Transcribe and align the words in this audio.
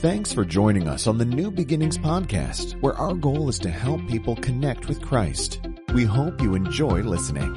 Thanks 0.00 0.32
for 0.32 0.44
joining 0.44 0.86
us 0.86 1.08
on 1.08 1.18
the 1.18 1.24
New 1.24 1.50
Beginnings 1.50 1.98
podcast, 1.98 2.80
where 2.80 2.94
our 2.94 3.14
goal 3.14 3.48
is 3.48 3.58
to 3.58 3.68
help 3.68 4.06
people 4.06 4.36
connect 4.36 4.86
with 4.86 5.02
Christ. 5.02 5.58
We 5.92 6.04
hope 6.04 6.40
you 6.40 6.54
enjoy 6.54 7.02
listening. 7.02 7.52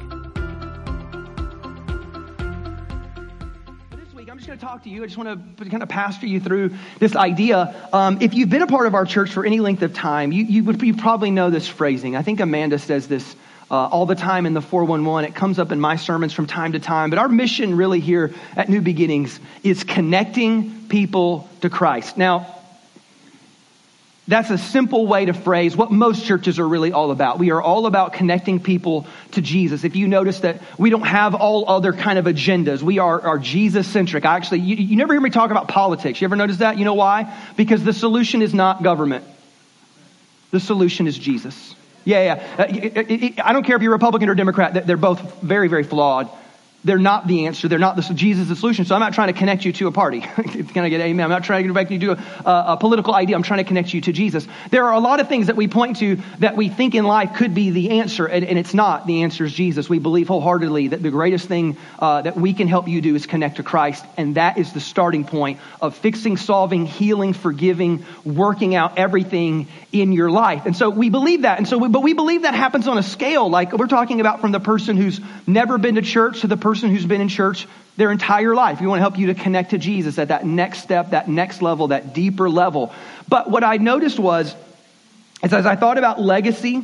This 3.96 4.12
week, 4.12 4.28
I'm 4.28 4.38
just 4.38 4.48
going 4.48 4.58
to 4.58 4.64
talk 4.64 4.82
to 4.82 4.90
you. 4.90 5.04
I 5.04 5.06
just 5.06 5.16
want 5.16 5.56
to 5.56 5.70
kind 5.70 5.84
of 5.84 5.88
pastor 5.88 6.26
you 6.26 6.40
through 6.40 6.74
this 6.98 7.14
idea. 7.14 7.76
Um, 7.92 8.20
if 8.20 8.34
you've 8.34 8.50
been 8.50 8.62
a 8.62 8.66
part 8.66 8.88
of 8.88 8.96
our 8.96 9.04
church 9.04 9.30
for 9.30 9.46
any 9.46 9.60
length 9.60 9.82
of 9.82 9.94
time, 9.94 10.32
you, 10.32 10.42
you, 10.42 10.64
would, 10.64 10.82
you 10.82 10.96
probably 10.96 11.30
know 11.30 11.48
this 11.48 11.68
phrasing. 11.68 12.16
I 12.16 12.22
think 12.22 12.40
Amanda 12.40 12.80
says 12.80 13.06
this 13.06 13.36
uh, 13.72 13.86
all 13.86 14.04
the 14.04 14.14
time 14.14 14.44
in 14.44 14.52
the 14.52 14.60
411. 14.60 15.30
It 15.30 15.34
comes 15.34 15.58
up 15.58 15.72
in 15.72 15.80
my 15.80 15.96
sermons 15.96 16.34
from 16.34 16.46
time 16.46 16.72
to 16.72 16.78
time. 16.78 17.08
But 17.08 17.18
our 17.18 17.28
mission 17.28 17.74
really 17.74 18.00
here 18.00 18.34
at 18.54 18.68
New 18.68 18.82
Beginnings 18.82 19.40
is 19.64 19.82
connecting 19.82 20.88
people 20.88 21.48
to 21.62 21.70
Christ. 21.70 22.18
Now, 22.18 22.54
that's 24.28 24.50
a 24.50 24.58
simple 24.58 25.06
way 25.06 25.24
to 25.24 25.32
phrase 25.32 25.74
what 25.74 25.90
most 25.90 26.26
churches 26.26 26.58
are 26.58 26.68
really 26.68 26.92
all 26.92 27.10
about. 27.10 27.38
We 27.38 27.50
are 27.50 27.62
all 27.62 27.86
about 27.86 28.12
connecting 28.12 28.60
people 28.60 29.06
to 29.32 29.40
Jesus. 29.40 29.84
If 29.84 29.96
you 29.96 30.06
notice 30.06 30.40
that 30.40 30.60
we 30.78 30.90
don't 30.90 31.06
have 31.06 31.34
all 31.34 31.68
other 31.68 31.94
kind 31.94 32.18
of 32.18 32.26
agendas, 32.26 32.82
we 32.82 32.98
are, 32.98 33.20
are 33.20 33.38
Jesus 33.38 33.88
centric. 33.88 34.26
I 34.26 34.36
actually, 34.36 34.60
you, 34.60 34.76
you 34.76 34.96
never 34.96 35.14
hear 35.14 35.20
me 35.20 35.30
talk 35.30 35.50
about 35.50 35.66
politics. 35.68 36.20
You 36.20 36.26
ever 36.26 36.36
notice 36.36 36.58
that? 36.58 36.78
You 36.78 36.84
know 36.84 36.94
why? 36.94 37.34
Because 37.56 37.82
the 37.82 37.94
solution 37.94 38.42
is 38.42 38.52
not 38.52 38.82
government. 38.82 39.24
The 40.50 40.60
solution 40.60 41.06
is 41.06 41.18
Jesus. 41.18 41.71
Yeah, 42.04 42.36
yeah. 42.58 43.34
Uh, 43.36 43.42
I 43.44 43.52
don't 43.52 43.64
care 43.64 43.76
if 43.76 43.82
you're 43.82 43.92
Republican 43.92 44.28
or 44.28 44.34
Democrat, 44.34 44.86
they're 44.86 44.96
both 44.96 45.40
very, 45.40 45.68
very 45.68 45.84
flawed 45.84 46.30
they're 46.84 46.98
not 46.98 47.26
the 47.26 47.46
answer. 47.46 47.68
They're 47.68 47.78
not 47.78 47.94
the, 47.96 48.02
Jesus 48.02 48.48
the 48.48 48.56
solution. 48.56 48.84
So 48.84 48.94
I'm 48.94 49.00
not 49.00 49.14
trying 49.14 49.32
to 49.32 49.38
connect 49.38 49.64
you 49.64 49.72
to 49.74 49.86
a 49.86 49.92
party. 49.92 50.20
Can 50.20 50.84
I 50.84 50.88
get 50.88 51.00
amen? 51.00 51.24
I'm 51.24 51.30
not 51.30 51.44
trying 51.44 51.62
to 51.62 51.68
connect 51.68 51.90
you 51.92 51.98
to 52.00 52.12
a, 52.12 52.64
a, 52.72 52.76
political 52.76 53.14
idea. 53.14 53.36
I'm 53.36 53.44
trying 53.44 53.58
to 53.58 53.64
connect 53.64 53.94
you 53.94 54.00
to 54.00 54.12
Jesus. 54.12 54.46
There 54.70 54.84
are 54.84 54.92
a 54.92 54.98
lot 54.98 55.20
of 55.20 55.28
things 55.28 55.46
that 55.46 55.54
we 55.54 55.68
point 55.68 55.98
to 55.98 56.16
that 56.40 56.56
we 56.56 56.68
think 56.68 56.94
in 56.94 57.04
life 57.04 57.34
could 57.36 57.54
be 57.54 57.70
the 57.70 58.00
answer, 58.00 58.26
and, 58.26 58.44
and 58.44 58.58
it's 58.58 58.74
not. 58.74 59.06
The 59.06 59.22
answer 59.22 59.44
is 59.44 59.52
Jesus. 59.52 59.88
We 59.88 60.00
believe 60.00 60.28
wholeheartedly 60.28 60.88
that 60.88 61.02
the 61.02 61.10
greatest 61.10 61.46
thing 61.46 61.76
uh, 62.00 62.22
that 62.22 62.36
we 62.36 62.52
can 62.52 62.66
help 62.66 62.88
you 62.88 63.00
do 63.00 63.14
is 63.14 63.26
connect 63.26 63.56
to 63.56 63.62
Christ, 63.62 64.04
and 64.16 64.34
that 64.34 64.58
is 64.58 64.72
the 64.72 64.80
starting 64.80 65.24
point 65.24 65.60
of 65.80 65.96
fixing, 65.96 66.36
solving, 66.36 66.86
healing, 66.86 67.32
forgiving, 67.32 68.04
working 68.24 68.74
out 68.74 68.98
everything 68.98 69.68
in 69.92 70.10
your 70.12 70.30
life. 70.30 70.66
And 70.66 70.76
so 70.76 70.90
we 70.90 71.10
believe 71.10 71.42
that. 71.42 71.58
And 71.58 71.68
so, 71.68 71.78
we, 71.78 71.88
but 71.88 72.02
we 72.02 72.12
believe 72.14 72.42
that 72.42 72.54
happens 72.54 72.88
on 72.88 72.98
a 72.98 73.02
scale 73.02 73.48
like 73.48 73.72
we're 73.72 73.86
talking 73.86 74.20
about 74.20 74.40
from 74.40 74.50
the 74.50 74.60
person 74.60 74.96
who's 74.96 75.20
never 75.46 75.78
been 75.78 75.94
to 75.94 76.02
church 76.02 76.40
to 76.40 76.46
the 76.48 76.56
person 76.56 76.71
person 76.72 76.88
who's 76.88 77.04
been 77.04 77.20
in 77.20 77.28
church 77.28 77.68
their 77.98 78.10
entire 78.10 78.54
life. 78.54 78.80
We 78.80 78.86
want 78.86 78.96
to 78.96 79.02
help 79.02 79.18
you 79.18 79.26
to 79.26 79.34
connect 79.34 79.72
to 79.72 79.78
Jesus 79.78 80.18
at 80.18 80.28
that 80.28 80.46
next 80.46 80.78
step, 80.78 81.10
that 81.10 81.28
next 81.28 81.60
level, 81.60 81.88
that 81.88 82.14
deeper 82.14 82.48
level. 82.48 82.94
But 83.28 83.50
what 83.50 83.62
I 83.62 83.76
noticed 83.76 84.18
was, 84.18 84.56
as 85.42 85.52
I 85.52 85.76
thought 85.76 85.98
about 85.98 86.18
legacy 86.18 86.82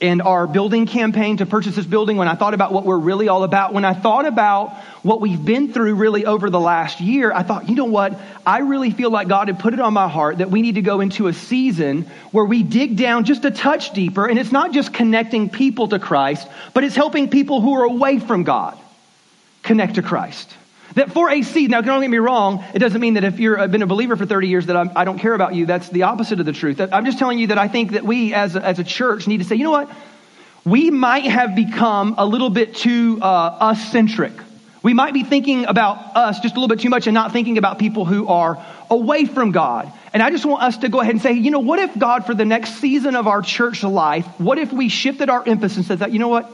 and 0.00 0.20
our 0.20 0.48
building 0.48 0.86
campaign 0.86 1.36
to 1.36 1.46
purchase 1.46 1.76
this 1.76 1.86
building, 1.86 2.16
when 2.16 2.26
I 2.26 2.34
thought 2.34 2.52
about 2.52 2.72
what 2.72 2.84
we're 2.84 2.98
really 2.98 3.28
all 3.28 3.44
about, 3.44 3.72
when 3.72 3.84
I 3.84 3.94
thought 3.94 4.26
about 4.26 4.74
what 5.04 5.20
we've 5.20 5.44
been 5.44 5.72
through 5.72 5.94
really 5.94 6.26
over 6.26 6.50
the 6.50 6.58
last 6.58 7.00
year, 7.00 7.32
I 7.32 7.44
thought, 7.44 7.68
you 7.68 7.76
know 7.76 7.84
what? 7.84 8.18
I 8.44 8.58
really 8.58 8.90
feel 8.90 9.12
like 9.12 9.28
God 9.28 9.46
had 9.46 9.60
put 9.60 9.72
it 9.72 9.78
on 9.78 9.92
my 9.92 10.08
heart 10.08 10.38
that 10.38 10.50
we 10.50 10.62
need 10.62 10.74
to 10.74 10.82
go 10.82 11.00
into 11.00 11.28
a 11.28 11.32
season 11.32 12.10
where 12.32 12.44
we 12.44 12.64
dig 12.64 12.96
down 12.96 13.22
just 13.22 13.44
a 13.44 13.52
touch 13.52 13.92
deeper. 13.92 14.26
And 14.26 14.36
it's 14.36 14.50
not 14.50 14.72
just 14.72 14.92
connecting 14.92 15.48
people 15.48 15.86
to 15.86 16.00
Christ, 16.00 16.48
but 16.74 16.82
it's 16.82 16.96
helping 16.96 17.30
people 17.30 17.60
who 17.60 17.74
are 17.74 17.84
away 17.84 18.18
from 18.18 18.42
God 18.42 18.76
connect 19.68 19.94
to 19.94 20.02
Christ. 20.02 20.52
That 20.94 21.12
for 21.12 21.30
a 21.30 21.42
seed, 21.42 21.70
now 21.70 21.82
don't 21.82 22.00
get 22.00 22.10
me 22.10 22.18
wrong, 22.18 22.64
it 22.74 22.80
doesn't 22.80 23.00
mean 23.00 23.14
that 23.14 23.22
if 23.22 23.38
you've 23.38 23.58
uh, 23.58 23.68
been 23.68 23.82
a 23.82 23.86
believer 23.86 24.16
for 24.16 24.26
30 24.26 24.48
years 24.48 24.66
that 24.66 24.76
I'm, 24.76 24.90
I 24.96 25.04
do 25.04 25.12
not 25.12 25.20
care 25.20 25.34
about 25.34 25.54
you. 25.54 25.66
That's 25.66 25.88
the 25.90 26.04
opposite 26.04 26.40
of 26.40 26.46
the 26.46 26.52
truth. 26.52 26.80
I'm 26.80 27.04
just 27.04 27.18
telling 27.18 27.38
you 27.38 27.48
that 27.48 27.58
I 27.58 27.68
think 27.68 27.92
that 27.92 28.04
we 28.04 28.34
as 28.34 28.56
a, 28.56 28.64
as 28.64 28.78
a 28.78 28.84
church 28.84 29.28
need 29.28 29.38
to 29.38 29.44
say, 29.44 29.54
you 29.56 29.64
know 29.64 29.70
what? 29.70 29.90
We 30.64 30.90
might 30.90 31.24
have 31.24 31.54
become 31.54 32.14
a 32.18 32.26
little 32.26 32.50
bit 32.50 32.74
too 32.74 33.18
uh, 33.20 33.24
us 33.24 33.92
centric. 33.92 34.32
We 34.82 34.94
might 34.94 35.12
be 35.12 35.22
thinking 35.24 35.66
about 35.66 36.16
us 36.16 36.40
just 36.40 36.56
a 36.56 36.58
little 36.60 36.74
bit 36.74 36.80
too 36.80 36.88
much 36.88 37.06
and 37.06 37.14
not 37.14 37.32
thinking 37.32 37.58
about 37.58 37.78
people 37.78 38.04
who 38.04 38.26
are 38.26 38.64
away 38.90 39.26
from 39.26 39.52
God. 39.52 39.92
And 40.14 40.22
I 40.22 40.30
just 40.30 40.46
want 40.46 40.62
us 40.62 40.78
to 40.78 40.88
go 40.88 41.00
ahead 41.00 41.12
and 41.12 41.22
say, 41.22 41.32
you 41.32 41.50
know, 41.50 41.60
what 41.60 41.78
if 41.78 41.96
God, 41.98 42.24
for 42.24 42.34
the 42.34 42.46
next 42.46 42.74
season 42.74 43.14
of 43.14 43.26
our 43.26 43.42
church 43.42 43.82
life, 43.82 44.26
what 44.38 44.58
if 44.58 44.72
we 44.72 44.88
shifted 44.88 45.28
our 45.28 45.46
emphasis 45.46 45.76
and 45.76 45.86
said 45.86 45.98
that, 45.98 46.12
you 46.12 46.18
know 46.18 46.28
what? 46.28 46.50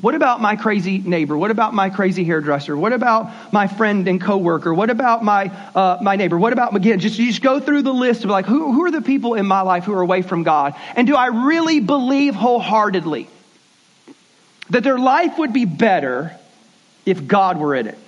What 0.00 0.14
about 0.14 0.40
my 0.40 0.56
crazy 0.56 0.98
neighbor? 0.98 1.36
What 1.36 1.50
about 1.50 1.72
my 1.72 1.88
crazy 1.88 2.24
hairdresser? 2.24 2.76
What 2.76 2.92
about 2.92 3.30
my 3.52 3.68
friend 3.68 4.06
and 4.08 4.20
coworker? 4.20 4.74
What 4.74 4.90
about 4.90 5.22
my 5.22 5.46
uh, 5.74 5.98
my 6.02 6.16
neighbor? 6.16 6.36
What 6.36 6.52
about 6.52 6.74
again? 6.74 6.98
Just 6.98 7.16
just 7.16 7.42
go 7.42 7.60
through 7.60 7.82
the 7.82 7.92
list 7.92 8.24
of 8.24 8.30
like 8.30 8.44
who 8.44 8.72
who 8.72 8.84
are 8.84 8.90
the 8.90 9.02
people 9.02 9.34
in 9.34 9.46
my 9.46 9.60
life 9.60 9.84
who 9.84 9.94
are 9.94 10.02
away 10.02 10.22
from 10.22 10.42
God? 10.42 10.74
And 10.96 11.06
do 11.06 11.14
I 11.14 11.26
really 11.26 11.80
believe 11.80 12.34
wholeheartedly 12.34 13.28
that 14.70 14.82
their 14.82 14.98
life 14.98 15.38
would 15.38 15.52
be 15.52 15.64
better 15.64 16.36
if 17.06 17.26
God 17.26 17.58
were 17.58 17.74
in 17.74 17.86
it? 17.86 17.98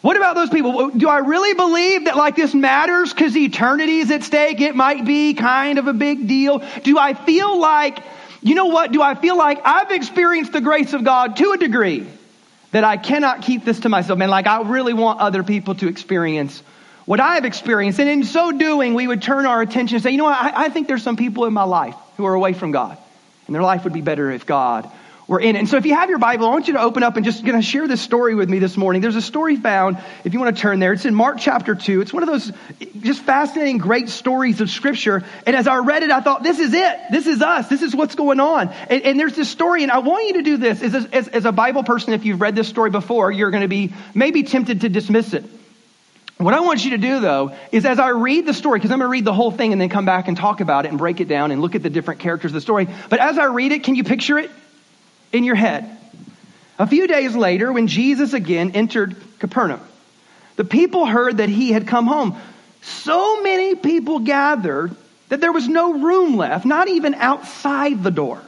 What 0.00 0.16
about 0.16 0.36
those 0.36 0.50
people? 0.50 0.90
Do 0.90 1.08
I 1.08 1.18
really 1.18 1.54
believe 1.54 2.04
that 2.04 2.16
like 2.16 2.36
this 2.36 2.54
matters 2.54 3.12
because 3.12 3.36
eternity 3.36 3.98
is 3.98 4.10
at 4.10 4.22
stake? 4.22 4.60
It 4.60 4.74
might 4.74 5.04
be 5.04 5.34
kind 5.34 5.78
of 5.78 5.86
a 5.86 5.92
big 5.92 6.28
deal. 6.28 6.62
Do 6.82 6.98
I 6.98 7.14
feel 7.14 7.60
like 7.60 7.98
you 8.42 8.54
know 8.54 8.66
what? 8.66 8.92
Do 8.92 9.02
I 9.02 9.14
feel 9.14 9.36
like 9.36 9.60
I've 9.64 9.90
experienced 9.90 10.52
the 10.52 10.60
grace 10.60 10.92
of 10.92 11.04
God 11.04 11.36
to 11.36 11.52
a 11.52 11.58
degree 11.58 12.06
that 12.70 12.84
I 12.84 12.96
cannot 12.96 13.42
keep 13.42 13.64
this 13.64 13.80
to 13.80 13.88
myself? 13.88 14.18
Man, 14.18 14.30
like 14.30 14.46
I 14.46 14.62
really 14.62 14.94
want 14.94 15.20
other 15.20 15.42
people 15.42 15.74
to 15.76 15.88
experience 15.88 16.62
what 17.04 17.20
I 17.20 17.34
have 17.34 17.44
experienced. 17.44 17.98
And 17.98 18.08
in 18.08 18.24
so 18.24 18.52
doing, 18.52 18.94
we 18.94 19.06
would 19.06 19.22
turn 19.22 19.46
our 19.46 19.62
attention 19.62 19.96
and 19.96 20.02
say, 20.02 20.10
you 20.10 20.18
know 20.18 20.24
what? 20.24 20.36
I, 20.36 20.66
I 20.66 20.68
think 20.68 20.88
there's 20.88 21.02
some 21.02 21.16
people 21.16 21.46
in 21.46 21.52
my 21.52 21.64
life 21.64 21.96
who 22.16 22.26
are 22.26 22.34
away 22.34 22.52
from 22.52 22.70
God. 22.70 22.98
And 23.46 23.54
their 23.54 23.62
life 23.62 23.84
would 23.84 23.94
be 23.94 24.02
better 24.02 24.30
if 24.30 24.44
God 24.44 24.90
we're 25.28 25.40
in 25.40 25.56
it. 25.56 25.58
And 25.58 25.68
so 25.68 25.76
if 25.76 25.84
you 25.84 25.94
have 25.94 26.08
your 26.08 26.18
Bible, 26.18 26.46
I 26.46 26.48
want 26.48 26.68
you 26.68 26.72
to 26.72 26.80
open 26.80 27.02
up 27.02 27.16
and 27.16 27.24
just 27.24 27.44
going 27.44 27.60
to 27.60 27.62
share 27.62 27.86
this 27.86 28.00
story 28.00 28.34
with 28.34 28.48
me 28.48 28.60
this 28.60 28.78
morning. 28.78 29.02
There's 29.02 29.14
a 29.14 29.20
story 29.20 29.56
found, 29.56 29.98
if 30.24 30.32
you 30.32 30.40
want 30.40 30.56
to 30.56 30.60
turn 30.60 30.80
there. 30.80 30.94
It's 30.94 31.04
in 31.04 31.14
Mark 31.14 31.36
chapter 31.38 31.74
2. 31.74 32.00
It's 32.00 32.14
one 32.14 32.22
of 32.22 32.30
those 32.30 32.50
just 33.00 33.20
fascinating, 33.22 33.76
great 33.76 34.08
stories 34.08 34.62
of 34.62 34.70
Scripture. 34.70 35.22
And 35.46 35.54
as 35.54 35.66
I 35.66 35.76
read 35.80 36.02
it, 36.02 36.10
I 36.10 36.22
thought, 36.22 36.42
this 36.42 36.58
is 36.58 36.72
it. 36.72 36.98
This 37.10 37.26
is 37.26 37.42
us. 37.42 37.68
This 37.68 37.82
is 37.82 37.94
what's 37.94 38.14
going 38.14 38.40
on. 38.40 38.70
And, 38.88 39.02
and 39.02 39.20
there's 39.20 39.36
this 39.36 39.50
story, 39.50 39.82
and 39.82 39.92
I 39.92 39.98
want 39.98 40.28
you 40.28 40.32
to 40.34 40.42
do 40.42 40.56
this. 40.56 40.82
As, 40.82 40.94
as, 40.94 41.28
as 41.28 41.44
a 41.44 41.52
Bible 41.52 41.84
person, 41.84 42.14
if 42.14 42.24
you've 42.24 42.40
read 42.40 42.56
this 42.56 42.68
story 42.68 42.88
before, 42.88 43.30
you're 43.30 43.50
going 43.50 43.60
to 43.60 43.68
be 43.68 43.92
maybe 44.14 44.44
tempted 44.44 44.80
to 44.80 44.88
dismiss 44.88 45.34
it. 45.34 45.44
What 46.38 46.54
I 46.54 46.60
want 46.60 46.84
you 46.84 46.92
to 46.92 46.98
do 46.98 47.18
though 47.18 47.52
is 47.72 47.84
as 47.84 47.98
I 47.98 48.10
read 48.10 48.46
the 48.46 48.54
story, 48.54 48.78
because 48.78 48.92
I'm 48.92 49.00
going 49.00 49.08
to 49.08 49.12
read 49.12 49.24
the 49.24 49.34
whole 49.34 49.50
thing 49.50 49.72
and 49.72 49.80
then 49.80 49.88
come 49.88 50.04
back 50.06 50.28
and 50.28 50.36
talk 50.36 50.60
about 50.60 50.86
it 50.86 50.88
and 50.88 50.96
break 50.96 51.20
it 51.20 51.26
down 51.26 51.50
and 51.50 51.60
look 51.60 51.74
at 51.74 51.82
the 51.82 51.90
different 51.90 52.20
characters 52.20 52.52
of 52.52 52.54
the 52.54 52.60
story. 52.60 52.88
But 53.10 53.18
as 53.18 53.36
I 53.38 53.46
read 53.46 53.72
it, 53.72 53.82
can 53.82 53.96
you 53.96 54.04
picture 54.04 54.38
it? 54.38 54.50
In 55.32 55.44
your 55.44 55.54
head. 55.54 55.96
A 56.78 56.86
few 56.86 57.06
days 57.06 57.34
later, 57.34 57.72
when 57.72 57.88
Jesus 57.88 58.32
again 58.32 58.72
entered 58.72 59.16
Capernaum, 59.38 59.80
the 60.56 60.64
people 60.64 61.06
heard 61.06 61.38
that 61.38 61.48
he 61.48 61.72
had 61.72 61.86
come 61.86 62.06
home. 62.06 62.36
So 62.82 63.42
many 63.42 63.74
people 63.74 64.20
gathered 64.20 64.94
that 65.28 65.40
there 65.40 65.52
was 65.52 65.68
no 65.68 66.00
room 66.00 66.36
left, 66.36 66.64
not 66.64 66.88
even 66.88 67.14
outside 67.14 68.02
the 68.02 68.10
door. 68.10 68.40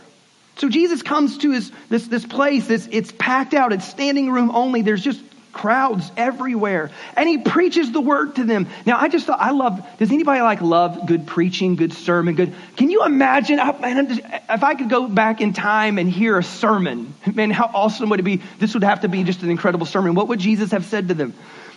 So 0.56 0.68
Jesus 0.68 1.02
comes 1.02 1.38
to 1.38 1.50
his, 1.52 1.72
this, 1.88 2.06
this 2.06 2.26
place, 2.26 2.66
this, 2.66 2.88
it's 2.90 3.12
packed 3.12 3.54
out, 3.54 3.72
it's 3.72 3.86
standing 3.86 4.30
room 4.30 4.50
only. 4.50 4.82
There's 4.82 5.02
just 5.02 5.20
crowds 5.52 6.10
everywhere. 6.16 6.90
And 7.16 7.28
he 7.28 7.38
preaches 7.38 7.92
the 7.92 8.00
word 8.00 8.36
to 8.36 8.44
them. 8.44 8.68
Now, 8.86 8.98
I 8.98 9.08
just 9.08 9.26
thought, 9.26 9.40
I 9.40 9.50
love, 9.50 9.84
does 9.98 10.10
anybody 10.10 10.40
like 10.40 10.60
love 10.60 11.06
good 11.06 11.26
preaching, 11.26 11.76
good 11.76 11.92
sermon, 11.92 12.34
good? 12.34 12.54
Can 12.76 12.90
you 12.90 13.04
imagine, 13.04 13.56
man? 13.56 14.08
if 14.08 14.62
I 14.62 14.74
could 14.74 14.88
go 14.88 15.08
back 15.08 15.40
in 15.40 15.52
time 15.52 15.98
and 15.98 16.10
hear 16.10 16.38
a 16.38 16.42
sermon, 16.42 17.14
man, 17.34 17.50
how 17.50 17.70
awesome 17.72 18.10
would 18.10 18.20
it 18.20 18.24
be? 18.24 18.42
This 18.58 18.74
would 18.74 18.84
have 18.84 19.00
to 19.02 19.08
be 19.08 19.24
just 19.24 19.42
an 19.42 19.50
incredible 19.50 19.86
sermon. 19.86 20.14
What 20.14 20.28
would 20.28 20.40
Jesus 20.40 20.72
have 20.72 20.84
said 20.84 21.08
to 21.08 21.14
them? 21.14 21.34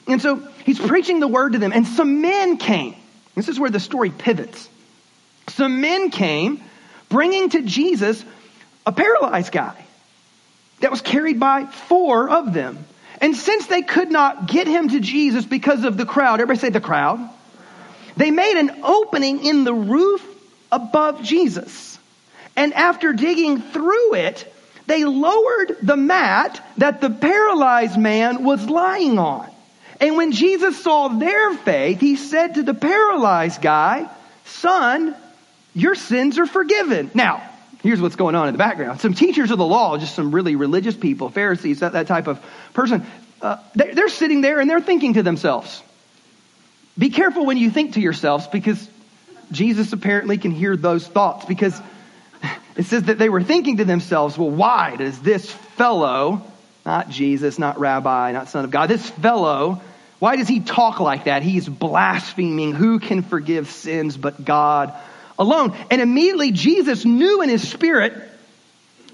And 0.07 0.21
so 0.21 0.47
he's 0.65 0.79
preaching 0.79 1.19
the 1.19 1.27
word 1.27 1.53
to 1.53 1.59
them, 1.59 1.71
and 1.71 1.87
some 1.87 2.21
men 2.21 2.57
came. 2.57 2.95
This 3.35 3.47
is 3.47 3.59
where 3.59 3.69
the 3.69 3.79
story 3.79 4.09
pivots. 4.09 4.69
Some 5.47 5.81
men 5.81 6.09
came 6.09 6.63
bringing 7.09 7.49
to 7.49 7.61
Jesus 7.61 8.23
a 8.85 8.91
paralyzed 8.91 9.51
guy 9.51 9.85
that 10.79 10.91
was 10.91 11.01
carried 11.01 11.39
by 11.39 11.65
four 11.65 12.29
of 12.29 12.53
them. 12.53 12.85
And 13.23 13.37
since 13.37 13.67
they 13.67 13.83
could 13.83 14.11
not 14.11 14.47
get 14.47 14.67
him 14.67 14.89
to 14.89 14.99
Jesus 14.99 15.45
because 15.45 15.85
of 15.85 15.95
the 15.95 16.05
crowd, 16.05 16.41
everybody 16.41 16.59
say 16.59 16.71
the 16.71 16.81
crowd, 16.81 17.29
they 18.17 18.31
made 18.31 18.57
an 18.57 18.81
opening 18.83 19.45
in 19.45 19.63
the 19.63 19.73
roof 19.73 20.21
above 20.69 21.23
Jesus. 21.23 21.97
And 22.57 22.73
after 22.73 23.13
digging 23.13 23.61
through 23.61 24.15
it, 24.15 24.53
they 24.87 25.05
lowered 25.05 25.77
the 25.81 25.95
mat 25.95 26.61
that 26.79 26.99
the 26.99 27.09
paralyzed 27.09 27.97
man 27.97 28.43
was 28.43 28.69
lying 28.69 29.17
on. 29.17 29.49
And 30.01 30.17
when 30.17 30.33
Jesus 30.33 30.83
saw 30.83 31.07
their 31.07 31.53
faith, 31.53 32.01
he 32.01 32.17
said 32.17 32.55
to 32.55 32.63
the 32.63 32.73
paralyzed 32.73 33.61
guy, 33.61 34.09
Son, 34.43 35.15
your 35.73 35.95
sins 35.95 36.37
are 36.39 36.45
forgiven. 36.45 37.09
Now, 37.13 37.41
here's 37.83 38.01
what's 38.01 38.15
going 38.15 38.33
on 38.33 38.47
in 38.47 38.53
the 38.53 38.57
background. 38.57 39.01
Some 39.01 39.13
teachers 39.13 39.51
of 39.51 39.57
the 39.57 39.65
law, 39.65 39.97
just 39.97 40.15
some 40.15 40.31
really 40.31 40.55
religious 40.55 40.95
people, 40.95 41.29
Pharisees, 41.29 41.81
that, 41.81 41.93
that 41.93 42.07
type 42.07 42.27
of 42.27 42.43
person, 42.73 43.05
uh, 43.41 43.57
they're, 43.75 43.93
they're 43.93 44.09
sitting 44.09 44.41
there 44.41 44.59
and 44.59 44.69
they're 44.69 44.81
thinking 44.81 45.13
to 45.15 45.23
themselves, 45.23 45.83
Be 46.97 47.09
careful 47.09 47.45
when 47.45 47.57
you 47.57 47.69
think 47.69 47.93
to 47.93 48.01
yourselves 48.01 48.47
because 48.47 48.89
Jesus 49.51 49.91
apparently 49.93 50.37
can 50.37 50.51
hear 50.51 50.77
those 50.77 51.05
thoughts 51.05 51.45
because 51.45 51.79
it 52.77 52.85
says 52.85 53.03
that 53.03 53.17
they 53.19 53.29
were 53.29 53.43
thinking 53.43 53.77
to 53.77 53.85
themselves, 53.85 54.37
well, 54.37 54.49
why 54.49 54.95
does 54.95 55.19
this 55.19 55.51
fellow, 55.51 56.41
not 56.85 57.09
Jesus, 57.09 57.59
not 57.59 57.79
rabbi, 57.79 58.31
not 58.31 58.47
son 58.47 58.65
of 58.65 58.71
God, 58.71 58.89
this 58.89 59.09
fellow, 59.09 59.81
why 60.19 60.37
does 60.37 60.47
he 60.47 60.61
talk 60.61 61.01
like 61.01 61.25
that? 61.25 61.43
He's 61.43 61.67
blaspheming. 61.67 62.73
Who 62.73 62.99
can 62.99 63.23
forgive 63.23 63.69
sins 63.69 64.15
but 64.15 64.43
God 64.43 64.93
alone? 65.37 65.75
And 65.89 66.01
immediately 66.01 66.51
Jesus 66.51 67.05
knew 67.05 67.41
in 67.41 67.49
his 67.49 67.67
spirit 67.67 68.13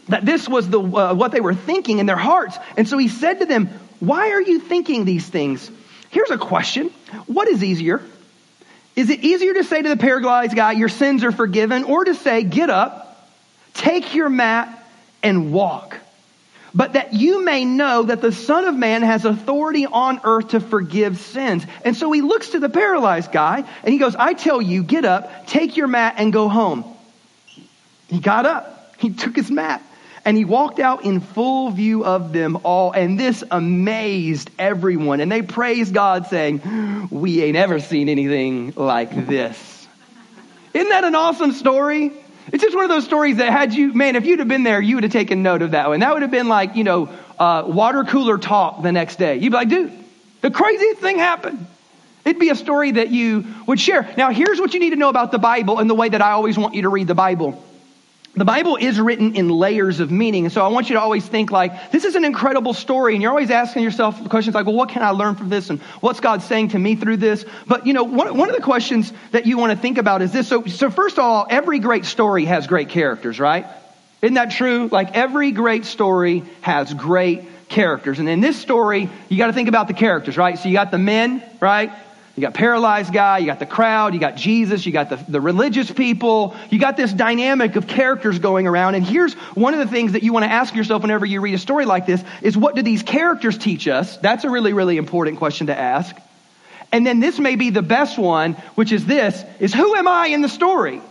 that 0.08 0.26
this 0.26 0.48
was 0.50 0.70
the, 0.70 0.80
uh, 0.80 1.14
what 1.14 1.32
they 1.32 1.42
were 1.42 1.54
thinking 1.54 2.00
in 2.00 2.06
their 2.06 2.18
hearts. 2.18 2.58
And 2.78 2.88
so 2.88 2.98
he 2.98 3.08
said 3.08 3.40
to 3.40 3.46
them, 3.46 3.68
why 4.00 4.32
are 4.32 4.42
you 4.42 4.60
thinking 4.60 5.06
these 5.06 5.28
things? 5.28 5.70
Here's 6.10 6.32
a 6.32 6.38
question. 6.38 6.90
What 7.28 7.48
is 7.48 7.64
easier? 7.64 8.02
Is 8.96 9.10
it 9.10 9.20
easier 9.20 9.54
to 9.54 9.64
say 9.64 9.82
to 9.82 9.90
the 9.90 9.98
paralyzed 9.98 10.56
guy, 10.56 10.74
your 10.74 10.90
sins 10.90 11.24
are 11.24 11.32
forgiven, 11.32 11.84
or 11.84 12.04
to 12.04 12.16
say, 12.16 12.44
get 12.44 12.70
up, 12.70 13.30
take 13.74 14.16
your 14.16 14.30
mat, 14.30 14.84
and 15.22 15.54
walk? 15.54 15.98
But 16.74 16.94
that 16.94 17.14
you 17.14 17.44
may 17.44 17.66
know 17.66 18.04
that 18.04 18.22
the 18.22 18.32
Son 18.32 18.66
of 18.66 18.76
Man 18.76 19.02
has 19.02 19.26
authority 19.26 19.86
on 19.86 20.22
earth 20.24 20.50
to 20.50 20.60
forgive 20.60 21.18
sins. 21.18 21.66
And 21.84 21.96
so 21.96 22.12
he 22.12 22.22
looks 22.22 22.50
to 22.50 22.60
the 22.60 22.70
paralyzed 22.70 23.32
guy 23.32 23.64
and 23.84 23.94
he 23.94 23.98
goes, 23.98 24.16
I 24.16 24.34
tell 24.34 24.62
you, 24.62 24.84
get 24.84 25.06
up, 25.06 25.48
take 25.48 25.78
your 25.78 25.88
mat, 25.88 26.16
and 26.18 26.32
go 26.32 26.48
home. 26.48 26.86
He 28.08 28.20
got 28.20 28.46
up. 28.46 28.96
He 28.98 29.12
took 29.14 29.36
his 29.36 29.50
mat 29.50 29.82
and 30.26 30.38
he 30.38 30.46
walked 30.46 30.80
out 30.80 31.06
in 31.06 31.22
full 31.22 31.72
view 31.72 32.06
of 32.06 32.34
them 32.34 32.60
all, 32.64 32.92
and 32.92 33.20
this 33.20 33.44
amazed 33.50 34.50
everyone. 34.60 35.22
And 35.22 35.32
they 35.32 35.42
praised 35.42 35.94
God, 35.94 36.28
saying, 36.28 37.08
We 37.10 37.42
ain't 37.44 37.58
ever 37.58 37.80
seen 37.80 38.10
anything 38.10 38.74
like 38.76 39.28
this. 39.28 39.88
Isn't 40.74 40.90
that 40.90 41.04
an 41.04 41.16
awesome 41.16 41.54
story? 41.54 42.12
It's 42.52 42.64
just 42.64 42.76
one 42.76 42.84
of 42.84 42.90
those 42.90 43.06
stories 43.06 43.38
that 43.38 43.52
had 43.52 43.74
you, 43.74 43.94
man, 43.94 44.16
if 44.16 44.26
you'd 44.26 44.40
have 44.40 44.48
been 44.48 44.64
there, 44.64 44.82
you 44.82 44.96
would 44.96 45.04
have 45.04 45.14
taken 45.14 45.44
note 45.44 45.62
of 45.62 45.72
that 45.72 45.90
one. 45.90 46.00
That 46.00 46.14
would 46.14 46.22
have 46.22 46.32
been 46.32 46.48
like, 46.48 46.76
you 46.76 46.84
know, 46.84 47.10
uh, 47.38 47.64
water 47.66 48.04
cooler 48.04 48.38
talk 48.38 48.82
the 48.82 48.92
next 48.92 49.18
day. 49.18 49.38
You'd 49.38 49.52
be 49.52 49.56
like, 49.56 49.70
dude, 49.70 49.92
the 50.42 50.52
craziest 50.52 51.00
thing 51.00 51.20
happened. 51.20 51.66
It'd 52.26 52.40
be 52.40 52.50
a 52.50 52.56
story 52.56 52.92
that 52.92 53.10
you 53.10 53.46
would 53.66 53.80
share. 53.80 54.12
Now, 54.18 54.32
here's 54.32 54.60
what 54.60 54.74
you 54.74 54.80
need 54.80 54.92
to 54.92 54.96
know 54.96 55.10
about 55.10 55.32
the 55.32 55.40
Bible 55.40 55.80
and 55.80 55.90
the 55.90 55.96
way 55.96 56.10
that 56.10 56.22
I 56.22 56.32
always 56.32 56.58
want 56.58 56.76
you 56.76 56.84
to 56.84 56.90
read 56.90 57.08
the 57.08 57.16
Bible 57.16 57.64
the 58.36 58.46
Bible 58.46 58.78
is 58.78 59.00
written 59.00 59.36
in 59.36 59.50
layers 59.50 60.00
of 60.00 60.12
meaning. 60.12 60.46
And 60.46 60.54
so 60.54 60.64
I 60.64 60.68
want 60.70 60.90
you 60.90 60.96
to 60.96 61.02
always 61.02 61.28
think 61.28 61.52
like, 61.52 61.92
this 61.92 62.06
is 62.06 62.16
an 62.16 62.24
incredible 62.24 62.74
story. 62.74 63.14
And 63.14 63.22
you're 63.22 63.32
always 63.32 63.50
asking 63.50 63.84
yourself 63.84 64.30
questions 64.30 64.56
like, 64.56 64.66
well, 64.66 64.76
what 64.76 64.90
can 64.90 65.02
I 65.02 65.10
learn 65.10 65.36
from 65.36 65.50
this? 65.50 65.70
And 65.70 65.80
what's 66.00 66.20
God 66.20 66.42
saying 66.44 66.70
to 66.70 66.80
me 66.80 66.96
through 66.96 67.18
this? 67.18 67.44
But, 67.68 67.88
you 67.88 67.94
know, 67.94 68.04
one, 68.04 68.38
one 68.38 68.50
of 68.50 68.56
the 68.56 68.62
questions 68.62 69.12
that 69.32 69.46
you 69.46 69.58
want 69.58 69.72
to 69.72 69.78
think 69.78 69.98
about 69.98 70.22
is 70.22 70.32
this. 70.32 70.48
So, 70.48 70.66
so 70.66 70.90
first 70.90 71.18
of 71.18 71.24
all, 71.24 71.48
every 71.50 71.80
great 71.80 72.06
story 72.06 72.46
has 72.46 72.68
great 72.68 72.90
characters, 72.90 73.40
right? 73.40 73.66
Isn't 74.22 74.36
that 74.36 74.52
true? 74.52 74.90
Like 74.92 75.16
every 75.16 75.52
great 75.52 75.86
story 75.86 76.44
has 76.62 76.94
great 76.94 77.44
characters. 77.70 78.20
And 78.20 78.28
in 78.28 78.42
this 78.42 78.58
story, 78.58 79.10
you 79.30 79.38
got 79.38 79.48
to 79.48 79.54
think 79.54 79.70
about 79.70 79.88
the 79.88 79.94
characters, 79.94 80.38
right? 80.38 80.58
So 80.58 80.70
you 80.70 80.76
got 80.76 80.92
the 80.92 80.98
men, 80.98 81.44
right? 81.60 81.92
You 82.36 82.42
got 82.42 82.54
paralyzed 82.54 83.12
guy, 83.12 83.40
you 83.40 83.48
got 83.48 83.60
the 83.60 83.66
crowd, 83.66 84.14
you 84.14 84.20
got 84.20 84.38
Jesus, 84.38 84.86
you 84.86 84.94
got 84.94 85.10
the, 85.10 85.18
the 85.28 85.42
religious 85.42 85.92
people, 85.92 86.56
you 86.70 86.80
got 86.80 86.96
this 86.96 87.12
dynamic 87.12 87.76
of 87.76 87.88
characters 87.88 88.40
going 88.40 88.66
around. 88.66 88.96
And 88.96 89.04
here's 89.04 89.34
one 89.34 89.74
of 89.74 89.80
the 89.80 89.88
things 89.88 90.14
that 90.14 90.24
you 90.24 90.32
want 90.32 90.46
to 90.46 90.52
ask 90.52 90.74
yourself 90.74 91.02
whenever 91.02 91.26
you 91.26 91.42
read 91.42 91.54
a 91.54 91.58
story 91.58 91.86
like 91.86 92.06
this 92.06 92.24
is 92.42 92.56
what 92.56 92.76
do 92.76 92.82
these 92.82 93.04
characters 93.04 93.58
teach 93.58 93.88
us? 93.88 94.16
That's 94.18 94.46
a 94.46 94.50
really, 94.50 94.74
really 94.74 94.98
important 94.98 95.38
question 95.38 95.68
to 95.68 95.78
ask. 95.78 96.16
And 96.92 97.06
then 97.06 97.20
this 97.20 97.40
may 97.40 97.56
be 97.56 97.72
the 97.72 97.82
best 97.82 98.18
one, 98.18 98.54
which 98.76 98.92
is 98.92 99.06
this, 99.06 99.44
is 99.60 99.74
who 99.74 99.96
am 99.96 100.08
I 100.08 100.28
in 100.28 100.42
the 100.42 100.50
story? 100.50 101.02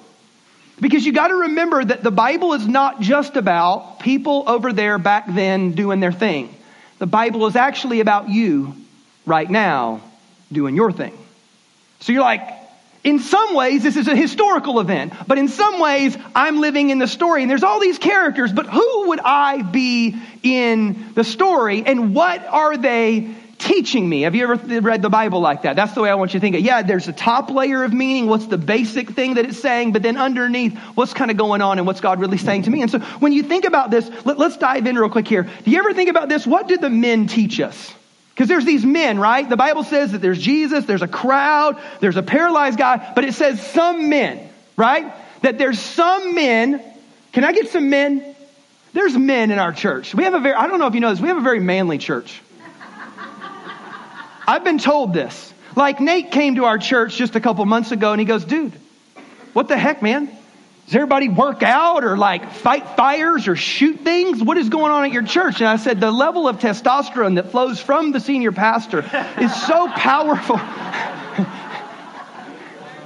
Because 0.80 1.04
you 1.04 1.12
got 1.12 1.28
to 1.28 1.34
remember 1.34 1.84
that 1.84 2.02
the 2.02 2.10
Bible 2.10 2.54
is 2.54 2.66
not 2.66 3.00
just 3.00 3.36
about 3.36 4.00
people 4.00 4.44
over 4.46 4.72
there 4.72 4.98
back 4.98 5.26
then 5.28 5.72
doing 5.72 6.00
their 6.00 6.12
thing. 6.12 6.54
The 6.98 7.06
Bible 7.06 7.46
is 7.46 7.56
actually 7.56 8.00
about 8.00 8.28
you 8.28 8.74
right 9.26 9.48
now 9.48 10.00
doing 10.52 10.76
your 10.76 10.92
thing. 10.92 11.16
So 12.00 12.12
you're 12.12 12.22
like, 12.22 12.42
in 13.04 13.20
some 13.20 13.54
ways, 13.54 13.82
this 13.82 13.96
is 13.96 14.08
a 14.08 14.16
historical 14.16 14.80
event, 14.80 15.12
but 15.26 15.38
in 15.38 15.48
some 15.48 15.80
ways, 15.80 16.16
I'm 16.34 16.60
living 16.60 16.90
in 16.90 16.98
the 16.98 17.06
story. 17.06 17.42
And 17.42 17.50
there's 17.50 17.62
all 17.62 17.80
these 17.80 17.98
characters, 17.98 18.52
but 18.52 18.66
who 18.66 19.08
would 19.08 19.20
I 19.20 19.62
be 19.62 20.16
in 20.42 21.12
the 21.14 21.24
story? 21.24 21.84
And 21.86 22.14
what 22.14 22.44
are 22.46 22.76
they 22.76 23.34
teaching 23.58 24.08
me? 24.08 24.22
Have 24.22 24.34
you 24.34 24.44
ever 24.44 24.80
read 24.80 25.02
the 25.02 25.10
Bible 25.10 25.40
like 25.40 25.62
that? 25.62 25.76
That's 25.76 25.92
the 25.94 26.02
way 26.02 26.10
I 26.10 26.14
want 26.14 26.34
you 26.34 26.40
to 26.40 26.44
think 26.44 26.54
of 26.54 26.60
it. 26.60 26.64
Yeah, 26.64 26.82
there's 26.82 27.08
a 27.08 27.12
top 27.12 27.50
layer 27.50 27.82
of 27.82 27.92
meaning. 27.92 28.26
What's 28.26 28.46
the 28.46 28.58
basic 28.58 29.10
thing 29.10 29.34
that 29.34 29.44
it's 29.46 29.58
saying? 29.58 29.92
But 29.92 30.02
then 30.02 30.16
underneath, 30.16 30.76
what's 30.94 31.14
kind 31.14 31.30
of 31.30 31.36
going 31.36 31.62
on 31.62 31.78
and 31.78 31.86
what's 31.86 32.00
God 32.00 32.20
really 32.20 32.38
saying 32.38 32.62
to 32.62 32.70
me? 32.70 32.82
And 32.82 32.90
so 32.90 32.98
when 32.98 33.32
you 33.32 33.42
think 33.42 33.64
about 33.64 33.90
this, 33.90 34.08
let, 34.24 34.38
us 34.38 34.56
dive 34.56 34.86
in 34.86 34.96
real 34.96 35.10
quick 35.10 35.28
here. 35.28 35.42
Do 35.42 35.70
you 35.70 35.78
ever 35.78 35.92
think 35.92 36.08
about 36.08 36.28
this? 36.28 36.46
What 36.46 36.68
did 36.68 36.80
the 36.80 36.90
men 36.90 37.26
teach 37.26 37.60
us? 37.60 37.92
Because 38.38 38.48
there's 38.48 38.64
these 38.64 38.84
men, 38.84 39.18
right? 39.18 39.48
The 39.48 39.56
Bible 39.56 39.82
says 39.82 40.12
that 40.12 40.18
there's 40.18 40.38
Jesus, 40.38 40.84
there's 40.84 41.02
a 41.02 41.08
crowd, 41.08 41.76
there's 41.98 42.16
a 42.16 42.22
paralyzed 42.22 42.78
guy, 42.78 43.12
but 43.12 43.24
it 43.24 43.34
says 43.34 43.60
some 43.60 44.08
men, 44.08 44.48
right? 44.76 45.12
That 45.42 45.58
there's 45.58 45.80
some 45.80 46.36
men. 46.36 46.80
Can 47.32 47.42
I 47.42 47.50
get 47.50 47.70
some 47.70 47.90
men? 47.90 48.36
There's 48.92 49.18
men 49.18 49.50
in 49.50 49.58
our 49.58 49.72
church. 49.72 50.14
We 50.14 50.22
have 50.22 50.34
a 50.34 50.38
very, 50.38 50.54
I 50.54 50.68
don't 50.68 50.78
know 50.78 50.86
if 50.86 50.94
you 50.94 51.00
know 51.00 51.10
this, 51.10 51.20
we 51.20 51.26
have 51.26 51.36
a 51.36 51.40
very 51.40 51.58
manly 51.58 51.98
church. 51.98 52.40
I've 54.46 54.62
been 54.62 54.78
told 54.78 55.12
this. 55.12 55.52
Like 55.74 55.98
Nate 55.98 56.30
came 56.30 56.54
to 56.54 56.66
our 56.66 56.78
church 56.78 57.16
just 57.16 57.34
a 57.34 57.40
couple 57.40 57.64
months 57.66 57.90
ago 57.90 58.12
and 58.12 58.20
he 58.20 58.24
goes, 58.24 58.44
dude, 58.44 58.72
what 59.52 59.66
the 59.66 59.76
heck, 59.76 60.00
man? 60.00 60.30
Does 60.88 60.96
everybody 60.96 61.28
work 61.28 61.62
out 61.62 62.02
or 62.02 62.16
like 62.16 62.50
fight 62.50 62.96
fires 62.96 63.46
or 63.46 63.56
shoot 63.56 64.00
things? 64.00 64.42
What 64.42 64.56
is 64.56 64.70
going 64.70 64.90
on 64.90 65.04
at 65.04 65.12
your 65.12 65.22
church? 65.22 65.60
And 65.60 65.68
I 65.68 65.76
said, 65.76 66.00
the 66.00 66.10
level 66.10 66.48
of 66.48 66.60
testosterone 66.60 67.34
that 67.34 67.50
flows 67.50 67.78
from 67.78 68.12
the 68.12 68.20
senior 68.20 68.52
pastor 68.52 69.00
is 69.38 69.54
so 69.66 69.86
powerful. 69.88 70.56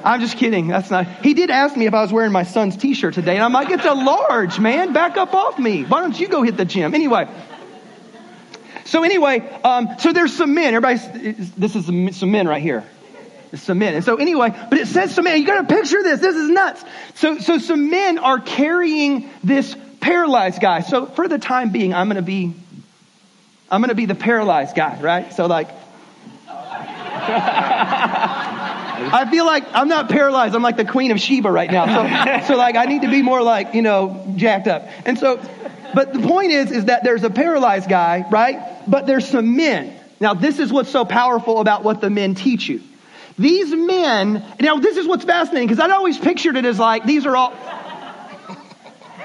I'm 0.05 0.21
just 0.21 0.37
kidding. 0.37 0.69
That's 0.69 0.93
not. 0.93 1.09
He 1.25 1.35
did 1.35 1.51
ask 1.51 1.77
me 1.77 1.87
if 1.87 1.95
I 1.95 2.03
was 2.03 2.13
wearing 2.13 2.31
my 2.31 2.45
son's 2.45 2.77
t-shirt 2.77 3.15
today, 3.15 3.35
and 3.35 3.43
I'm 3.43 3.53
like, 3.53 3.71
it's 3.71 3.85
a 3.85 3.95
large, 3.95 4.61
man. 4.61 4.93
Back 4.93 5.17
up 5.17 5.35
off 5.35 5.59
me. 5.59 5.83
Why 5.83 6.03
don't 6.03 6.21
you 6.21 6.29
go 6.29 6.43
hit 6.43 6.57
the 6.57 6.65
gym? 6.65 6.95
Anyway. 6.95 7.29
So 8.85 9.03
anyway, 9.03 9.41
um, 9.65 9.89
so 9.99 10.13
there's 10.13 10.33
some 10.33 10.55
men. 10.55 10.73
Everybody, 10.75 11.33
this 11.59 11.75
is 11.75 11.87
some 12.17 12.31
men 12.31 12.47
right 12.47 12.63
here 12.63 12.85
some 13.55 13.79
men. 13.79 13.95
And 13.95 14.05
so 14.05 14.17
anyway, 14.17 14.51
but 14.71 14.79
it 14.79 14.87
says 14.89 15.15
some 15.15 15.25
men. 15.25 15.39
You 15.41 15.47
got 15.47 15.69
to 15.69 15.75
picture 15.75 16.03
this. 16.03 16.21
This 16.21 16.37
is 16.37 16.49
nuts. 16.49 16.85
So, 17.15 17.39
so 17.39 17.59
some 17.59 17.91
men 17.91 18.19
are 18.19 18.41
carrying 18.41 19.29
this 19.45 19.77
paralyzed 20.01 20.61
guy. 20.61 20.81
So 20.81 21.07
for 21.07 21.29
the 21.29 21.39
time 21.39 21.71
being, 21.71 21.95
I'm 21.95 22.09
going 22.09 22.17
to 22.17 22.23
be, 22.23 22.55
I'm 23.71 23.81
going 23.81 23.91
to 23.91 23.95
be 23.95 24.07
the 24.07 24.15
paralyzed 24.15 24.75
guy, 24.75 24.99
right? 25.01 25.33
So 25.33 25.47
like, 25.47 25.69
I 29.05 29.29
feel 29.31 29.45
like 29.45 29.65
I'm 29.75 29.89
not 29.89 30.09
paralyzed. 30.09 30.55
I'm 30.55 30.63
like 30.63 30.77
the 30.77 30.85
queen 30.85 31.11
of 31.11 31.21
Sheba 31.21 31.51
right 31.51 31.71
now. 31.71 31.87
So, 31.87 32.47
so 32.55 32.57
like 32.57 32.77
I 32.77 32.85
need 32.87 33.03
to 33.03 33.11
be 33.11 33.23
more 33.23 33.43
like, 33.43 33.75
you 33.75 33.83
know, 33.83 34.33
jacked 34.37 34.67
up. 34.67 34.89
And 35.05 35.19
so, 35.19 35.41
but 35.95 36.13
the 36.15 36.21
point 36.21 36.53
is, 36.53 36.71
is 36.71 36.87
that 36.87 37.05
there's 37.05 37.23
a 37.23 37.31
paralyzed 37.31 37.89
guy, 37.89 38.25
right? 38.31 38.89
But 38.89 39.07
there's 39.07 39.29
some 39.29 39.57
men. 39.57 39.95
Now 40.21 40.35
this 40.35 40.59
is 40.59 40.73
what's 40.73 40.91
so 40.91 41.05
powerful 41.05 41.61
about 41.61 41.85
what 41.85 42.01
the 42.01 42.11
men 42.11 42.35
teach 42.35 42.69
you. 42.69 42.81
These 43.39 43.75
men, 43.75 44.45
now 44.61 44.77
this 44.77 44.97
is 44.97 45.07
what's 45.07 45.25
fascinating 45.25 45.69
because 45.69 45.83
I'd 45.83 45.91
always 45.91 46.19
pictured 46.19 46.57
it 46.57 46.65
as 46.65 46.79
like, 46.79 47.05
these 47.05 47.27
are 47.27 47.37
all. 47.37 47.53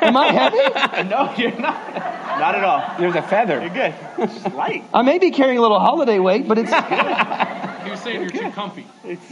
Am 0.01 0.15
I 0.15 0.27
heavy? 0.27 0.57
no, 1.09 1.33
you're 1.37 1.59
not. 1.59 1.95
Not 2.39 2.55
at 2.55 2.63
all. 2.63 2.99
There's 2.99 3.15
a 3.15 3.21
feather. 3.21 3.61
You're 3.61 3.69
good. 3.69 3.93
It's 4.19 4.45
light. 4.53 4.83
I 4.93 5.01
may 5.01 5.17
be 5.17 5.31
carrying 5.31 5.57
a 5.57 5.61
little 5.61 5.79
holiday 5.79 6.19
weight, 6.19 6.47
but 6.47 6.59
it's. 6.59 6.69
he 6.69 7.89
was 7.89 7.99
saying 8.01 8.21
you're 8.21 8.29
too 8.29 8.51
comfy. 8.51 8.85
It's... 9.03 9.25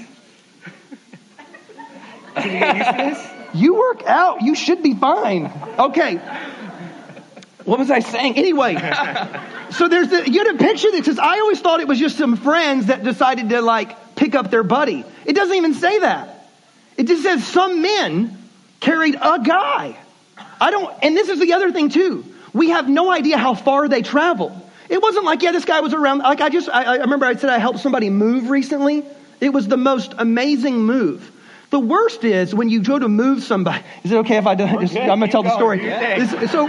Can 2.36 2.51
you 2.51 2.60
get 2.60 2.77
used 2.77 2.89
to 2.89 2.98
this? 2.98 3.27
You 3.53 3.75
work 3.75 4.03
out. 4.05 4.41
You 4.41 4.55
should 4.55 4.82
be 4.82 4.96
fine. 4.96 5.51
Okay. 5.77 6.15
What 7.63 7.79
was 7.79 7.89
I 7.89 8.00
saying? 8.00 8.38
Anyway, 8.38 8.75
so 9.72 9.88
there's 9.88 10.10
the, 10.10 10.29
you 10.29 10.46
had 10.46 10.55
a 10.55 10.58
picture 10.58 10.91
that 10.91 11.05
says, 11.05 11.17
I 11.17 11.39
always 11.39 11.62
thought 11.62 11.79
it 11.79 11.88
was 11.88 11.98
just 11.98 12.17
some 12.17 12.36
friends 12.36 12.88
that 12.88 13.03
decided 13.03 13.50
to 13.50 13.62
like 13.62 13.98
pick 14.25 14.36
up 14.36 14.50
their 14.50 14.63
buddy. 14.63 15.05
It 15.25 15.34
doesn't 15.34 15.55
even 15.55 15.75
say 15.75 16.00
that. 16.00 16.48
It 16.98 17.08
just 17.08 17.22
says 17.22 17.46
some 17.46 17.82
men 17.82 18.36
carried 18.79 19.15
a 19.15 19.39
guy. 19.39 19.98
I 20.60 20.72
don't, 20.72 20.91
and 21.03 21.15
this 21.15 21.29
is 21.29 21.39
the 21.39 21.53
other 21.53 21.72
thing 21.72 21.89
too. 21.89 22.25
We 22.53 22.70
have 22.70 22.89
no 22.89 23.12
idea 23.12 23.38
how 23.38 23.53
far 23.53 23.88
they 23.88 24.01
traveled. 24.01 24.60
It 24.89 25.01
wasn't 25.01 25.25
like, 25.25 25.41
yeah, 25.41 25.51
this 25.51 25.65
guy 25.65 25.82
was 25.82 25.94
around. 25.94 26.20
Like 26.20 26.41
I 26.41 26.50
just, 26.50 26.70
I, 26.70 26.84
I 26.84 26.96
remember 26.98 27.25
I 27.25 27.36
said 27.36 27.50
I 27.50 27.60
helped 27.60 27.79
somebody 27.79 28.10
move 28.10 28.50
recently. 28.50 29.03
It 29.41 29.50
was 29.50 29.67
the 29.67 29.77
most 29.77 30.13
amazing 30.17 30.77
move. 30.77 31.32
The 31.70 31.79
worst 31.79 32.24
is 32.24 32.55
when 32.55 32.70
you 32.70 32.82
go 32.82 32.98
to 32.98 33.08
move 33.08 33.44
somebody. 33.44 33.84
Is 34.03 34.12
it 34.12 34.17
okay 34.17 34.38
if 34.38 34.48
I 34.48 34.55
do? 34.55 34.65
Just, 34.65 34.96
I'm 34.96 35.20
going 35.20 35.22
to 35.22 35.27
tell 35.27 35.44
the 35.44 35.53
story. 35.55 35.79
so 36.48 36.65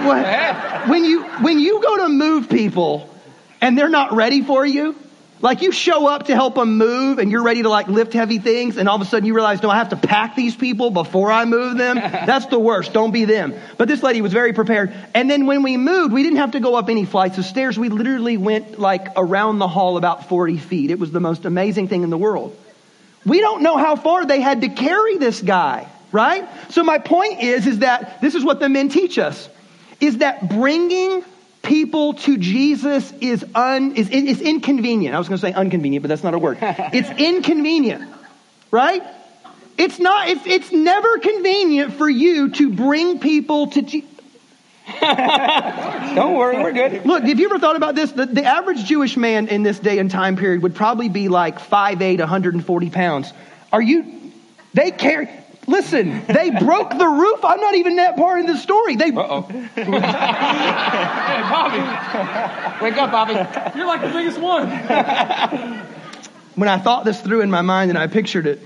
when 0.91 1.05
you 1.05 1.23
when 1.23 1.61
you 1.61 1.81
go 1.81 1.99
to 1.99 2.09
move 2.09 2.49
people 2.49 3.15
and 3.61 3.79
they're 3.79 3.91
not 3.91 4.13
ready 4.13 4.43
for 4.43 4.67
you, 4.67 4.97
Like 5.43 5.61
you 5.61 5.71
show 5.71 6.09
up 6.09 6.27
to 6.27 6.35
help 6.35 6.55
them 6.55 6.79
move 6.79 7.19
and 7.19 7.31
you're 7.31 7.43
ready 7.43 7.63
to 7.63 7.69
like 7.69 7.89
lift 7.89 8.15
heavy 8.15 8.39
things 8.39 8.79
and 8.79 8.89
all 8.89 8.97
of 8.97 9.03
a 9.03 9.05
sudden 9.05 9.27
you 9.27 9.35
realize, 9.35 9.63
no, 9.63 9.69
I 9.69 9.77
have 9.77 9.91
to 9.91 9.97
pack 9.97 10.35
these 10.35 10.57
people 10.57 10.91
before 10.91 11.31
I 11.31 11.45
move 11.45 11.77
them. 11.77 11.97
That's 12.01 12.47
the 12.47 12.59
worst. 12.59 12.95
Don't 12.95 13.11
be 13.11 13.27
them. 13.27 13.55
But 13.77 13.87
this 13.87 14.03
lady 14.03 14.23
was 14.23 14.33
very 14.33 14.55
prepared. 14.55 14.95
And 15.15 15.31
then 15.31 15.47
when 15.47 15.63
we 15.63 15.77
moved, 15.77 16.13
we 16.15 16.23
didn't 16.23 16.39
have 16.39 16.53
to 16.53 16.61
go 16.61 16.75
up 16.75 16.89
any 16.89 17.05
flights 17.05 17.37
of 17.37 17.45
stairs. 17.45 17.79
We 17.79 17.91
literally 17.91 18.39
went 18.39 18.79
like 18.79 19.09
around 19.15 19.59
the 19.59 19.69
hall 19.69 19.99
about 19.99 20.29
40 20.29 20.57
feet. 20.57 20.91
It 20.91 20.99
was 20.99 21.13
the 21.13 21.21
most 21.21 21.45
amazing 21.45 21.89
thing 21.89 22.03
in 22.03 22.09
the 22.09 22.19
world. 22.19 22.57
We 23.27 23.41
don't 23.41 23.63
know 23.63 23.77
how 23.77 23.97
far 23.97 24.25
they 24.25 24.41
had 24.41 24.63
to 24.63 24.69
carry 24.69 25.19
this 25.19 25.43
guy, 25.43 25.87
right? 26.13 26.49
So 26.71 26.83
my 26.83 26.99
point 26.99 27.43
is, 27.43 27.67
is 27.67 27.81
that 27.81 28.23
this 28.23 28.35
is 28.35 28.45
what 28.45 28.59
the 28.59 28.69
men 28.71 28.89
teach 28.89 29.19
us, 29.19 29.49
is 30.01 30.19
that 30.19 30.49
bringing 30.49 31.25
people 31.67 32.15
to 32.15 32.39
Jesus 32.39 33.13
is 33.21 33.45
un 33.55 33.97
is, 33.97 34.09
is 34.09 34.41
inconvenient. 34.41 35.15
I 35.15 35.19
was 35.19 35.29
going 35.29 35.39
to 35.39 35.47
say 35.47 35.61
inconvenient, 35.61 36.03
but 36.03 36.09
that's 36.09 36.25
not 36.25 36.35
a 36.35 36.39
word. 36.39 36.59
It's 36.63 37.11
inconvenient, 37.11 38.09
right? 38.71 39.03
It's 39.77 39.99
not. 39.99 40.29
It's, 40.29 40.47
it's 40.47 40.73
never 40.73 41.19
convenient 41.19 41.95
for 41.95 42.09
you 42.09 42.51
to 42.51 42.73
bring 42.73 43.19
people 43.19 43.67
to. 43.69 43.83
Jesus. 43.83 44.11
Don't 45.01 46.37
worry, 46.37 46.63
we're 46.63 46.73
good. 46.73 47.05
Look, 47.05 47.25
have 47.25 47.41
you 47.41 47.47
ever 47.47 47.59
thought 47.59 47.75
about 47.77 47.97
this? 47.97 48.13
The, 48.13 48.27
the 48.27 48.45
average 48.45 48.85
Jewish 48.85 49.17
man 49.17 49.49
in 49.49 49.65
this 49.65 49.81
day 49.81 49.99
and 49.99 50.09
time 50.11 50.37
period 50.37 50.63
would 50.63 50.77
probably 50.77 51.09
be 51.09 51.29
like 51.29 51.59
5'8", 51.59 52.21
140 52.21 52.91
pounds. 52.91 53.33
Are 53.73 53.83
you? 53.83 54.33
They 54.75 54.93
carry. 54.93 55.29
Listen, 55.67 56.25
they 56.27 56.51
broke 56.51 56.91
the 56.97 57.07
roof. 57.07 57.45
I'm 57.45 57.61
not 57.61 57.75
even 57.75 57.97
that 57.97 58.17
part 58.17 58.41
in 58.41 58.47
the 58.47 58.57
story. 58.57 58.97
They. 58.97 59.11
Uh-oh. 59.11 59.43
Hey, 59.77 61.43
Bobby, 61.51 61.79
Wake 62.85 62.97
up, 62.97 63.11
Bobby. 63.11 63.35
you're 63.77 63.87
like 63.87 64.01
the 64.01 64.09
biggest 64.09 64.39
one. 64.39 64.69
When 66.55 66.69
I 66.69 66.79
thought 66.79 67.05
this 67.05 67.21
through 67.21 67.43
in 67.43 67.51
my 67.51 67.63
mind 67.63 67.91
and 67.91 67.99
I 67.99 68.07
pictured 68.07 68.47
it, 68.47 68.61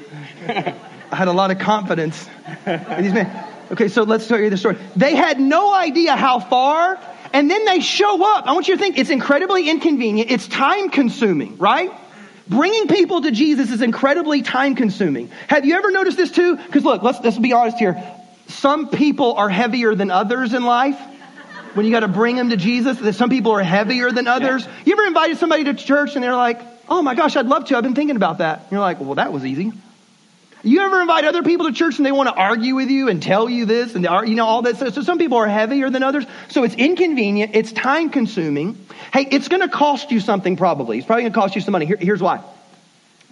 I 0.47 1.17
had 1.17 1.29
a 1.29 1.33
lot 1.33 1.51
of 1.51 1.59
confidence 1.59 2.29
in 2.67 3.03
these 3.03 3.13
men. 3.13 3.47
Okay, 3.73 3.89
so 3.89 4.03
let's 4.05 4.27
tell 4.29 4.39
you 4.39 4.51
the 4.51 4.57
story. 4.57 4.77
They 4.97 5.15
had 5.17 5.41
no 5.41 5.75
idea 5.75 6.17
how 6.17 6.39
far, 6.41 6.99
and 7.33 7.51
then 7.51 7.65
they 7.65 7.81
show 7.81 8.25
up. 8.37 8.47
I 8.47 8.53
want 8.53 8.69
you 8.69 8.77
to 8.77 8.81
think 8.81 8.99
it's 8.99 9.11
incredibly 9.11 9.69
inconvenient. 9.69 10.31
It's 10.31 10.47
time 10.49 10.91
consuming, 10.91 11.57
right? 11.59 11.93
Bringing 12.51 12.89
people 12.89 13.23
to 13.23 13.31
Jesus 13.31 13.71
is 13.71 13.81
incredibly 13.81 14.43
time 14.43 14.75
consuming. 14.75 15.31
Have 15.47 15.65
you 15.65 15.77
ever 15.77 15.93
noticed 15.93 16.17
this 16.17 16.33
too? 16.33 16.57
Because 16.57 16.85
look, 16.85 17.01
let's, 17.01 17.21
let's 17.21 17.39
be 17.39 17.53
honest 17.53 17.79
here. 17.79 18.03
Some 18.49 18.89
people 18.89 19.35
are 19.35 19.49
heavier 19.49 19.95
than 19.95 20.11
others 20.11 20.53
in 20.53 20.65
life. 20.65 20.99
When 21.75 21.87
you 21.87 21.93
got 21.93 22.01
to 22.01 22.09
bring 22.09 22.35
them 22.35 22.51
to 22.51 22.57
Jesus, 22.57 22.99
that 22.99 23.13
some 23.13 23.31
people 23.31 23.53
are 23.53 23.63
heavier 23.63 24.11
than 24.11 24.27
others. 24.27 24.67
You 24.85 24.95
ever 24.95 25.05
invited 25.05 25.39
somebody 25.39 25.63
to 25.65 25.75
church 25.75 26.17
and 26.17 26.25
they're 26.25 26.35
like, 26.35 26.61
"Oh 26.89 27.01
my 27.01 27.15
gosh, 27.15 27.37
I'd 27.37 27.47
love 27.47 27.67
to. 27.67 27.77
I've 27.77 27.85
been 27.85 27.95
thinking 27.95 28.17
about 28.17 28.39
that." 28.39 28.63
And 28.63 28.73
you're 28.73 28.81
like, 28.81 28.99
"Well, 28.99 29.15
that 29.15 29.33
was 29.33 29.47
easy." 29.47 29.73
You 30.63 30.83
ever 30.83 31.01
invite 31.01 31.25
other 31.25 31.43
people 31.43 31.67
to 31.67 31.73
church 31.73 31.97
and 31.97 32.05
they 32.05 32.13
want 32.13 32.29
to 32.29 32.35
argue 32.35 32.75
with 32.75 32.91
you 32.91 33.09
and 33.09 33.23
tell 33.23 33.49
you 33.49 33.65
this 33.65 33.95
and 33.95 34.05
you 34.05 34.35
know 34.35 34.45
all 34.45 34.63
that 34.63 34.77
stuff? 34.77 34.95
So 34.95 35.03
some 35.03 35.19
people 35.19 35.39
are 35.39 35.49
heavier 35.49 35.89
than 35.89 36.03
others. 36.03 36.27
So 36.49 36.65
it's 36.65 36.75
inconvenient. 36.75 37.53
It's 37.55 37.73
time 37.73 38.11
consuming. 38.11 38.87
Hey, 39.13 39.27
it's 39.31 39.49
going 39.49 39.63
to 39.63 39.69
cost 39.69 40.11
you 40.11 40.21
something 40.21 40.57
probably. 40.57 40.99
It's 40.99 41.07
probably 41.07 41.23
going 41.23 41.33
to 41.33 41.39
cost 41.39 41.55
you 41.55 41.63
some 41.63 41.73
money. 41.73 41.87
Here, 41.87 41.97
here's 41.99 42.21
why. 42.21 42.45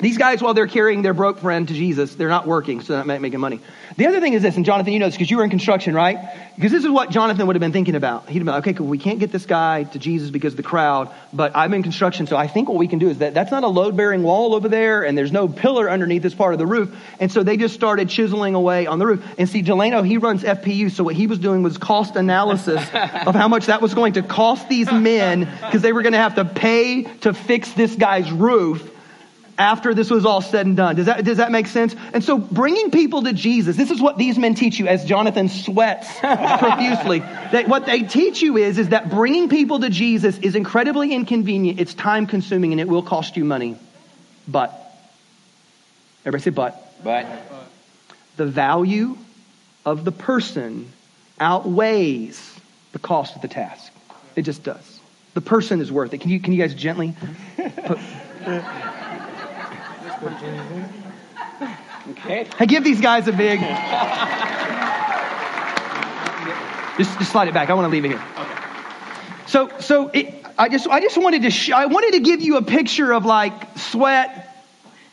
These 0.01 0.17
guys, 0.17 0.41
while 0.41 0.55
they're 0.55 0.69
carrying 0.69 1.03
their 1.03 1.13
broke 1.13 1.41
friend 1.41 1.67
to 1.67 1.75
Jesus, 1.75 2.15
they're 2.15 2.29
not 2.29 2.47
working, 2.47 2.83
so 2.83 2.93
they're 2.93 3.05
not 3.05 3.21
making 3.21 3.41
money. 3.41 3.59
The 3.97 4.07
other 4.07 4.21
thing 4.21 4.33
is 4.33 4.43
this, 4.43 4.55
and 4.55 4.65
Jonathan, 4.65 4.93
you 4.93 5.01
know 5.01 5.07
this 5.07 5.17
because 5.17 5.29
you 5.29 5.39
were 5.39 5.43
in 5.43 5.51
construction, 5.51 5.93
right? 5.93 6.19
Because 6.55 6.71
this 6.71 6.85
is 6.85 6.91
what 6.91 7.11
Jonathan 7.11 7.49
would 7.49 7.57
have 7.57 7.61
been 7.61 7.73
thinking 7.73 7.97
about. 7.97 8.29
He'd 8.29 8.39
have 8.39 8.45
been 8.45 8.55
like, 8.55 8.63
okay, 8.63 8.75
cool, 8.75 8.87
we 8.87 8.99
can't 8.99 9.19
get 9.19 9.33
this 9.33 9.45
guy 9.45 9.83
to 9.83 9.99
Jesus 9.99 10.31
because 10.31 10.53
of 10.53 10.57
the 10.57 10.63
crowd, 10.63 11.11
but 11.33 11.57
I'm 11.57 11.75
in 11.75 11.83
construction, 11.83 12.29
so 12.29 12.37
I 12.37 12.47
think 12.47 12.69
what 12.69 12.79
we 12.79 12.87
can 12.87 13.01
do 13.01 13.09
is 13.09 13.19
that 13.19 13.35
that's 13.35 13.51
not 13.51 13.65
a 13.65 13.67
load 13.67 13.97
bearing 13.97 14.23
wall 14.23 14.55
over 14.55 14.69
there, 14.69 15.03
and 15.03 15.19
there's 15.19 15.33
no 15.33 15.49
pillar 15.49 15.91
underneath 15.91 16.23
this 16.23 16.35
part 16.35 16.53
of 16.53 16.61
the 16.61 16.67
roof. 16.67 16.97
And 17.19 17.33
so 17.33 17.43
they 17.43 17.57
just 17.57 17.75
started 17.75 18.09
chiseling 18.09 18.55
away 18.55 18.87
on 18.87 19.01
the 19.01 19.07
roof. 19.07 19.27
And 19.37 19.49
see, 19.49 19.63
Delano, 19.63 20.03
he 20.03 20.19
runs 20.19 20.45
FPU, 20.45 20.93
so 20.93 21.03
what 21.03 21.17
he 21.17 21.27
was 21.27 21.41
doing 21.41 21.65
was 21.65 21.77
cost 21.77 22.15
analysis 22.15 22.81
of 23.27 23.35
how 23.35 23.49
much 23.49 23.67
that 23.67 23.83
was 23.83 23.95
going 23.95 24.13
to 24.13 24.23
cost 24.23 24.69
these 24.69 24.93
men 24.93 25.41
because 25.41 25.83
they 25.83 25.93
were 25.93 26.03
going 26.03 26.13
to 26.13 26.19
have 26.19 26.37
to 26.37 26.45
pay 26.45 27.03
to 27.23 27.35
fix 27.35 27.73
this 27.73 27.97
guy's 27.97 28.31
roof 28.31 28.93
after 29.59 29.93
this 29.93 30.09
was 30.09 30.25
all 30.25 30.41
said 30.41 30.67
and 30.67 30.77
done. 30.77 30.95
Does 30.95 31.07
that, 31.07 31.25
does 31.25 31.39
that 31.39 31.51
make 31.51 31.67
sense? 31.67 31.95
And 32.15 32.23
so 32.23 32.39
bringing 32.39 32.93
people 32.93 33.25
to 33.25 33.33
Jesus, 33.33 33.77
this 33.77 33.91
is 33.91 34.01
what 34.01 34.17
these 34.17 34.39
men 34.39 34.55
teach 34.55 34.79
you 34.79 34.87
as 34.87 35.05
Jonathan 35.05 35.49
sweats 35.49 36.19
profusely. 36.21 37.19
That 37.19 37.67
what 37.67 37.85
they 37.85 38.03
teach 38.05 38.41
you 38.41 38.57
is, 38.57 38.79
is 38.79 38.91
that 38.91 39.11
bringing 39.11 39.49
people 39.49 39.81
to 39.81 39.91
Jesus 39.91 40.39
is 40.39 40.55
incredibly 40.55 41.13
inconvenient, 41.13 41.81
it's 41.81 41.93
time 41.93 42.27
consuming, 42.29 42.73
and 42.73 42.81
it 42.81 42.89
will 42.89 43.03
cost 43.03 43.37
you 43.37 43.45
money. 43.45 43.77
But, 44.47 44.73
everybody 46.25 46.45
say 46.45 46.51
but. 46.51 47.03
But 47.03 47.27
The 48.37 48.47
value 48.47 49.19
of 49.85 50.05
the 50.05 50.13
person 50.13 50.93
outweighs 51.41 52.55
the 52.93 52.99
cost 53.01 53.35
of 53.35 53.43
the 53.43 53.49
task. 53.49 53.93
It 54.37 54.43
just 54.43 54.63
does. 54.63 55.01
The 55.35 55.41
person 55.41 55.81
is 55.81 55.91
worth 55.91 56.15
it. 56.15 56.19
Can 56.19 56.31
you, 56.31 56.41
can 56.41 56.53
you 56.53 56.63
guys 56.63 56.75
gently 56.75 57.15
put, 57.57 57.99
okay. 62.11 62.45
Hey, 62.59 62.67
give 62.67 62.85
these 62.85 63.01
guys 63.01 63.29
a 63.29 63.33
big. 63.33 63.61
Just, 66.99 67.19
just 67.19 67.31
slide 67.31 67.49
it 67.49 67.55
back. 67.55 67.71
I 67.71 67.75
want 67.75 67.87
to 67.87 67.91
leave 67.91 68.05
it 68.05 68.09
here. 68.09 68.23
Okay. 68.37 68.55
So, 69.47 69.71
so 69.79 70.09
it, 70.09 70.45
I 70.59 70.69
just, 70.69 70.89
I 70.89 71.01
just 71.01 71.17
wanted 71.17 71.43
to, 71.43 71.51
sh- 71.51 71.71
I 71.71 71.87
wanted 71.87 72.13
to 72.15 72.21
give 72.21 72.43
you 72.43 72.57
a 72.57 72.63
picture 72.63 73.13
of 73.13 73.25
like 73.25 73.79
sweat 73.79 74.45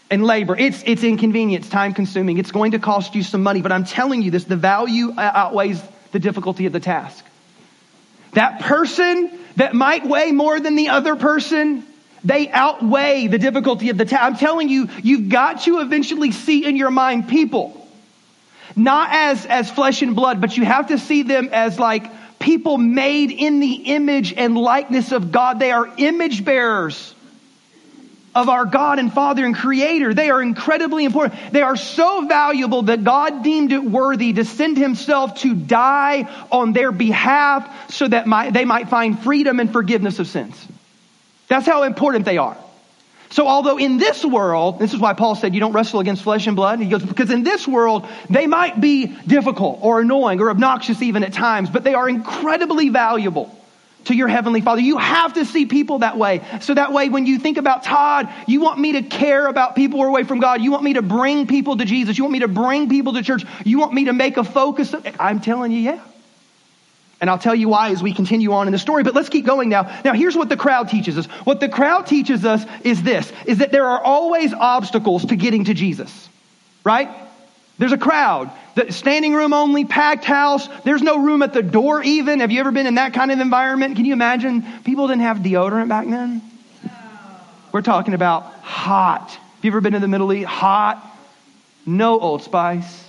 and 0.10 0.24
labor. 0.24 0.58
It's, 0.58 0.84
it's 0.86 1.04
inconvenient, 1.04 1.66
it's 1.66 1.72
time 1.72 1.94
consuming, 1.94 2.38
it's 2.40 2.52
going 2.52 2.72
to 2.72 2.80
cost 2.80 3.14
you 3.14 3.22
some 3.22 3.44
money. 3.44 3.62
But 3.62 3.72
I'm 3.72 3.86
telling 3.86 4.24
you 4.24 4.32
this: 4.32 4.46
the 4.46 4.56
value 4.56 5.14
outweighs 5.18 5.82
the 6.12 6.20
difficulty 6.20 6.66
of 6.66 6.74
the 6.74 6.80
task. 6.80 7.24
That 8.34 8.62
person 8.62 9.32
that 9.58 9.74
might 9.76 10.06
weigh 10.06 10.32
more 10.32 10.60
than 10.60 10.76
the 10.76 10.90
other 10.90 11.16
person 11.16 11.86
they 12.26 12.50
outweigh 12.50 13.28
the 13.28 13.38
difficulty 13.38 13.90
of 13.90 13.98
the 13.98 14.06
task. 14.06 14.24
I'm 14.24 14.36
telling 14.36 14.68
you, 14.68 14.90
you've 15.04 15.30
got 15.30 15.62
to 15.62 15.80
eventually 15.80 16.32
see 16.32 16.66
in 16.66 16.76
your 16.76 16.92
mind 16.92 17.30
people. 17.30 17.88
Not 18.76 19.10
as, 19.12 19.46
as 19.46 19.70
flesh 19.70 20.02
and 20.02 20.16
blood, 20.16 20.42
but 20.42 20.58
you 20.58 20.66
have 20.66 20.88
to 20.88 20.98
see 20.98 21.22
them 21.22 21.50
as 21.54 21.80
like 21.80 22.12
people 22.40 22.78
made 22.78 23.32
in 23.32 23.60
the 23.60 23.74
image 23.74 24.34
and 24.34 24.58
likeness 24.58 25.12
of 25.12 25.32
God. 25.32 25.60
They 25.60 25.72
are 25.72 25.88
image 25.98 26.44
bearers 26.44 27.14
of 28.34 28.50
our 28.50 28.66
God 28.66 29.00
and 29.00 29.14
Father 29.14 29.46
and 29.46 29.56
Creator. 29.56 30.14
They 30.14 30.30
are 30.30 30.42
incredibly 30.42 31.06
important. 31.06 31.40
They 31.54 31.62
are 31.62 31.78
so 31.78 32.28
valuable 32.28 32.82
that 32.84 33.04
God 33.04 33.44
deemed 33.44 33.72
it 33.72 33.84
worthy 33.84 34.34
to 34.34 34.44
send 34.44 34.78
Himself 34.78 35.42
to 35.42 35.54
die 35.54 36.28
on 36.52 36.74
their 36.74 36.92
behalf 36.92 37.92
so 37.92 38.08
that 38.08 38.28
my, 38.28 38.50
they 38.50 38.66
might 38.66 38.90
find 38.90 39.18
freedom 39.18 39.60
and 39.60 39.72
forgiveness 39.72 40.20
of 40.20 40.28
sins. 40.28 40.68
That's 41.48 41.66
how 41.66 41.84
important 41.84 42.26
they 42.26 42.38
are. 42.38 42.58
So 43.32 43.48
although 43.48 43.78
in 43.78 43.98
this 43.98 44.24
world, 44.24 44.80
this 44.80 44.94
is 44.94 45.00
why 45.00 45.14
Paul 45.14 45.36
said 45.36 45.54
you 45.54 45.60
don't 45.60 45.74
wrestle 45.74 46.00
against 46.00 46.24
flesh 46.24 46.48
and 46.48 46.56
blood. 46.56 46.80
He 46.80 46.88
goes, 46.88 47.04
because 47.04 47.32
in 47.32 47.44
this 47.44 47.68
world, 47.68 48.08
they 48.30 48.48
might 48.48 48.80
be 48.80 49.08
difficult 49.08 49.80
or 49.82 50.00
annoying 50.00 50.40
or 50.40 50.50
obnoxious 50.50 51.02
even 51.02 51.24
at 51.24 51.34
times, 51.34 51.70
but 51.70 51.84
they 51.84 51.96
are 51.96 52.08
incredibly 52.08 52.90
valuable 52.90 53.54
to 54.06 54.16
your 54.16 54.28
heavenly 54.28 54.62
father. 54.62 54.82
You 54.82 54.98
have 54.98 55.34
to 55.34 55.46
see 55.46 55.66
people 55.66 56.00
that 56.00 56.18
way. 56.18 56.42
So 56.62 56.76
that 56.76 56.94
way, 56.94 57.10
when 57.10 57.26
you 57.26 57.40
think 57.40 57.58
about 57.58 57.84
Todd, 57.84 58.30
you 58.48 58.62
want 58.62 58.80
me 58.80 58.94
to 58.94 59.02
care 59.02 59.48
about 59.48 59.76
people 59.76 60.00
who 60.00 60.06
are 60.06 60.10
away 60.10 60.24
from 60.24 60.40
God. 60.40 60.62
You 60.62 60.72
want 60.72 60.84
me 60.84 60.94
to 60.94 61.02
bring 61.02 61.48
people 61.48 61.78
to 61.78 61.86
Jesus. 61.86 62.18
You 62.18 62.24
want 62.24 62.34
me 62.34 62.40
to 62.40 62.48
bring 62.48 62.88
people 62.88 63.14
to 63.14 63.24
church. 63.24 63.44
You 63.66 63.80
want 63.80 63.94
me 63.94 64.06
to 64.06 64.14
make 64.14 64.38
a 64.38 64.44
focus. 64.44 64.94
I'm 65.20 65.42
telling 65.42 65.72
you, 65.72 65.80
yeah. 65.80 66.00
And 67.26 67.30
I'll 67.32 67.40
tell 67.40 67.56
you 67.56 67.70
why 67.70 67.90
as 67.90 68.04
we 68.04 68.14
continue 68.14 68.52
on 68.52 68.68
in 68.68 68.72
the 68.72 68.78
story, 68.78 69.02
but 69.02 69.16
let's 69.16 69.30
keep 69.30 69.48
going 69.48 69.68
now. 69.68 70.00
Now, 70.06 70.14
here's 70.14 70.36
what 70.36 70.48
the 70.48 70.56
crowd 70.56 70.90
teaches 70.90 71.18
us. 71.18 71.26
What 71.44 71.60
the 71.60 71.68
crowd 71.68 72.06
teaches 72.06 72.46
us 72.46 72.64
is 72.84 73.02
this, 73.02 73.34
is 73.48 73.58
that 73.58 73.72
there 73.72 73.88
are 73.88 74.00
always 74.00 74.54
obstacles 74.54 75.26
to 75.26 75.36
getting 75.36 75.64
to 75.64 75.74
Jesus. 75.74 76.30
Right? 76.84 77.10
There's 77.80 77.94
a 77.94 77.98
crowd. 77.98 78.52
The 78.76 78.92
standing 78.92 79.34
room 79.34 79.54
only, 79.54 79.86
packed 79.86 80.24
house. 80.24 80.70
There's 80.84 81.02
no 81.02 81.18
room 81.18 81.42
at 81.42 81.52
the 81.52 81.64
door 81.64 82.04
even. 82.04 82.42
Have 82.42 82.52
you 82.52 82.60
ever 82.60 82.72
been 82.72 82.86
in 82.86 82.94
that 82.94 83.16
kind 83.16 83.32
of 83.32 83.40
environment? 83.40 83.96
Can 83.96 84.06
you 84.06 84.14
imagine? 84.14 84.64
People 84.84 85.08
didn't 85.08 85.24
have 85.24 85.38
deodorant 85.38 85.90
back 85.90 86.08
then. 86.08 86.44
We're 87.72 87.82
talking 87.82 88.14
about 88.14 88.44
hot. 88.62 89.32
Have 89.32 89.64
you 89.66 89.72
ever 89.72 89.82
been 89.82 89.94
to 89.94 90.00
the 90.00 90.08
Middle 90.08 90.32
East? 90.32 90.46
Hot. 90.46 91.04
No 91.88 92.20
Old 92.20 92.44
Spice. 92.44 93.04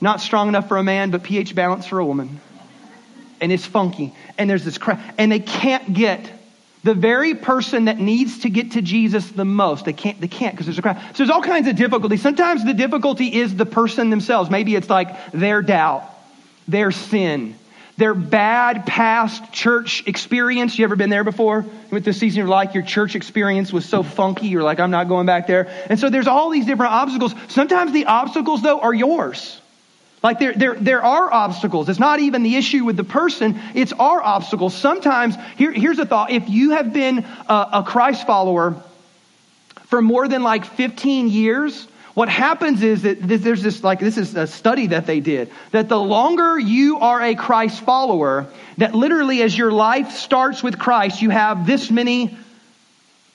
Not 0.00 0.20
strong 0.20 0.46
enough 0.46 0.68
for 0.68 0.76
a 0.76 0.84
man, 0.84 1.10
but 1.10 1.24
pH 1.24 1.56
balance 1.56 1.86
for 1.86 1.98
a 1.98 2.06
woman. 2.06 2.40
And 3.42 3.52
it's 3.52 3.66
funky. 3.66 4.14
And 4.38 4.48
there's 4.48 4.64
this 4.64 4.78
crowd. 4.78 5.00
And 5.18 5.30
they 5.30 5.40
can't 5.40 5.92
get 5.92 6.30
the 6.84 6.94
very 6.94 7.34
person 7.34 7.84
that 7.84 7.98
needs 7.98 8.40
to 8.40 8.50
get 8.50 8.72
to 8.72 8.82
Jesus 8.82 9.28
the 9.30 9.44
most. 9.44 9.84
They 9.84 9.92
can't, 9.92 10.20
they 10.20 10.28
can't 10.28 10.54
because 10.54 10.66
there's 10.66 10.78
a 10.78 10.82
crowd. 10.82 11.00
So 11.08 11.18
there's 11.18 11.30
all 11.30 11.42
kinds 11.42 11.68
of 11.68 11.76
difficulty. 11.76 12.16
Sometimes 12.16 12.64
the 12.64 12.74
difficulty 12.74 13.34
is 13.34 13.54
the 13.54 13.66
person 13.66 14.10
themselves. 14.10 14.50
Maybe 14.50 14.74
it's 14.74 14.90
like 14.90 15.32
their 15.32 15.62
doubt, 15.62 16.08
their 16.66 16.90
sin, 16.90 17.56
their 17.96 18.14
bad 18.14 18.86
past 18.86 19.52
church 19.52 20.04
experience. 20.06 20.78
You 20.78 20.84
ever 20.84 20.96
been 20.96 21.10
there 21.10 21.24
before? 21.24 21.64
With 21.90 22.04
this 22.04 22.18
season 22.18 22.42
of 22.42 22.48
life, 22.48 22.74
your 22.74 22.84
church 22.84 23.14
experience 23.14 23.72
was 23.72 23.84
so 23.84 24.02
funky, 24.02 24.48
you're 24.48 24.62
like, 24.62 24.80
I'm 24.80 24.90
not 24.90 25.08
going 25.08 25.26
back 25.26 25.46
there. 25.46 25.68
And 25.88 26.00
so 26.00 26.10
there's 26.10 26.26
all 26.26 26.50
these 26.50 26.66
different 26.66 26.92
obstacles. 26.92 27.34
Sometimes 27.48 27.92
the 27.92 28.06
obstacles, 28.06 28.62
though, 28.62 28.80
are 28.80 28.94
yours. 28.94 29.60
Like 30.22 30.38
there, 30.38 30.52
there, 30.52 30.74
there 30.74 31.04
are 31.04 31.32
obstacles. 31.32 31.88
It's 31.88 31.98
not 31.98 32.20
even 32.20 32.42
the 32.42 32.56
issue 32.56 32.84
with 32.84 32.96
the 32.96 33.04
person, 33.04 33.60
it's 33.74 33.92
our 33.92 34.22
obstacles. 34.22 34.74
Sometimes, 34.74 35.34
here, 35.56 35.72
here's 35.72 35.98
a 35.98 36.06
thought. 36.06 36.30
If 36.30 36.48
you 36.48 36.70
have 36.70 36.92
been 36.92 37.26
a, 37.48 37.68
a 37.72 37.84
Christ 37.86 38.26
follower 38.26 38.76
for 39.86 40.00
more 40.00 40.28
than 40.28 40.42
like 40.42 40.64
15 40.64 41.28
years, 41.28 41.88
what 42.14 42.28
happens 42.28 42.82
is 42.82 43.02
that 43.02 43.20
there's 43.22 43.62
this, 43.62 43.82
like, 43.82 43.98
this 43.98 44.18
is 44.18 44.36
a 44.36 44.46
study 44.46 44.88
that 44.88 45.06
they 45.06 45.20
did, 45.20 45.50
that 45.70 45.88
the 45.88 45.98
longer 45.98 46.58
you 46.58 46.98
are 46.98 47.20
a 47.20 47.34
Christ 47.34 47.82
follower, 47.82 48.46
that 48.78 48.94
literally 48.94 49.42
as 49.42 49.56
your 49.56 49.72
life 49.72 50.12
starts 50.12 50.62
with 50.62 50.78
Christ, 50.78 51.22
you 51.22 51.30
have 51.30 51.66
this 51.66 51.90
many 51.90 52.36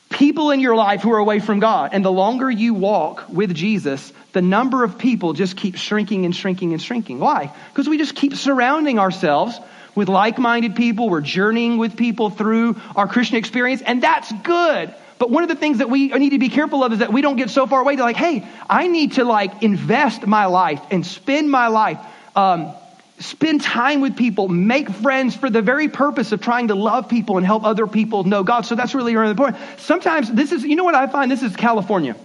people 0.09 0.51
in 0.51 0.59
your 0.59 0.75
life 0.75 1.01
who 1.01 1.11
are 1.11 1.17
away 1.17 1.39
from 1.39 1.59
God. 1.59 1.91
And 1.93 2.03
the 2.03 2.11
longer 2.11 2.49
you 2.49 2.73
walk 2.73 3.25
with 3.29 3.53
Jesus, 3.53 4.13
the 4.33 4.41
number 4.41 4.83
of 4.83 4.97
people 4.97 5.33
just 5.33 5.57
keeps 5.57 5.79
shrinking 5.79 6.25
and 6.25 6.35
shrinking 6.35 6.73
and 6.73 6.81
shrinking. 6.81 7.19
Why? 7.19 7.51
Because 7.69 7.89
we 7.89 7.97
just 7.97 8.15
keep 8.15 8.35
surrounding 8.35 8.99
ourselves 8.99 9.59
with 9.95 10.09
like 10.09 10.37
minded 10.37 10.75
people. 10.75 11.09
We're 11.09 11.21
journeying 11.21 11.77
with 11.77 11.97
people 11.97 12.29
through 12.29 12.79
our 12.95 13.07
Christian 13.07 13.37
experience, 13.37 13.81
and 13.81 14.01
that's 14.01 14.31
good. 14.43 14.93
But 15.19 15.31
one 15.31 15.43
of 15.43 15.49
the 15.49 15.55
things 15.55 15.79
that 15.79 15.89
we 15.89 16.09
need 16.09 16.29
to 16.29 16.39
be 16.39 16.49
careful 16.49 16.83
of 16.83 16.93
is 16.93 16.99
that 16.99 17.11
we 17.11 17.21
don't 17.21 17.37
get 17.37 17.49
so 17.49 17.65
far 17.65 17.81
away 17.81 17.95
to 17.95 18.03
like, 18.03 18.15
hey, 18.15 18.47
I 18.69 18.87
need 18.87 19.13
to 19.13 19.23
like 19.23 19.63
invest 19.63 20.27
my 20.27 20.45
life 20.45 20.81
and 20.91 21.05
spend 21.05 21.49
my 21.49 21.67
life, 21.67 21.99
um, 22.35 22.73
spend 23.19 23.61
time 23.61 24.01
with 24.01 24.15
people, 24.15 24.47
make 24.47 24.89
friends 24.89 25.35
for 25.35 25.49
the 25.49 25.61
very 25.61 25.89
purpose 25.89 26.31
of 26.31 26.41
trying 26.41 26.67
to 26.67 26.75
love 26.75 27.09
people 27.09 27.37
and 27.37 27.45
help 27.45 27.63
other 27.63 27.87
people 27.87 28.23
know 28.23 28.43
God. 28.43 28.65
So 28.65 28.75
that's 28.75 28.93
really 28.93 29.15
really 29.15 29.31
important. 29.31 29.57
Sometimes 29.79 30.31
this 30.31 30.51
is, 30.51 30.63
you 30.63 30.75
know 30.75 30.83
what 30.83 30.95
I 30.95 31.07
find? 31.07 31.31
This 31.31 31.43
is 31.43 31.55
California. 31.55 32.15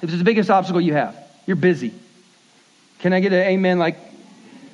This 0.00 0.12
is 0.12 0.18
the 0.18 0.24
biggest 0.24 0.50
obstacle 0.50 0.80
you 0.80 0.94
have. 0.94 1.16
You're 1.46 1.56
busy. 1.56 1.92
Can 3.00 3.12
I 3.12 3.20
get 3.20 3.32
an 3.32 3.40
amen? 3.40 3.78
Like, 3.78 3.96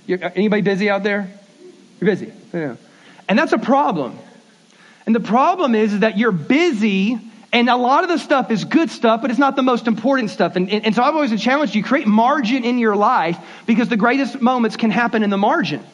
uh, 0.09 0.31
anybody 0.35 0.62
busy 0.62 0.88
out 0.91 1.03
there? 1.03 1.31
You're 2.00 2.11
busy. 2.11 2.33
Yeah. 2.53 2.76
And 3.29 3.38
that's 3.38 3.53
a 3.53 3.59
problem. 3.59 4.19
And 5.05 5.15
the 5.15 5.21
problem 5.21 5.75
is, 5.75 5.95
is 5.95 6.00
that 6.00 6.19
you're 6.19 6.33
busy 6.33 7.19
and 7.53 7.69
a 7.69 7.76
lot 7.76 8.03
of 8.03 8.09
the 8.09 8.19
stuff 8.19 8.50
is 8.50 8.65
good 8.65 8.91
stuff, 8.91 9.23
but 9.23 9.31
it's 9.31 9.38
not 9.38 9.57
the 9.57 9.62
most 9.62 9.87
important 9.87 10.31
stuff. 10.31 10.57
And, 10.57 10.69
and, 10.71 10.87
and 10.87 10.95
so 10.95 11.03
I've 11.03 11.15
always 11.15 11.41
challenged 11.41 11.75
you 11.75 11.83
create 11.83 12.07
margin 12.07 12.65
in 12.65 12.79
your 12.79 12.97
life 12.97 13.38
because 13.67 13.88
the 13.88 13.97
greatest 13.97 14.41
moments 14.41 14.76
can 14.76 14.91
happen 14.91 15.23
in 15.23 15.31
the 15.31 15.38
margin. 15.38 15.85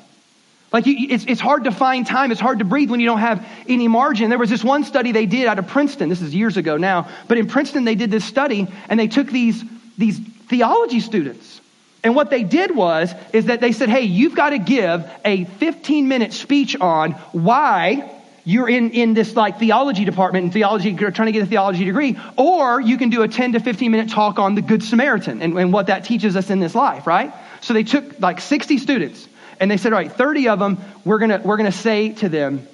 Like 0.73 0.87
you, 0.87 1.09
it's, 1.11 1.25
it's 1.27 1.41
hard 1.41 1.65
to 1.65 1.71
find 1.71 2.07
time. 2.07 2.33
It's 2.33 2.41
hard 2.41 2.61
to 2.61 2.65
breathe 2.65 2.91
when 2.91 3.01
you 3.01 3.07
don't 3.07 3.19
have 3.19 3.47
any 3.69 3.89
margin. 3.89 4.31
There 4.31 4.39
was 4.39 4.49
this 4.49 4.65
one 4.65 4.85
study 4.85 5.13
they 5.13 5.27
did 5.27 5.47
out 5.47 5.59
of 5.59 5.67
Princeton. 5.67 6.09
This 6.09 6.23
is 6.23 6.35
years 6.35 6.57
ago 6.57 6.79
now, 6.79 7.09
but 7.29 7.37
in 7.37 7.47
Princeton 7.47 7.85
they 7.85 7.95
did 7.95 8.11
this 8.11 8.25
study 8.25 8.67
and 8.89 8.99
they 8.99 9.09
took 9.09 9.27
these 9.27 9.63
these 9.99 10.19
theology 10.19 11.01
students. 11.01 11.61
And 12.03 12.17
what 12.17 12.31
they 12.31 12.43
did 12.43 12.75
was 12.75 13.13
is 13.35 13.47
that 13.47 13.61
they 13.61 13.73
said, 13.73 13.91
"Hey, 13.91 14.03
you've 14.03 14.35
got 14.35 14.51
to 14.51 14.59
give 14.59 15.09
a 15.25 15.45
15 15.45 16.09
minute 16.09 16.33
speech 16.33 16.75
on 16.81 17.13
why 17.33 18.11
you're 18.45 18.69
in, 18.69 18.91
in 18.91 19.15
this 19.15 19.37
like 19.37 19.59
theology 19.59 20.05
department 20.05 20.45
and 20.45 20.53
theology, 20.53 20.91
you're 20.91 21.11
trying 21.11 21.27
to 21.27 21.33
get 21.33 21.43
a 21.43 21.47
theology 21.47 21.85
degree, 21.85 22.19
or 22.37 22.81
you 22.81 22.99
can 22.99 23.09
do 23.09 23.23
a 23.23 23.29
10 23.29 23.53
to 23.53 23.61
15 23.61 23.91
minute 23.91 24.11
talk 24.11 24.39
on 24.39 24.55
the 24.55 24.63
Good 24.63 24.83
Samaritan 24.83 25.41
and, 25.43 25.57
and 25.57 25.73
what 25.73 25.87
that 25.87 26.05
teaches 26.05 26.37
us 26.37 26.51
in 26.51 26.59
this 26.59 26.75
life, 26.75 27.07
right? 27.07 27.33
So 27.61 27.73
they 27.73 27.85
took 27.85 28.19
like 28.21 28.41
60 28.41 28.79
students 28.79 29.29
and 29.61 29.71
they 29.71 29.77
said, 29.77 29.93
all 29.93 29.99
right, 29.99 30.11
30 30.11 30.49
of 30.49 30.59
them, 30.59 30.79
we're 31.05 31.19
going 31.19 31.31
to 31.31 31.39
we're 31.39 31.57
gonna 31.57 31.71
say 31.71 32.13
to 32.15 32.29
them 32.29 32.67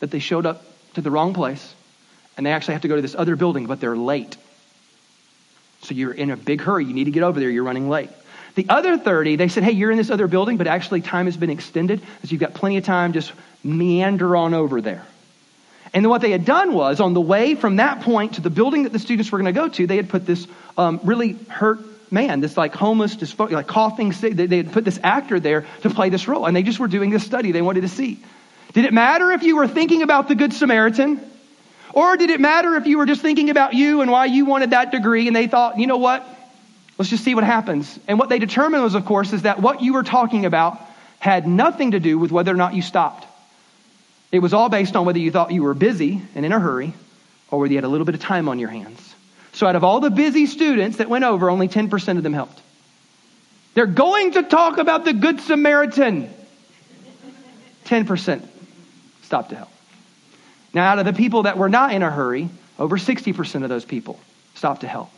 that 0.00 0.10
they 0.10 0.18
showed 0.18 0.46
up 0.46 0.64
to 0.94 1.00
the 1.00 1.10
wrong 1.10 1.34
place 1.34 1.74
and 2.36 2.44
they 2.44 2.52
actually 2.52 2.74
have 2.74 2.82
to 2.82 2.88
go 2.88 2.96
to 2.96 3.02
this 3.02 3.14
other 3.14 3.36
building, 3.36 3.66
but 3.66 3.80
they're 3.80 3.96
late. 3.96 4.36
So 5.82 5.94
you're 5.94 6.12
in 6.12 6.30
a 6.30 6.36
big 6.36 6.60
hurry. 6.60 6.84
You 6.84 6.94
need 6.94 7.04
to 7.04 7.10
get 7.10 7.22
over 7.22 7.38
there. 7.38 7.48
You're 7.48 7.64
running 7.64 7.88
late. 7.88 8.10
The 8.54 8.66
other 8.68 8.98
30, 8.98 9.36
they 9.36 9.48
said, 9.48 9.62
hey, 9.62 9.72
you're 9.72 9.90
in 9.90 9.96
this 9.96 10.10
other 10.10 10.26
building, 10.26 10.56
but 10.56 10.66
actually 10.66 11.00
time 11.00 11.26
has 11.26 11.36
been 11.36 11.50
extended. 11.50 12.00
So 12.00 12.28
you've 12.28 12.40
got 12.40 12.54
plenty 12.54 12.76
of 12.76 12.84
time. 12.84 13.12
Just 13.12 13.32
meander 13.62 14.36
on 14.36 14.54
over 14.54 14.80
there. 14.80 15.04
And 15.92 16.04
then 16.04 16.10
what 16.10 16.20
they 16.20 16.30
had 16.30 16.44
done 16.44 16.72
was, 16.72 17.00
on 17.00 17.14
the 17.14 17.20
way 17.20 17.54
from 17.54 17.76
that 17.76 18.02
point 18.02 18.34
to 18.34 18.40
the 18.40 18.50
building 18.50 18.84
that 18.84 18.92
the 18.92 18.98
students 18.98 19.32
were 19.32 19.38
going 19.38 19.52
to 19.52 19.60
go 19.60 19.68
to, 19.68 19.86
they 19.86 19.96
had 19.96 20.08
put 20.08 20.26
this 20.26 20.46
um, 20.76 21.00
really 21.02 21.32
hurt 21.48 21.80
man, 22.12 22.40
this 22.40 22.56
like 22.56 22.74
homeless, 22.74 23.16
just 23.16 23.38
like 23.38 23.66
coughing, 23.66 24.10
they 24.10 24.56
had 24.56 24.72
put 24.72 24.84
this 24.84 24.98
actor 25.02 25.38
there 25.38 25.64
to 25.82 25.90
play 25.90 26.08
this 26.08 26.26
role, 26.26 26.46
and 26.46 26.56
they 26.56 26.62
just 26.62 26.80
were 26.80 26.88
doing 26.88 27.10
this 27.10 27.24
study 27.24 27.52
they 27.52 27.62
wanted 27.62 27.82
to 27.82 27.88
see. 27.88 28.18
Did 28.72 28.84
it 28.84 28.92
matter 28.92 29.30
if 29.32 29.42
you 29.42 29.56
were 29.56 29.68
thinking 29.68 30.02
about 30.02 30.28
the 30.28 30.34
Good 30.34 30.52
Samaritan? 30.52 31.20
Or 31.92 32.16
did 32.16 32.30
it 32.30 32.40
matter 32.40 32.76
if 32.76 32.86
you 32.86 32.98
were 32.98 33.06
just 33.06 33.20
thinking 33.20 33.50
about 33.50 33.74
you 33.74 34.00
and 34.00 34.10
why 34.10 34.26
you 34.26 34.44
wanted 34.44 34.70
that 34.70 34.92
degree 34.92 35.26
and 35.26 35.34
they 35.34 35.48
thought, 35.48 35.78
you 35.78 35.88
know 35.88 35.96
what? 35.96 36.24
Let's 37.00 37.08
just 37.08 37.24
see 37.24 37.34
what 37.34 37.44
happens. 37.44 37.98
And 38.06 38.18
what 38.18 38.28
they 38.28 38.38
determined 38.38 38.82
was, 38.82 38.94
of 38.94 39.06
course, 39.06 39.32
is 39.32 39.40
that 39.42 39.62
what 39.62 39.80
you 39.80 39.94
were 39.94 40.02
talking 40.02 40.44
about 40.44 40.78
had 41.18 41.48
nothing 41.48 41.92
to 41.92 41.98
do 41.98 42.18
with 42.18 42.30
whether 42.30 42.52
or 42.52 42.58
not 42.58 42.74
you 42.74 42.82
stopped. 42.82 43.26
It 44.30 44.40
was 44.40 44.52
all 44.52 44.68
based 44.68 44.94
on 44.94 45.06
whether 45.06 45.18
you 45.18 45.30
thought 45.30 45.50
you 45.50 45.62
were 45.62 45.72
busy 45.72 46.20
and 46.34 46.44
in 46.44 46.52
a 46.52 46.60
hurry 46.60 46.92
or 47.50 47.58
whether 47.58 47.72
you 47.72 47.78
had 47.78 47.84
a 47.84 47.88
little 47.88 48.04
bit 48.04 48.16
of 48.16 48.20
time 48.20 48.50
on 48.50 48.58
your 48.58 48.68
hands. 48.68 49.14
So, 49.52 49.66
out 49.66 49.76
of 49.76 49.82
all 49.82 50.00
the 50.00 50.10
busy 50.10 50.44
students 50.44 50.98
that 50.98 51.08
went 51.08 51.24
over, 51.24 51.48
only 51.48 51.68
10% 51.68 52.18
of 52.18 52.22
them 52.22 52.34
helped. 52.34 52.60
They're 53.72 53.86
going 53.86 54.32
to 54.32 54.42
talk 54.42 54.76
about 54.76 55.06
the 55.06 55.14
Good 55.14 55.40
Samaritan. 55.40 56.28
10% 57.86 58.46
stopped 59.22 59.48
to 59.48 59.56
help. 59.56 59.70
Now, 60.74 60.86
out 60.86 60.98
of 60.98 61.06
the 61.06 61.14
people 61.14 61.44
that 61.44 61.56
were 61.56 61.70
not 61.70 61.94
in 61.94 62.02
a 62.02 62.10
hurry, 62.10 62.50
over 62.78 62.98
60% 62.98 63.62
of 63.62 63.70
those 63.70 63.86
people 63.86 64.20
stopped 64.54 64.82
to 64.82 64.86
help. 64.86 65.10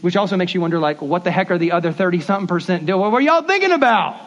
Which 0.00 0.16
also 0.16 0.36
makes 0.36 0.54
you 0.54 0.60
wonder, 0.60 0.78
like, 0.78 1.02
what 1.02 1.24
the 1.24 1.30
heck 1.32 1.50
are 1.50 1.58
the 1.58 1.72
other 1.72 1.92
30 1.92 2.20
something 2.20 2.46
percent 2.46 2.86
doing? 2.86 3.00
What 3.00 3.10
were 3.10 3.20
y'all 3.20 3.42
thinking 3.42 3.72
about? 3.72 4.20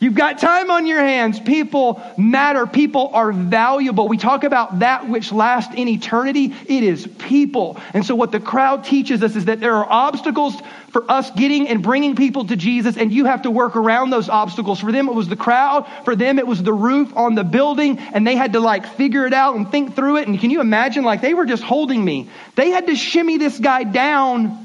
You've 0.00 0.16
got 0.16 0.40
time 0.40 0.72
on 0.72 0.86
your 0.88 0.98
hands. 0.98 1.38
People 1.38 2.02
matter. 2.18 2.66
People 2.66 3.12
are 3.14 3.30
valuable. 3.30 4.08
We 4.08 4.16
talk 4.16 4.42
about 4.42 4.80
that 4.80 5.08
which 5.08 5.30
lasts 5.30 5.72
in 5.76 5.86
eternity. 5.86 6.52
It 6.66 6.82
is 6.82 7.06
people. 7.06 7.78
And 7.94 8.04
so 8.04 8.16
what 8.16 8.32
the 8.32 8.40
crowd 8.40 8.82
teaches 8.82 9.22
us 9.22 9.36
is 9.36 9.44
that 9.44 9.60
there 9.60 9.76
are 9.76 9.86
obstacles 9.88 10.60
for 10.90 11.08
us 11.08 11.30
getting 11.30 11.68
and 11.68 11.84
bringing 11.84 12.16
people 12.16 12.44
to 12.46 12.56
Jesus, 12.56 12.96
and 12.96 13.12
you 13.12 13.26
have 13.26 13.42
to 13.42 13.50
work 13.52 13.76
around 13.76 14.10
those 14.10 14.28
obstacles. 14.28 14.80
For 14.80 14.90
them, 14.90 15.08
it 15.08 15.14
was 15.14 15.28
the 15.28 15.36
crowd. 15.36 15.86
For 16.04 16.16
them, 16.16 16.40
it 16.40 16.48
was 16.48 16.60
the 16.60 16.72
roof 16.72 17.16
on 17.16 17.36
the 17.36 17.44
building, 17.44 18.00
and 18.00 18.26
they 18.26 18.34
had 18.34 18.54
to 18.54 18.60
like 18.60 18.84
figure 18.96 19.24
it 19.24 19.32
out 19.32 19.54
and 19.54 19.70
think 19.70 19.94
through 19.94 20.16
it. 20.16 20.26
And 20.26 20.36
can 20.40 20.50
you 20.50 20.60
imagine, 20.60 21.04
like, 21.04 21.20
they 21.20 21.34
were 21.34 21.46
just 21.46 21.62
holding 21.62 22.04
me. 22.04 22.28
They 22.56 22.70
had 22.70 22.88
to 22.88 22.96
shimmy 22.96 23.36
this 23.36 23.56
guy 23.56 23.84
down 23.84 24.61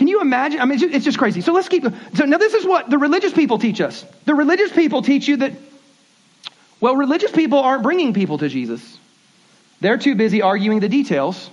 can 0.00 0.08
you 0.08 0.22
imagine? 0.22 0.60
I 0.60 0.64
mean, 0.64 0.82
it's 0.82 1.04
just, 1.04 1.18
crazy. 1.18 1.42
So 1.42 1.52
let's 1.52 1.68
keep. 1.68 1.84
So 2.14 2.24
now 2.24 2.38
this 2.38 2.54
is 2.54 2.64
what 2.64 2.88
the 2.88 2.96
religious 2.96 3.34
people 3.34 3.58
teach 3.58 3.82
us. 3.82 4.02
The 4.24 4.34
religious 4.34 4.72
people 4.72 5.02
teach 5.02 5.28
you 5.28 5.36
that, 5.36 5.52
well, 6.80 6.96
religious 6.96 7.30
people 7.30 7.58
aren't 7.58 7.82
bringing 7.82 8.14
people 8.14 8.38
to 8.38 8.48
Jesus. 8.48 8.98
They're 9.82 9.98
too 9.98 10.14
busy 10.14 10.40
arguing 10.40 10.80
the 10.80 10.88
details, 10.88 11.50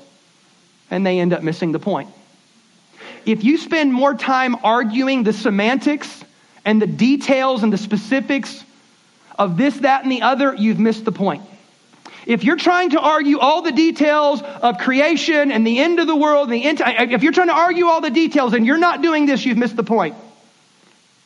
and 0.90 1.06
they 1.06 1.20
end 1.20 1.34
up 1.34 1.44
missing 1.44 1.74
the 1.74 1.80
point. 1.80 2.10
If 3.26 3.44
you 3.44 3.58
spend 3.58 3.92
more 3.92 4.14
time 4.14 4.56
arguing 4.64 5.24
the 5.24 5.34
semantics 5.34 6.24
and 6.64 6.82
the 6.82 6.88
details 6.88 7.64
and 7.64 7.74
the 7.74 7.78
specifics 7.78 8.64
of 9.38 9.58
this, 9.58 9.76
that, 9.80 10.04
and 10.04 10.12
the 10.14 10.22
other, 10.22 10.56
you've 10.56 10.80
missed 10.80 11.04
the 11.04 11.12
point. 11.12 11.44
If 12.28 12.44
you're 12.44 12.58
trying 12.58 12.90
to 12.90 13.00
argue 13.00 13.40
all 13.40 13.62
the 13.62 13.72
details 13.72 14.42
of 14.42 14.80
creation 14.80 15.50
and 15.50 15.66
the 15.66 15.80
end 15.80 16.00
of 16.00 16.08
the 16.08 16.16
world, 16.16 16.50
the 16.50 16.62
end, 16.62 16.82
if 16.84 17.24
you're 17.24 17.32
trying 17.32 17.48
to 17.48 17.54
argue 17.54 17.86
all 17.86 18.02
the 18.02 18.10
details 18.10 18.52
and 18.52 18.66
you're 18.66 18.78
not 18.78 19.02
doing 19.02 19.26
this, 19.26 19.46
you've 19.46 19.58
missed 19.58 19.78
the 19.78 19.84
point. 19.84 20.14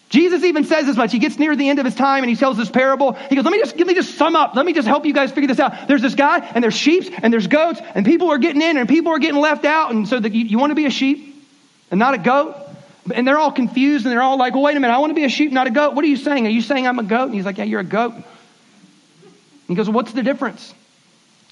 Jesus 0.09 0.43
even 0.43 0.63
says 0.63 0.87
as 0.87 0.95
much. 0.97 1.11
He 1.11 1.17
gets 1.17 1.39
near 1.39 1.55
the 1.55 1.69
end 1.69 1.79
of 1.79 1.85
his 1.85 1.95
time 1.95 2.21
and 2.21 2.29
he 2.29 2.35
tells 2.35 2.55
this 2.55 2.69
parable. 2.69 3.13
He 3.13 3.35
goes, 3.35 3.43
let 3.43 3.51
me 3.51 3.57
just, 3.57 3.75
let 3.77 3.87
me 3.87 3.95
just 3.95 4.13
sum 4.13 4.35
up. 4.35 4.55
Let 4.55 4.63
me 4.63 4.73
just 4.73 4.87
help 4.87 5.07
you 5.07 5.13
guys 5.13 5.31
figure 5.31 5.47
this 5.47 5.59
out. 5.59 5.87
There's 5.87 6.03
this 6.03 6.13
guy 6.13 6.37
and 6.37 6.63
there's 6.63 6.75
sheep 6.75 7.11
and 7.23 7.33
there's 7.33 7.47
goats 7.47 7.81
and 7.95 8.05
people 8.05 8.29
are 8.29 8.37
getting 8.37 8.61
in 8.61 8.77
and 8.77 8.87
people 8.87 9.11
are 9.11 9.19
getting 9.19 9.41
left 9.41 9.65
out. 9.65 9.91
And 9.91 10.07
so 10.07 10.19
that 10.19 10.33
you, 10.33 10.45
you 10.45 10.59
want 10.59 10.69
to 10.69 10.75
be 10.75 10.85
a 10.85 10.91
sheep 10.91 11.43
and 11.89 11.97
not 11.97 12.13
a 12.13 12.19
goat? 12.19 12.55
And 13.11 13.27
they're 13.27 13.39
all 13.39 13.51
confused 13.51 14.05
and 14.05 14.11
they're 14.11 14.21
all 14.21 14.37
like, 14.37 14.53
well, 14.53 14.61
wait 14.61 14.77
a 14.77 14.79
minute. 14.79 14.93
I 14.93 14.99
want 14.99 15.09
to 15.09 15.15
be 15.15 15.23
a 15.23 15.29
sheep, 15.29 15.51
not 15.51 15.65
a 15.65 15.71
goat. 15.71 15.95
What 15.95 16.05
are 16.05 16.09
you 16.09 16.17
saying? 16.17 16.45
Are 16.45 16.51
you 16.51 16.61
saying 16.61 16.85
I'm 16.85 16.99
a 16.99 17.03
goat? 17.03 17.25
And 17.25 17.33
he's 17.33 17.45
like, 17.45 17.57
yeah, 17.57 17.63
you're 17.63 17.79
a 17.79 17.83
goat. 17.83 18.13
And 18.13 18.23
he 19.67 19.73
goes, 19.73 19.87
well, 19.87 19.95
what's 19.95 20.11
the 20.11 20.21
difference? 20.21 20.75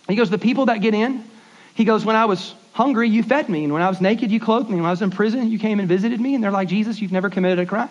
He 0.09 0.15
goes, 0.15 0.29
The 0.29 0.37
people 0.37 0.65
that 0.65 0.81
get 0.81 0.93
in, 0.93 1.23
he 1.75 1.85
goes, 1.85 2.03
When 2.03 2.15
I 2.15 2.25
was 2.25 2.53
hungry, 2.73 3.09
you 3.09 3.23
fed 3.23 3.47
me. 3.47 3.63
And 3.63 3.73
when 3.73 3.81
I 3.81 3.89
was 3.89 4.01
naked, 4.01 4.31
you 4.31 4.39
clothed 4.39 4.69
me. 4.69 4.75
When 4.77 4.85
I 4.85 4.91
was 4.91 5.01
in 5.01 5.11
prison, 5.11 5.49
you 5.49 5.59
came 5.59 5.79
and 5.79 5.87
visited 5.87 6.19
me. 6.19 6.35
And 6.35 6.43
they're 6.43 6.51
like, 6.51 6.67
Jesus, 6.67 7.01
you've 7.01 7.11
never 7.11 7.29
committed 7.29 7.59
a 7.59 7.65
crime. 7.65 7.89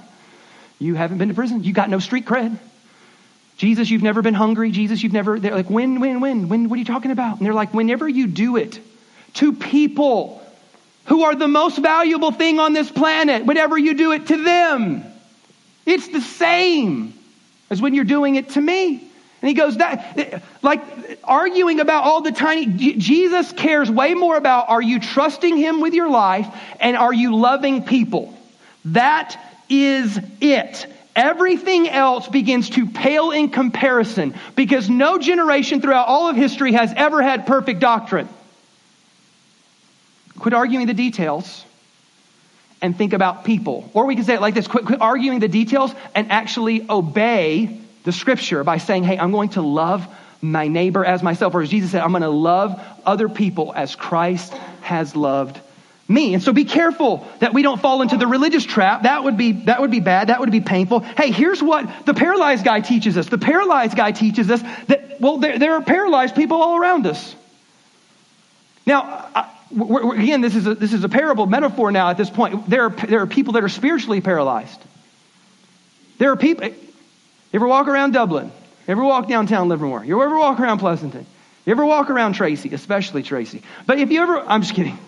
You 0.78 0.94
haven't 0.94 1.18
been 1.18 1.28
to 1.28 1.34
prison. 1.34 1.64
You 1.64 1.72
got 1.72 1.90
no 1.90 1.98
street 1.98 2.26
cred. 2.26 2.56
Jesus, 3.56 3.90
you've 3.90 4.02
never 4.02 4.22
been 4.22 4.34
hungry. 4.34 4.70
Jesus, 4.70 5.02
you've 5.02 5.12
never, 5.12 5.40
they're 5.40 5.54
like, 5.54 5.68
when, 5.68 5.98
when, 5.98 6.20
when, 6.20 6.48
when, 6.48 6.68
what 6.68 6.76
are 6.76 6.78
you 6.78 6.84
talking 6.84 7.10
about? 7.10 7.38
And 7.38 7.46
they're 7.46 7.54
like, 7.54 7.74
whenever 7.74 8.08
you 8.08 8.28
do 8.28 8.56
it 8.56 8.78
to 9.34 9.52
people 9.52 10.40
who 11.06 11.24
are 11.24 11.34
the 11.34 11.48
most 11.48 11.78
valuable 11.78 12.30
thing 12.30 12.60
on 12.60 12.72
this 12.72 12.90
planet, 12.90 13.46
whenever 13.46 13.76
you 13.76 13.94
do 13.94 14.12
it 14.12 14.28
to 14.28 14.42
them, 14.42 15.04
it's 15.86 16.06
the 16.08 16.20
same. 16.20 17.14
as 17.68 17.82
when 17.82 17.94
you're 17.94 18.04
doing 18.04 18.36
it 18.36 18.50
to 18.50 18.60
me. 18.60 19.07
And 19.40 19.48
he 19.48 19.54
goes 19.54 19.76
that, 19.76 20.42
like 20.62 20.82
arguing 21.22 21.80
about 21.80 22.04
all 22.04 22.22
the 22.22 22.32
tiny, 22.32 22.66
Jesus 22.66 23.52
cares 23.52 23.90
way 23.90 24.14
more 24.14 24.36
about 24.36 24.68
are 24.68 24.82
you 24.82 24.98
trusting 24.98 25.56
him 25.56 25.80
with 25.80 25.94
your 25.94 26.10
life 26.10 26.48
and 26.80 26.96
are 26.96 27.14
you 27.14 27.36
loving 27.36 27.84
people? 27.84 28.36
That 28.86 29.38
is 29.68 30.18
it. 30.40 30.86
Everything 31.14 31.88
else 31.88 32.28
begins 32.28 32.70
to 32.70 32.86
pale 32.86 33.30
in 33.30 33.50
comparison 33.50 34.34
because 34.56 34.88
no 34.88 35.18
generation 35.18 35.80
throughout 35.80 36.08
all 36.08 36.28
of 36.28 36.36
history 36.36 36.72
has 36.72 36.92
ever 36.96 37.22
had 37.22 37.46
perfect 37.46 37.80
doctrine. 37.80 38.28
Quit 40.38 40.54
arguing 40.54 40.86
the 40.86 40.94
details 40.94 41.64
and 42.80 42.96
think 42.96 43.12
about 43.12 43.44
people. 43.44 43.90
Or 43.94 44.06
we 44.06 44.14
can 44.14 44.24
say 44.24 44.34
it 44.34 44.40
like 44.40 44.54
this 44.54 44.68
quit, 44.68 44.84
quit 44.84 45.00
arguing 45.00 45.40
the 45.40 45.48
details 45.48 45.92
and 46.14 46.30
actually 46.30 46.88
obey 46.88 47.80
the 48.04 48.12
scripture 48.12 48.64
by 48.64 48.78
saying, 48.78 49.04
hey, 49.04 49.18
I'm 49.18 49.32
going 49.32 49.50
to 49.50 49.62
love 49.62 50.06
my 50.40 50.68
neighbor 50.68 51.04
as 51.04 51.22
myself. 51.22 51.54
Or 51.54 51.62
as 51.62 51.68
Jesus 51.68 51.90
said, 51.90 52.02
I'm 52.02 52.10
going 52.10 52.22
to 52.22 52.28
love 52.28 52.80
other 53.04 53.28
people 53.28 53.72
as 53.74 53.96
Christ 53.96 54.52
has 54.82 55.16
loved 55.16 55.60
me. 56.08 56.32
And 56.32 56.42
so 56.42 56.52
be 56.52 56.64
careful 56.64 57.26
that 57.40 57.52
we 57.52 57.62
don't 57.62 57.80
fall 57.80 58.00
into 58.00 58.16
the 58.16 58.26
religious 58.26 58.64
trap. 58.64 59.02
That 59.02 59.24
would 59.24 59.36
be, 59.36 59.52
that 59.64 59.80
would 59.80 59.90
be 59.90 60.00
bad. 60.00 60.28
That 60.28 60.40
would 60.40 60.50
be 60.50 60.60
painful. 60.60 61.00
Hey, 61.00 61.30
here's 61.30 61.62
what 61.62 62.06
the 62.06 62.14
paralyzed 62.14 62.64
guy 62.64 62.80
teaches 62.80 63.16
us. 63.18 63.28
The 63.28 63.38
paralyzed 63.38 63.96
guy 63.96 64.12
teaches 64.12 64.50
us 64.50 64.62
that, 64.86 65.20
well, 65.20 65.38
there, 65.38 65.58
there 65.58 65.74
are 65.74 65.82
paralyzed 65.82 66.34
people 66.34 66.62
all 66.62 66.78
around 66.78 67.06
us. 67.06 67.34
Now, 68.86 69.28
I, 69.34 69.50
we're, 69.70 70.14
again, 70.14 70.40
this 70.40 70.54
is, 70.56 70.66
a, 70.66 70.74
this 70.74 70.94
is 70.94 71.04
a 71.04 71.10
parable 71.10 71.44
metaphor 71.44 71.92
now 71.92 72.08
at 72.08 72.16
this 72.16 72.30
point. 72.30 72.70
There 72.70 72.84
are, 72.84 72.90
there 72.90 73.20
are 73.20 73.26
people 73.26 73.52
that 73.54 73.64
are 73.64 73.68
spiritually 73.68 74.22
paralyzed. 74.22 74.80
There 76.16 76.32
are 76.32 76.36
people, 76.36 76.70
you 77.52 77.58
ever 77.58 77.66
walk 77.66 77.88
around 77.88 78.12
Dublin? 78.12 78.46
You 78.86 78.92
ever 78.92 79.04
walk 79.04 79.28
downtown 79.28 79.68
Livermore? 79.68 80.04
You 80.04 80.22
ever 80.22 80.38
walk 80.38 80.60
around 80.60 80.78
Pleasanton? 80.78 81.26
You 81.64 81.72
ever 81.72 81.84
walk 81.84 82.08
around 82.08 82.34
Tracy, 82.34 82.70
especially 82.72 83.22
Tracy? 83.22 83.62
But 83.86 83.98
if 83.98 84.10
you 84.10 84.22
ever, 84.22 84.40
I'm 84.40 84.62
just 84.62 84.74
kidding. 84.74 84.98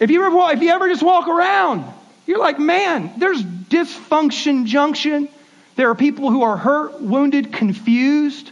If 0.00 0.10
you 0.10 0.24
ever, 0.24 0.52
if 0.52 0.62
you 0.62 0.70
ever 0.70 0.88
just 0.88 1.02
walk 1.02 1.28
around, 1.28 1.84
you're 2.26 2.38
like, 2.38 2.58
man, 2.58 3.12
there's 3.18 3.42
dysfunction 3.42 4.66
junction. 4.66 5.28
There 5.76 5.90
are 5.90 5.94
people 5.94 6.30
who 6.30 6.42
are 6.42 6.56
hurt, 6.56 7.00
wounded, 7.00 7.52
confused. 7.52 8.50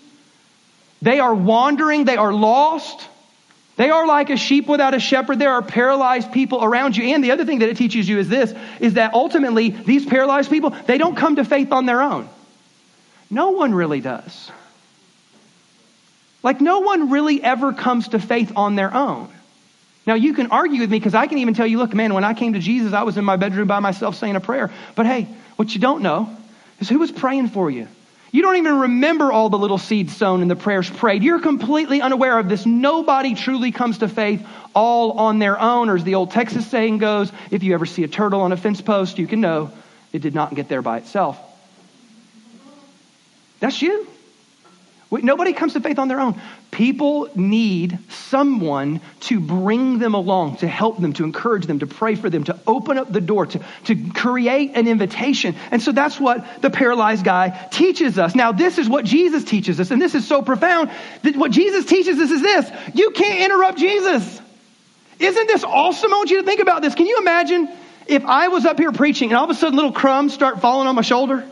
They 1.03 1.20
are 1.20 1.35
wandering. 1.35 2.05
They 2.05 2.16
are 2.16 2.33
lost. 2.33 3.07
They 3.77 3.90
are 3.90 4.07
like 4.07 4.31
a 4.31 4.37
sheep 4.37 4.66
without 4.66 4.94
a 4.94 5.01
shepherd. 5.01 5.38
There 5.38 5.53
are 5.53 5.62
paralyzed 5.62 6.33
people 6.33 6.64
around 6.64 6.96
you. 6.96 7.14
And 7.14 7.22
the 7.22 7.31
other 7.31 7.44
thing 7.44 7.61
that 7.61 7.68
it 7.68 7.77
teaches 7.77 8.09
you 8.09 8.18
is 8.18 8.29
this, 8.29 8.53
is 8.81 8.94
that 8.94 9.14
ultimately 9.14 9.70
these 9.70 10.05
paralyzed 10.05 10.51
people, 10.51 10.70
they 10.70 10.98
don't 10.98 11.16
come 11.16 11.37
to 11.37 11.44
faith 11.44 11.70
on 11.70 11.87
their 11.87 12.03
own. 12.03 12.29
No 13.31 13.51
one 13.51 13.75
really 13.75 14.01
does. 14.01 14.51
Like, 16.43 16.61
no 16.61 16.81
one 16.81 17.11
really 17.11 17.43
ever 17.43 17.73
comes 17.73 18.09
to 18.09 18.19
faith 18.19 18.53
on 18.57 18.77
their 18.77 18.95
own. 18.95 19.29
Now, 20.07 20.14
you 20.14 20.33
can 20.33 20.51
argue 20.51 20.81
with 20.81 20.91
me 20.91 20.99
because 20.99 21.14
I 21.14 21.27
can 21.27 21.38
even 21.38 21.53
tell 21.53 21.67
you, 21.67 21.79
look, 21.79 21.93
man, 21.93 22.14
when 22.14 22.25
I 22.25 22.33
came 22.33 22.55
to 22.55 22.61
Jesus, 22.61 22.95
I 22.95 23.03
was 23.03 23.19
in 23.19 23.25
my 23.25 23.37
bedroom 23.37 23.69
by 23.69 23.81
myself 23.81 24.17
saying 24.17 24.37
a 24.37 24.41
prayer. 24.41 24.71
But 24.95 25.05
hey, 25.05 25.29
what 25.57 25.75
you 25.75 25.81
don't 25.81 26.03
know 26.03 26.35
is 26.81 26.88
who 26.88 26.99
was 26.99 27.11
praying 27.11 27.49
for 27.49 27.71
you. 27.71 27.88
You 28.31 28.43
don't 28.43 28.57
even 28.57 28.79
remember 28.81 29.33
all 29.33 29.49
the 29.49 29.59
little 29.59 29.79
seeds 29.79 30.17
sown 30.17 30.43
and 30.43 30.51
the 30.51 30.57
prayers 30.57 30.88
prayed. 30.88 31.23
You're 31.23 31.41
completely 31.41 32.01
unaware 32.01 32.38
of 32.38 32.49
this. 32.49 32.67
Nobody 32.67 33.35
truly 33.35 33.73
comes 33.73 33.99
to 33.99 34.09
faith 34.09 34.47
all 34.75 35.12
on 35.12 35.38
their 35.38 35.59
own. 35.61 35.88
Or 35.88 35.97
as 35.97 36.05
the 36.05 36.14
old 36.14 36.31
Texas 36.31 36.67
saying 36.67 36.99
goes, 36.99 37.33
if 37.51 37.62
you 37.62 37.75
ever 37.75 37.87
see 37.87 38.05
a 38.05 38.09
turtle 38.09 38.43
on 38.43 38.53
a 38.53 38.57
fence 38.57 38.81
post, 38.81 39.19
you 39.19 39.27
can 39.27 39.41
know 39.41 39.71
it 40.12 40.21
did 40.21 40.35
not 40.35 40.55
get 40.55 40.69
there 40.69 40.83
by 40.83 40.99
itself. 40.99 41.38
That's 43.61 43.81
you. 43.83 44.07
Nobody 45.11 45.55
comes 45.55 45.73
to 45.73 45.81
faith 45.81 45.99
on 45.99 46.09
their 46.09 46.21
own. 46.21 46.38
People 46.71 47.31
need 47.35 47.99
someone 48.11 49.01
to 49.21 49.40
bring 49.40 49.99
them 49.99 50.12
along, 50.12 50.59
to 50.59 50.68
help 50.68 51.01
them, 51.01 51.14
to 51.14 51.25
encourage 51.25 51.64
them, 51.64 51.79
to 51.79 51.87
pray 51.87 52.14
for 52.14 52.29
them, 52.29 52.44
to 52.44 52.59
open 52.66 52.99
up 52.99 53.11
the 53.11 53.23
door, 53.23 53.47
to, 53.47 53.61
to 53.85 54.11
create 54.11 54.73
an 54.75 54.87
invitation. 54.87 55.57
And 55.71 55.81
so 55.81 55.92
that's 55.92 56.21
what 56.21 56.61
the 56.61 56.68
paralyzed 56.68 57.25
guy 57.25 57.68
teaches 57.71 58.18
us. 58.18 58.35
Now, 58.35 58.53
this 58.53 58.77
is 58.77 58.87
what 58.87 59.07
Jesus 59.07 59.44
teaches 59.44 59.81
us, 59.81 59.90
and 59.90 60.01
this 60.01 60.14
is 60.14 60.29
so 60.29 60.42
profound 60.42 60.90
that 61.23 61.37
what 61.37 61.53
Jesus 61.53 61.87
teaches 61.87 62.18
us 62.18 62.31
is 62.31 62.42
this 62.42 62.71
you 62.92 63.11
can't 63.11 63.40
interrupt 63.40 63.79
Jesus. 63.79 64.42
Isn't 65.18 65.47
this 65.47 65.64
awesome? 65.64 66.12
I 66.12 66.16
want 66.16 66.31
you 66.31 66.40
to 66.40 66.47
think 66.47 66.61
about 66.61 66.83
this. 66.83 66.94
Can 66.94 67.07
you 67.07 67.16
imagine 67.18 67.68
if 68.07 68.27
I 68.27 68.49
was 68.49 68.66
up 68.66 68.79
here 68.79 68.92
preaching 68.92 69.31
and 69.31 69.38
all 69.38 69.44
of 69.44 69.51
a 69.51 69.55
sudden 69.55 69.75
little 69.75 69.92
crumbs 69.92 70.35
start 70.35 70.61
falling 70.61 70.87
on 70.87 70.94
my 70.94 71.03
shoulder? 71.03 71.44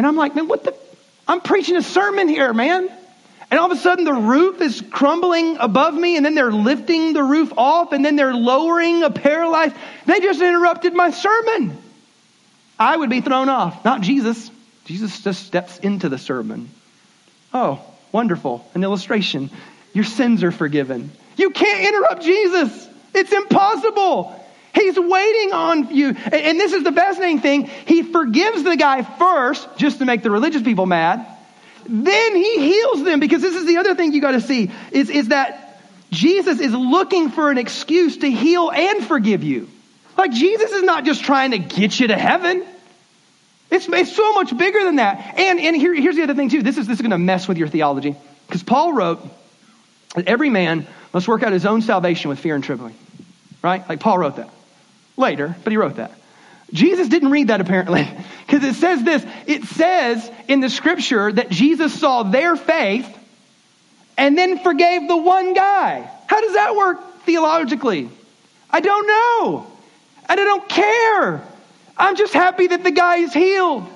And 0.00 0.06
I'm 0.06 0.16
like, 0.16 0.34
man, 0.34 0.48
what 0.48 0.64
the? 0.64 0.74
I'm 1.28 1.42
preaching 1.42 1.76
a 1.76 1.82
sermon 1.82 2.26
here, 2.26 2.54
man. 2.54 2.88
And 3.50 3.60
all 3.60 3.70
of 3.70 3.76
a 3.76 3.80
sudden 3.82 4.06
the 4.06 4.14
roof 4.14 4.62
is 4.62 4.82
crumbling 4.90 5.58
above 5.58 5.92
me 5.92 6.16
and 6.16 6.24
then 6.24 6.34
they're 6.34 6.50
lifting 6.50 7.12
the 7.12 7.22
roof 7.22 7.52
off 7.58 7.92
and 7.92 8.02
then 8.02 8.16
they're 8.16 8.32
lowering 8.32 9.02
a 9.02 9.10
paralyzed. 9.10 9.76
They 10.06 10.20
just 10.20 10.40
interrupted 10.40 10.94
my 10.94 11.10
sermon. 11.10 11.76
I 12.78 12.96
would 12.96 13.10
be 13.10 13.20
thrown 13.20 13.50
off, 13.50 13.84
not 13.84 14.00
Jesus. 14.00 14.50
Jesus 14.86 15.20
just 15.20 15.44
steps 15.44 15.76
into 15.80 16.08
the 16.08 16.16
sermon. 16.16 16.70
Oh, 17.52 17.84
wonderful. 18.10 18.66
An 18.72 18.82
illustration. 18.82 19.50
Your 19.92 20.04
sins 20.04 20.42
are 20.44 20.50
forgiven. 20.50 21.10
You 21.36 21.50
can't 21.50 21.86
interrupt 21.86 22.22
Jesus. 22.22 22.88
It's 23.14 23.32
impossible. 23.32 24.34
He's 24.72 24.98
waiting 24.98 25.52
on 25.52 25.94
you. 25.94 26.08
And 26.10 26.60
this 26.60 26.72
is 26.72 26.84
the 26.84 26.92
fascinating 26.92 27.40
thing. 27.40 27.64
He 27.86 28.02
forgives 28.02 28.62
the 28.62 28.76
guy 28.76 29.02
first, 29.02 29.68
just 29.76 29.98
to 29.98 30.04
make 30.04 30.22
the 30.22 30.30
religious 30.30 30.62
people 30.62 30.86
mad. 30.86 31.26
Then 31.86 32.36
he 32.36 32.58
heals 32.58 33.02
them, 33.02 33.20
because 33.20 33.42
this 33.42 33.54
is 33.54 33.66
the 33.66 33.78
other 33.78 33.94
thing 33.94 34.12
you 34.12 34.20
got 34.20 34.32
to 34.32 34.40
see, 34.40 34.70
is, 34.92 35.10
is 35.10 35.28
that 35.28 35.82
Jesus 36.10 36.60
is 36.60 36.72
looking 36.72 37.30
for 37.30 37.50
an 37.50 37.58
excuse 37.58 38.18
to 38.18 38.30
heal 38.30 38.70
and 38.70 39.04
forgive 39.04 39.42
you. 39.42 39.68
Like, 40.16 40.32
Jesus 40.32 40.70
is 40.70 40.82
not 40.82 41.04
just 41.04 41.24
trying 41.24 41.50
to 41.52 41.58
get 41.58 41.98
you 41.98 42.08
to 42.08 42.16
heaven. 42.16 42.64
It's, 43.70 43.88
it's 43.88 44.14
so 44.14 44.32
much 44.34 44.56
bigger 44.56 44.84
than 44.84 44.96
that. 44.96 45.38
And, 45.38 45.58
and 45.58 45.76
here, 45.76 45.94
here's 45.94 46.16
the 46.16 46.22
other 46.22 46.34
thing, 46.34 46.48
too. 46.48 46.62
This 46.62 46.78
is, 46.78 46.86
this 46.86 46.98
is 46.98 47.02
going 47.02 47.10
to 47.10 47.18
mess 47.18 47.48
with 47.48 47.58
your 47.58 47.68
theology. 47.68 48.14
Because 48.46 48.62
Paul 48.62 48.92
wrote 48.92 49.20
that 50.14 50.28
every 50.28 50.50
man 50.50 50.86
must 51.12 51.26
work 51.26 51.42
out 51.42 51.52
his 51.52 51.66
own 51.66 51.82
salvation 51.82 52.28
with 52.28 52.38
fear 52.38 52.54
and 52.54 52.62
trembling. 52.62 52.94
Right? 53.62 53.86
Like 53.88 54.00
Paul 54.00 54.18
wrote 54.18 54.36
that 54.36 54.48
later, 55.20 55.54
but 55.62 55.70
he 55.70 55.76
wrote 55.76 55.96
that. 55.96 56.12
Jesus 56.72 57.08
didn't 57.08 57.30
read 57.30 57.48
that 57.48 57.60
apparently, 57.60 58.08
because 58.46 58.64
it 58.64 58.74
says 58.74 59.02
this. 59.02 59.24
It 59.46 59.64
says 59.64 60.30
in 60.48 60.60
the 60.60 60.70
scripture 60.70 61.30
that 61.32 61.50
Jesus 61.50 61.98
saw 61.98 62.24
their 62.24 62.56
faith 62.56 63.08
and 64.16 64.36
then 64.36 64.58
forgave 64.58 65.08
the 65.08 65.16
one 65.16 65.54
guy. 65.54 66.10
How 66.26 66.40
does 66.40 66.54
that 66.54 66.76
work 66.76 67.22
theologically? 67.24 68.10
I 68.70 68.80
don't 68.80 69.06
know. 69.06 69.66
And 70.28 70.38
I 70.38 70.44
don't 70.44 70.68
care. 70.68 71.42
I'm 71.96 72.16
just 72.16 72.32
happy 72.32 72.68
that 72.68 72.84
the 72.84 72.90
guy 72.90 73.16
is 73.16 73.32
healed 73.32 73.88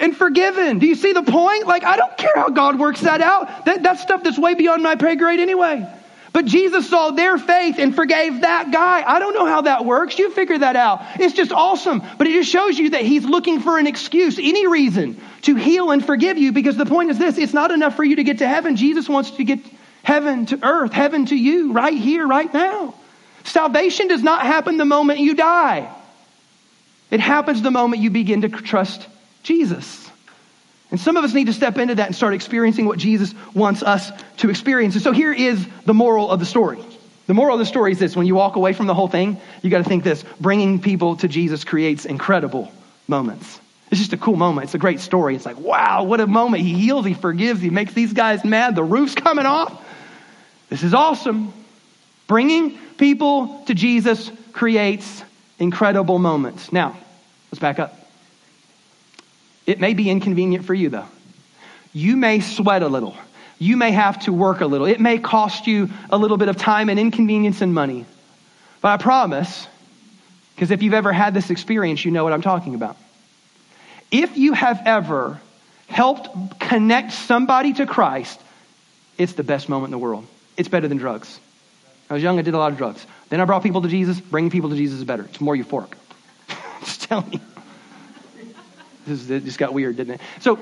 and 0.00 0.16
forgiven. 0.16 0.78
Do 0.78 0.86
you 0.86 0.94
see 0.94 1.12
the 1.12 1.22
point? 1.22 1.66
Like, 1.66 1.84
I 1.84 1.96
don't 1.96 2.16
care 2.16 2.32
how 2.34 2.48
God 2.48 2.78
works 2.78 3.00
that 3.02 3.20
out. 3.20 3.64
That, 3.66 3.82
that's 3.82 4.02
stuff 4.02 4.22
that's 4.22 4.38
way 4.38 4.54
beyond 4.54 4.82
my 4.82 4.96
pay 4.96 5.16
grade 5.16 5.40
anyway. 5.40 5.86
But 6.34 6.46
Jesus 6.46 6.90
saw 6.90 7.12
their 7.12 7.38
faith 7.38 7.76
and 7.78 7.94
forgave 7.94 8.40
that 8.40 8.72
guy. 8.72 9.04
I 9.06 9.20
don't 9.20 9.34
know 9.34 9.46
how 9.46 9.62
that 9.62 9.84
works. 9.84 10.18
You 10.18 10.32
figure 10.32 10.58
that 10.58 10.74
out. 10.74 11.00
It's 11.20 11.32
just 11.32 11.52
awesome. 11.52 12.02
But 12.18 12.26
it 12.26 12.32
just 12.32 12.50
shows 12.50 12.76
you 12.76 12.90
that 12.90 13.02
he's 13.02 13.24
looking 13.24 13.60
for 13.60 13.78
an 13.78 13.86
excuse, 13.86 14.36
any 14.36 14.66
reason 14.66 15.20
to 15.42 15.54
heal 15.54 15.92
and 15.92 16.04
forgive 16.04 16.36
you 16.36 16.50
because 16.50 16.76
the 16.76 16.86
point 16.86 17.10
is 17.10 17.18
this 17.18 17.38
it's 17.38 17.54
not 17.54 17.70
enough 17.70 17.94
for 17.94 18.02
you 18.02 18.16
to 18.16 18.24
get 18.24 18.38
to 18.38 18.48
heaven. 18.48 18.74
Jesus 18.74 19.08
wants 19.08 19.30
to 19.30 19.44
get 19.44 19.60
heaven 20.02 20.46
to 20.46 20.58
earth, 20.64 20.92
heaven 20.92 21.24
to 21.26 21.36
you, 21.36 21.72
right 21.72 21.96
here, 21.96 22.26
right 22.26 22.52
now. 22.52 22.94
Salvation 23.44 24.08
does 24.08 24.24
not 24.24 24.42
happen 24.42 24.76
the 24.76 24.84
moment 24.84 25.20
you 25.20 25.36
die, 25.36 25.88
it 27.12 27.20
happens 27.20 27.62
the 27.62 27.70
moment 27.70 28.02
you 28.02 28.10
begin 28.10 28.40
to 28.40 28.48
trust 28.48 29.06
Jesus. 29.44 30.03
And 30.94 31.00
some 31.00 31.16
of 31.16 31.24
us 31.24 31.34
need 31.34 31.46
to 31.46 31.52
step 31.52 31.76
into 31.76 31.96
that 31.96 32.06
and 32.06 32.14
start 32.14 32.34
experiencing 32.34 32.86
what 32.86 33.00
Jesus 33.00 33.34
wants 33.52 33.82
us 33.82 34.12
to 34.36 34.48
experience. 34.48 34.94
And 34.94 35.02
so 35.02 35.10
here 35.10 35.32
is 35.32 35.66
the 35.86 35.92
moral 35.92 36.30
of 36.30 36.38
the 36.38 36.46
story. 36.46 36.78
The 37.26 37.34
moral 37.34 37.54
of 37.54 37.58
the 37.58 37.66
story 37.66 37.90
is 37.90 37.98
this 37.98 38.14
when 38.14 38.28
you 38.28 38.36
walk 38.36 38.54
away 38.54 38.74
from 38.74 38.86
the 38.86 38.94
whole 38.94 39.08
thing, 39.08 39.40
you 39.60 39.70
got 39.70 39.78
to 39.78 39.88
think 39.88 40.04
this 40.04 40.24
bringing 40.40 40.80
people 40.80 41.16
to 41.16 41.26
Jesus 41.26 41.64
creates 41.64 42.04
incredible 42.04 42.70
moments. 43.08 43.58
It's 43.90 43.98
just 43.98 44.12
a 44.12 44.16
cool 44.16 44.36
moment. 44.36 44.66
It's 44.66 44.76
a 44.76 44.78
great 44.78 45.00
story. 45.00 45.34
It's 45.34 45.44
like, 45.44 45.58
wow, 45.58 46.04
what 46.04 46.20
a 46.20 46.28
moment. 46.28 46.62
He 46.62 46.74
heals, 46.74 47.04
he 47.04 47.14
forgives, 47.14 47.60
he 47.60 47.70
makes 47.70 47.92
these 47.92 48.12
guys 48.12 48.44
mad. 48.44 48.76
The 48.76 48.84
roof's 48.84 49.16
coming 49.16 49.46
off. 49.46 49.84
This 50.68 50.84
is 50.84 50.94
awesome. 50.94 51.52
Bringing 52.28 52.78
people 52.98 53.64
to 53.66 53.74
Jesus 53.74 54.30
creates 54.52 55.24
incredible 55.58 56.20
moments. 56.20 56.70
Now, 56.70 56.96
let's 57.50 57.58
back 57.58 57.80
up. 57.80 58.03
It 59.66 59.80
may 59.80 59.94
be 59.94 60.10
inconvenient 60.10 60.64
for 60.64 60.74
you, 60.74 60.90
though. 60.90 61.06
You 61.92 62.16
may 62.16 62.40
sweat 62.40 62.82
a 62.82 62.88
little. 62.88 63.16
You 63.58 63.76
may 63.76 63.92
have 63.92 64.20
to 64.20 64.32
work 64.32 64.60
a 64.60 64.66
little. 64.66 64.86
It 64.86 65.00
may 65.00 65.18
cost 65.18 65.66
you 65.66 65.90
a 66.10 66.18
little 66.18 66.36
bit 66.36 66.48
of 66.48 66.56
time 66.56 66.88
and 66.88 66.98
inconvenience 66.98 67.60
and 67.62 67.72
money. 67.72 68.04
But 68.80 68.88
I 68.88 68.96
promise, 69.02 69.66
because 70.54 70.70
if 70.70 70.82
you've 70.82 70.94
ever 70.94 71.12
had 71.12 71.34
this 71.34 71.50
experience, 71.50 72.04
you 72.04 72.10
know 72.10 72.24
what 72.24 72.32
I'm 72.32 72.42
talking 72.42 72.74
about. 72.74 72.96
If 74.10 74.36
you 74.36 74.52
have 74.52 74.82
ever 74.84 75.40
helped 75.86 76.60
connect 76.60 77.12
somebody 77.12 77.72
to 77.74 77.86
Christ, 77.86 78.40
it's 79.16 79.34
the 79.34 79.44
best 79.44 79.68
moment 79.68 79.86
in 79.86 79.90
the 79.92 79.98
world. 79.98 80.26
It's 80.56 80.68
better 80.68 80.88
than 80.88 80.98
drugs. 80.98 81.40
I 82.10 82.14
was 82.14 82.22
young, 82.22 82.38
I 82.38 82.42
did 82.42 82.54
a 82.54 82.58
lot 82.58 82.72
of 82.72 82.78
drugs. 82.78 83.04
Then 83.30 83.40
I 83.40 83.44
brought 83.44 83.62
people 83.62 83.82
to 83.82 83.88
Jesus. 83.88 84.20
Bringing 84.20 84.50
people 84.50 84.70
to 84.70 84.76
Jesus 84.76 84.98
is 84.98 85.04
better. 85.04 85.24
It's 85.24 85.40
more 85.40 85.56
euphoric. 85.56 85.94
just 86.80 87.02
telling 87.02 87.32
you. 87.32 87.40
This 89.06 89.26
just 89.26 89.58
got 89.58 89.74
weird, 89.74 89.96
didn't 89.96 90.14
it? 90.14 90.20
So, 90.40 90.58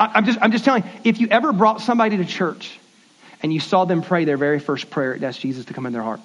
I, 0.00 0.12
I'm 0.14 0.24
just, 0.24 0.38
I'm 0.40 0.50
just 0.50 0.64
telling 0.64 0.82
you, 0.82 0.90
if 1.04 1.20
you 1.20 1.28
ever 1.28 1.52
brought 1.52 1.80
somebody 1.80 2.16
to 2.16 2.24
church 2.24 2.78
and 3.42 3.52
you 3.52 3.60
saw 3.60 3.84
them 3.84 4.02
pray 4.02 4.24
their 4.24 4.36
very 4.36 4.58
first 4.58 4.90
prayer, 4.90 5.14
it 5.14 5.22
asked 5.22 5.40
Jesus 5.40 5.66
to 5.66 5.74
come 5.74 5.86
in 5.86 5.92
their 5.92 6.02
heart. 6.02 6.20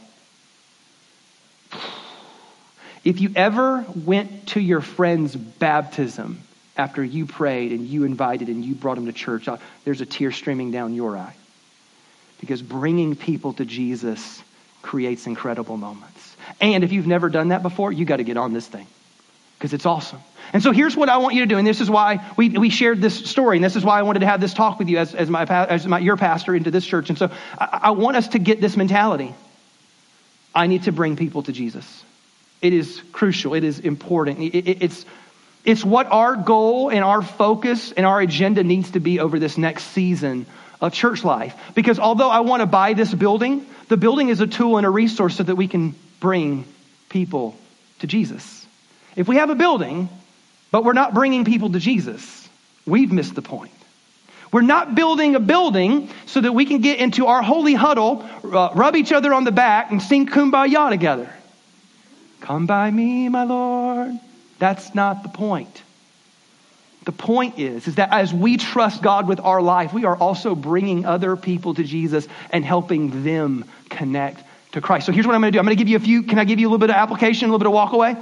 If 3.04 3.22
you 3.22 3.32
ever 3.36 3.86
went 4.04 4.48
to 4.48 4.60
your 4.60 4.82
friend's 4.82 5.36
baptism 5.36 6.42
after 6.76 7.04
you 7.04 7.28
prayed 7.28 7.72
and 7.72 7.86
you 7.86 8.04
invited 8.04 8.48
and 8.50 8.66
you 8.66 8.74
brought 8.74 8.96
them 8.96 9.06
to 9.06 9.14
church, 9.14 9.48
uh, 9.48 9.58
there's 9.84 10.02
a 10.02 10.08
tear 10.08 10.32
streaming 10.32 10.72
down 10.72 10.96
your 10.96 11.16
eye. 11.16 11.36
Because 12.40 12.62
bringing 12.62 13.16
people 13.16 13.54
to 13.54 13.66
Jesus 13.66 14.42
creates 14.82 15.28
incredible 15.28 15.78
moments. 15.78 16.36
And 16.60 16.84
if 16.84 16.92
you've 16.92 17.08
never 17.08 17.30
done 17.30 17.50
that 17.50 17.62
before, 17.62 17.92
you 17.92 18.06
got 18.06 18.18
to 18.18 18.24
get 18.24 18.38
on 18.38 18.54
this 18.54 18.68
thing 18.68 18.88
because 19.66 19.74
it's 19.74 19.88
awesome. 19.88 20.22
And 20.54 20.62
so 20.62 20.72
here's 20.72 20.96
what 20.96 21.10
I 21.10 21.18
want 21.18 21.34
you 21.34 21.42
to 21.42 21.48
do, 21.48 21.58
and 21.58 21.66
this 21.66 21.82
is 21.82 21.90
why 21.90 22.24
we, 22.38 22.50
we 22.50 22.70
shared 22.70 23.02
this 23.02 23.16
story, 23.16 23.58
and 23.58 23.64
this 23.64 23.76
is 23.76 23.84
why 23.84 23.98
I 23.98 24.04
wanted 24.04 24.20
to 24.20 24.28
have 24.28 24.40
this 24.40 24.54
talk 24.54 24.78
with 24.78 24.90
you 24.90 25.00
as, 25.00 25.16
as, 25.16 25.28
my, 25.28 25.44
as 25.44 25.88
my, 25.88 25.98
your 25.98 26.18
pastor 26.18 26.56
into 26.56 26.70
this 26.70 26.86
church. 26.86 27.10
And 27.10 27.18
so 27.18 27.32
I, 27.58 27.80
I 27.86 27.92
want 27.92 28.16
us 28.16 28.28
to 28.30 28.40
get 28.40 28.62
this 28.62 28.78
mentality. 28.78 29.34
I 30.54 30.68
need 30.68 30.84
to 30.84 30.92
bring 30.92 31.16
people 31.16 31.42
to 31.44 31.52
Jesus. 31.52 32.04
It 32.62 32.74
is 32.74 33.02
crucial. 33.12 33.56
It 33.56 33.64
is 33.64 33.80
important. 33.80 34.38
It, 34.38 34.56
it, 34.56 34.84
it's, 34.84 35.04
it's 35.64 35.84
what 35.84 36.06
our 36.12 36.36
goal 36.36 36.90
and 36.90 37.04
our 37.04 37.24
focus 37.24 37.92
and 37.92 38.06
our 38.06 38.22
agenda 38.22 38.64
needs 38.64 38.92
to 38.92 39.00
be 39.00 39.20
over 39.20 39.40
this 39.40 39.58
next 39.58 39.86
season 39.86 40.46
of 40.80 40.94
church 40.94 41.24
life. 41.24 41.56
Because 41.74 41.98
although 41.98 42.30
I 42.30 42.42
want 42.42 42.60
to 42.60 42.68
buy 42.68 42.94
this 42.94 43.12
building, 43.12 43.66
the 43.88 43.98
building 43.98 44.30
is 44.30 44.42
a 44.42 44.48
tool 44.48 44.78
and 44.78 44.86
a 44.86 44.92
resource 44.92 45.38
so 45.38 45.42
that 45.42 45.56
we 45.56 45.68
can 45.68 45.96
bring 46.20 46.66
people 47.10 47.58
to 48.02 48.06
Jesus. 48.06 48.55
If 49.16 49.28
we 49.28 49.38
have 49.38 49.50
a 49.50 49.56
building, 49.56 50.10
but 50.72 50.84
we're 50.84 50.94
not 50.94 51.14
bringing 51.14 51.46
people 51.46 51.72
to 51.72 51.80
Jesus, 51.80 52.48
we've 52.86 53.12
missed 53.12 53.36
the 53.36 53.42
point. 53.42 53.72
We're 54.52 54.62
not 54.62 54.96
building 54.96 55.36
a 55.36 55.40
building 55.40 56.10
so 56.26 56.42
that 56.42 56.54
we 56.54 56.66
can 56.66 56.82
get 56.82 57.00
into 57.00 57.28
our 57.28 57.42
holy 57.42 57.74
huddle, 57.74 58.28
uh, 58.44 58.72
rub 58.74 58.96
each 58.96 59.12
other 59.12 59.34
on 59.34 59.44
the 59.44 59.52
back, 59.52 59.92
and 59.92 60.02
sing 60.02 60.28
kumbaya 60.28 60.90
together. 60.90 61.30
Come 62.42 62.66
by 62.66 62.92
me, 62.92 63.28
my 63.28 63.44
Lord. 63.44 64.14
That's 64.60 64.94
not 64.96 65.24
the 65.24 65.30
point. 65.30 65.82
The 67.06 67.12
point 67.12 67.60
is, 67.60 67.88
is 67.88 67.96
that 67.96 68.12
as 68.12 68.34
we 68.34 68.58
trust 68.58 69.02
God 69.02 69.28
with 69.28 69.40
our 69.40 69.62
life, 69.62 69.94
we 69.94 70.06
are 70.06 70.16
also 70.16 70.56
bringing 70.56 71.06
other 71.06 71.36
people 71.36 71.74
to 71.76 71.84
Jesus 71.84 72.28
and 72.50 72.66
helping 72.66 73.24
them 73.24 73.66
connect 73.90 74.44
to 74.72 74.82
Christ. 74.82 75.06
So 75.06 75.12
here's 75.12 75.28
what 75.28 75.36
I'm 75.36 75.42
going 75.42 75.52
to 75.52 75.56
do. 75.56 75.60
I'm 75.60 75.66
going 75.66 75.78
to 75.78 75.84
give 75.84 75.90
you 75.90 75.98
a 75.98 76.00
few, 76.00 76.24
can 76.24 76.40
I 76.40 76.46
give 76.46 76.60
you 76.60 76.68
a 76.68 76.70
little 76.70 76.80
bit 76.80 76.90
of 76.90 76.96
application, 76.96 77.50
a 77.50 77.52
little 77.52 77.60
bit 77.60 77.68
of 77.68 77.74
walk 77.74 77.94
away? 77.94 78.16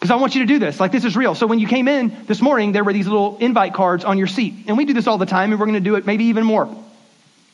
Because 0.00 0.10
I 0.10 0.16
want 0.16 0.34
you 0.34 0.40
to 0.40 0.46
do 0.46 0.58
this. 0.58 0.80
Like, 0.80 0.92
this 0.92 1.04
is 1.04 1.14
real. 1.14 1.34
So 1.34 1.46
when 1.46 1.58
you 1.58 1.68
came 1.68 1.86
in 1.86 2.24
this 2.24 2.40
morning, 2.40 2.72
there 2.72 2.82
were 2.84 2.94
these 2.94 3.06
little 3.06 3.36
invite 3.36 3.74
cards 3.74 4.02
on 4.02 4.16
your 4.16 4.28
seat. 4.28 4.54
And 4.66 4.78
we 4.78 4.86
do 4.86 4.94
this 4.94 5.06
all 5.06 5.18
the 5.18 5.26
time, 5.26 5.52
and 5.52 5.60
we're 5.60 5.66
going 5.66 5.74
to 5.74 5.80
do 5.80 5.96
it 5.96 6.06
maybe 6.06 6.24
even 6.24 6.44
more. 6.44 6.74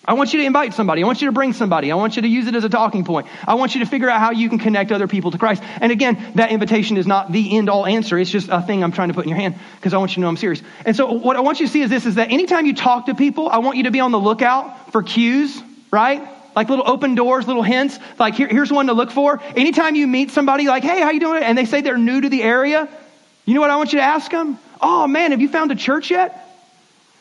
I 0.05 0.13
want 0.13 0.33
you 0.33 0.39
to 0.39 0.47
invite 0.47 0.73
somebody. 0.73 1.03
I 1.03 1.07
want 1.07 1.21
you 1.21 1.27
to 1.27 1.33
bring 1.33 1.53
somebody. 1.53 1.91
I 1.91 1.97
want 1.97 2.15
you 2.15 2.23
to 2.23 2.29
use 2.29 2.47
it 2.47 2.55
as 2.55 2.63
a 2.63 2.69
talking 2.69 3.05
point. 3.05 3.27
I 3.49 3.55
want 3.55 3.75
you 3.75 3.81
to 3.81 3.91
figure 3.91 4.09
out 4.09 4.21
how 4.21 4.31
you 4.31 4.49
can 4.49 4.61
connect 4.61 4.93
other 4.93 5.09
people 5.09 5.33
to 5.33 5.39
Christ. 5.39 5.61
And 5.81 5.91
again, 5.91 6.35
that 6.37 6.53
invitation 6.53 6.97
is 6.97 7.09
not 7.09 7.33
the 7.33 7.57
end 7.57 7.69
all 7.69 7.85
answer. 7.85 8.17
It's 8.17 8.31
just 8.31 8.49
a 8.49 8.63
thing 8.63 8.85
I'm 8.85 8.93
trying 8.93 9.09
to 9.09 9.15
put 9.15 9.25
in 9.25 9.31
your 9.31 9.39
hand 9.39 9.57
because 9.75 9.93
I 9.95 9.99
want 9.99 10.13
you 10.13 10.15
to 10.17 10.21
know 10.21 10.29
I'm 10.29 10.37
serious. 10.37 10.63
And 10.85 10.95
so 10.95 11.13
what 11.13 11.35
I 11.35 11.41
want 11.41 11.59
you 11.59 11.67
to 11.67 11.73
see 11.73 11.83
is 11.83 11.91
this, 11.91 12.07
is 12.07 12.15
that 12.15 12.31
anytime 12.31 12.67
you 12.67 12.75
talk 12.75 13.07
to 13.07 13.17
people, 13.17 13.49
I 13.49 13.59
want 13.59 13.77
you 13.77 13.83
to 13.85 13.91
be 13.91 13.99
on 13.99 14.13
the 14.13 14.21
lookout 14.21 14.93
for 14.93 15.03
cues, 15.03 15.61
right? 15.91 16.23
Like 16.57 16.71
little 16.71 16.89
open 16.89 17.15
doors, 17.15 17.47
little 17.47 17.63
hints. 17.63 17.99
Like 18.19 18.35
here, 18.35 18.49
here's 18.49 18.73
one 18.73 18.87
to 18.87 18.95
look 18.95 19.11
for. 19.11 19.41
Anytime 19.55 19.95
you 19.95 20.07
meet 20.07 20.31
somebody 20.31 20.67
like, 20.67 20.83
hey, 20.83 21.03
how 21.03 21.11
you 21.11 21.21
doing? 21.21 21.43
And 21.43 21.57
they 21.57 21.67
say 21.67 21.83
they're 21.83 21.99
new 21.99 22.23
to 22.23 22.31
the 22.31 22.43
area, 22.43 22.89
you 23.45 23.55
know 23.55 23.61
what 23.61 23.71
I 23.71 23.77
want 23.77 23.93
you 23.93 23.99
to 23.99 24.05
ask 24.05 24.31
them? 24.31 24.59
Oh 24.81 25.07
man, 25.07 25.31
have 25.31 25.41
you 25.41 25.49
found 25.49 25.71
a 25.71 25.77
church 25.77 26.11
yet? 26.11 26.43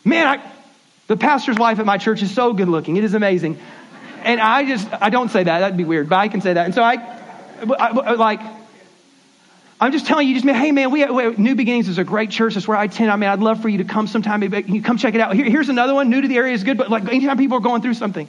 Man, 0.06 0.26
I, 0.26 0.52
the 1.08 1.18
pastor's 1.18 1.58
wife 1.58 1.80
at 1.80 1.86
my 1.86 1.98
church 1.98 2.22
is 2.24 2.34
so 2.34 2.54
good 2.54 2.70
looking. 2.70 2.96
It 2.96 3.04
is 3.04 3.14
amazing. 3.14 3.60
And 4.24 4.40
I 4.40 4.66
just, 4.66 4.88
I 4.92 5.10
don't 5.10 5.30
say 5.30 5.44
that. 5.44 5.60
That'd 5.60 5.78
be 5.78 5.84
weird, 5.84 6.10
but 6.10 6.16
I 6.16 6.30
can 6.30 6.42
say 6.42 6.54
that. 6.54 6.66
And 6.66 6.74
so 6.74 6.82
I, 6.82 6.96
I 7.78 8.14
like, 8.14 8.40
I'm 9.80 9.92
just 9.92 10.08
telling 10.08 10.28
you, 10.28 10.34
just 10.34 10.48
hey 10.48 10.72
man, 10.72 10.90
we, 10.90 11.06
we, 11.06 11.36
New 11.36 11.56
Beginnings 11.56 11.90
is 11.90 11.98
a 11.98 12.04
great 12.04 12.32
church. 12.32 12.54
That's 12.54 12.68
where 12.68 12.78
I 12.78 12.86
attend. 12.86 13.12
I 13.12 13.18
mean, 13.18 13.30
I'd 13.30 13.40
love 13.40 13.62
for 13.62 13.70
you 13.70 13.80
to 13.80 13.84
come 13.84 14.08
sometime. 14.08 14.40
Maybe 14.40 14.64
You 14.72 14.82
come 14.82 14.98
check 14.98 15.14
it 15.14 15.22
out. 15.22 15.36
Here, 15.36 15.46
here's 15.46 15.70
another 15.70 15.94
one. 15.94 16.10
New 16.10 16.22
to 16.22 16.28
the 16.28 16.38
area 16.38 16.54
is 16.54 16.64
good, 16.64 16.78
but 16.78 16.90
like 16.90 17.04
anytime 17.04 17.38
people 17.38 17.58
are 17.58 17.62
going 17.62 17.82
through 17.82 17.96
something, 17.96 18.28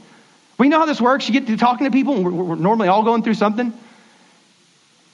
we 0.59 0.69
know 0.69 0.79
how 0.79 0.87
this 0.87 1.01
works. 1.01 1.29
You 1.29 1.33
get 1.33 1.47
to 1.49 1.57
talking 1.57 1.85
to 1.85 1.91
people, 1.91 2.15
and 2.15 2.25
we're, 2.25 2.31
we're 2.31 2.55
normally 2.57 2.89
all 2.89 3.03
going 3.03 3.23
through 3.23 3.35
something. 3.35 3.73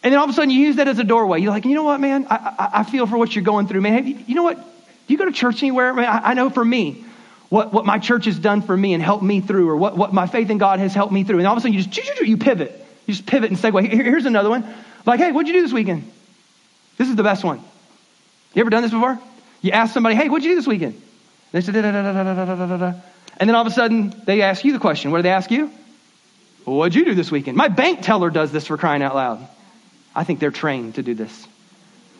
And 0.04 0.12
then 0.12 0.18
all 0.18 0.24
of 0.24 0.30
a 0.30 0.32
sudden, 0.32 0.50
you 0.50 0.60
use 0.60 0.76
that 0.76 0.88
as 0.88 0.98
a 0.98 1.04
doorway. 1.04 1.40
You're 1.40 1.52
like, 1.52 1.64
you 1.64 1.74
know 1.74 1.84
what, 1.84 2.00
man? 2.00 2.26
I, 2.28 2.34
I, 2.36 2.70
I 2.80 2.82
feel 2.84 3.06
for 3.06 3.16
what 3.16 3.34
you're 3.34 3.44
going 3.44 3.68
through, 3.68 3.80
man. 3.80 4.06
You, 4.06 4.18
you, 4.26 4.34
know 4.34 4.42
what? 4.42 4.56
Do 4.56 5.12
you 5.12 5.16
go 5.16 5.24
to 5.24 5.32
church 5.32 5.62
anywhere? 5.62 5.94
Man, 5.94 6.06
I, 6.06 6.30
I 6.30 6.34
know 6.34 6.50
for 6.50 6.64
me, 6.64 7.04
what, 7.48 7.72
what 7.72 7.84
my 7.84 7.98
church 7.98 8.24
has 8.24 8.38
done 8.38 8.62
for 8.62 8.76
me 8.76 8.94
and 8.94 9.02
helped 9.02 9.22
me 9.22 9.40
through, 9.40 9.68
or 9.68 9.76
what, 9.76 9.96
what 9.96 10.12
my 10.12 10.26
faith 10.26 10.50
in 10.50 10.58
God 10.58 10.80
has 10.80 10.94
helped 10.94 11.12
me 11.12 11.22
through. 11.22 11.38
And 11.38 11.46
all 11.46 11.52
of 11.52 11.58
a 11.58 11.60
sudden 11.60 11.74
you 11.74 11.82
just 11.82 12.20
you 12.20 12.36
pivot. 12.36 12.72
You 13.06 13.14
just 13.14 13.26
pivot 13.26 13.50
and 13.50 13.58
segue. 13.58 13.88
Here, 13.88 14.04
here's 14.04 14.26
another 14.26 14.48
one. 14.48 14.64
Like, 15.06 15.20
hey, 15.20 15.32
what'd 15.32 15.48
you 15.48 15.54
do 15.54 15.62
this 15.62 15.72
weekend? 15.72 16.10
This 16.98 17.08
is 17.08 17.16
the 17.16 17.22
best 17.22 17.44
one. 17.44 17.60
You 18.54 18.60
ever 18.60 18.70
done 18.70 18.82
this 18.82 18.92
before? 18.92 19.18
You 19.60 19.72
ask 19.72 19.94
somebody, 19.94 20.14
hey, 20.14 20.28
what'd 20.28 20.44
you 20.44 20.52
do 20.52 20.56
this 20.56 20.66
weekend? 20.66 21.00
They 21.52 21.60
said, 21.60 21.74
da, 21.74 21.82
da, 21.82 22.76
da, 22.76 22.94
and 23.38 23.48
then 23.48 23.54
all 23.54 23.62
of 23.62 23.72
a 23.72 23.74
sudden 23.74 24.14
they 24.24 24.42
ask 24.42 24.64
you 24.64 24.72
the 24.72 24.78
question. 24.78 25.10
What 25.10 25.18
do 25.18 25.22
they 25.22 25.30
ask 25.30 25.50
you? 25.50 25.70
What'd 26.64 26.94
you 26.94 27.04
do 27.04 27.14
this 27.14 27.30
weekend? 27.30 27.56
My 27.56 27.68
bank 27.68 28.02
teller 28.02 28.30
does 28.30 28.52
this 28.52 28.66
for 28.66 28.76
crying 28.76 29.02
out 29.02 29.14
loud. 29.14 29.46
I 30.14 30.24
think 30.24 30.38
they're 30.38 30.50
trained 30.50 30.96
to 30.96 31.02
do 31.02 31.14
this. 31.14 31.48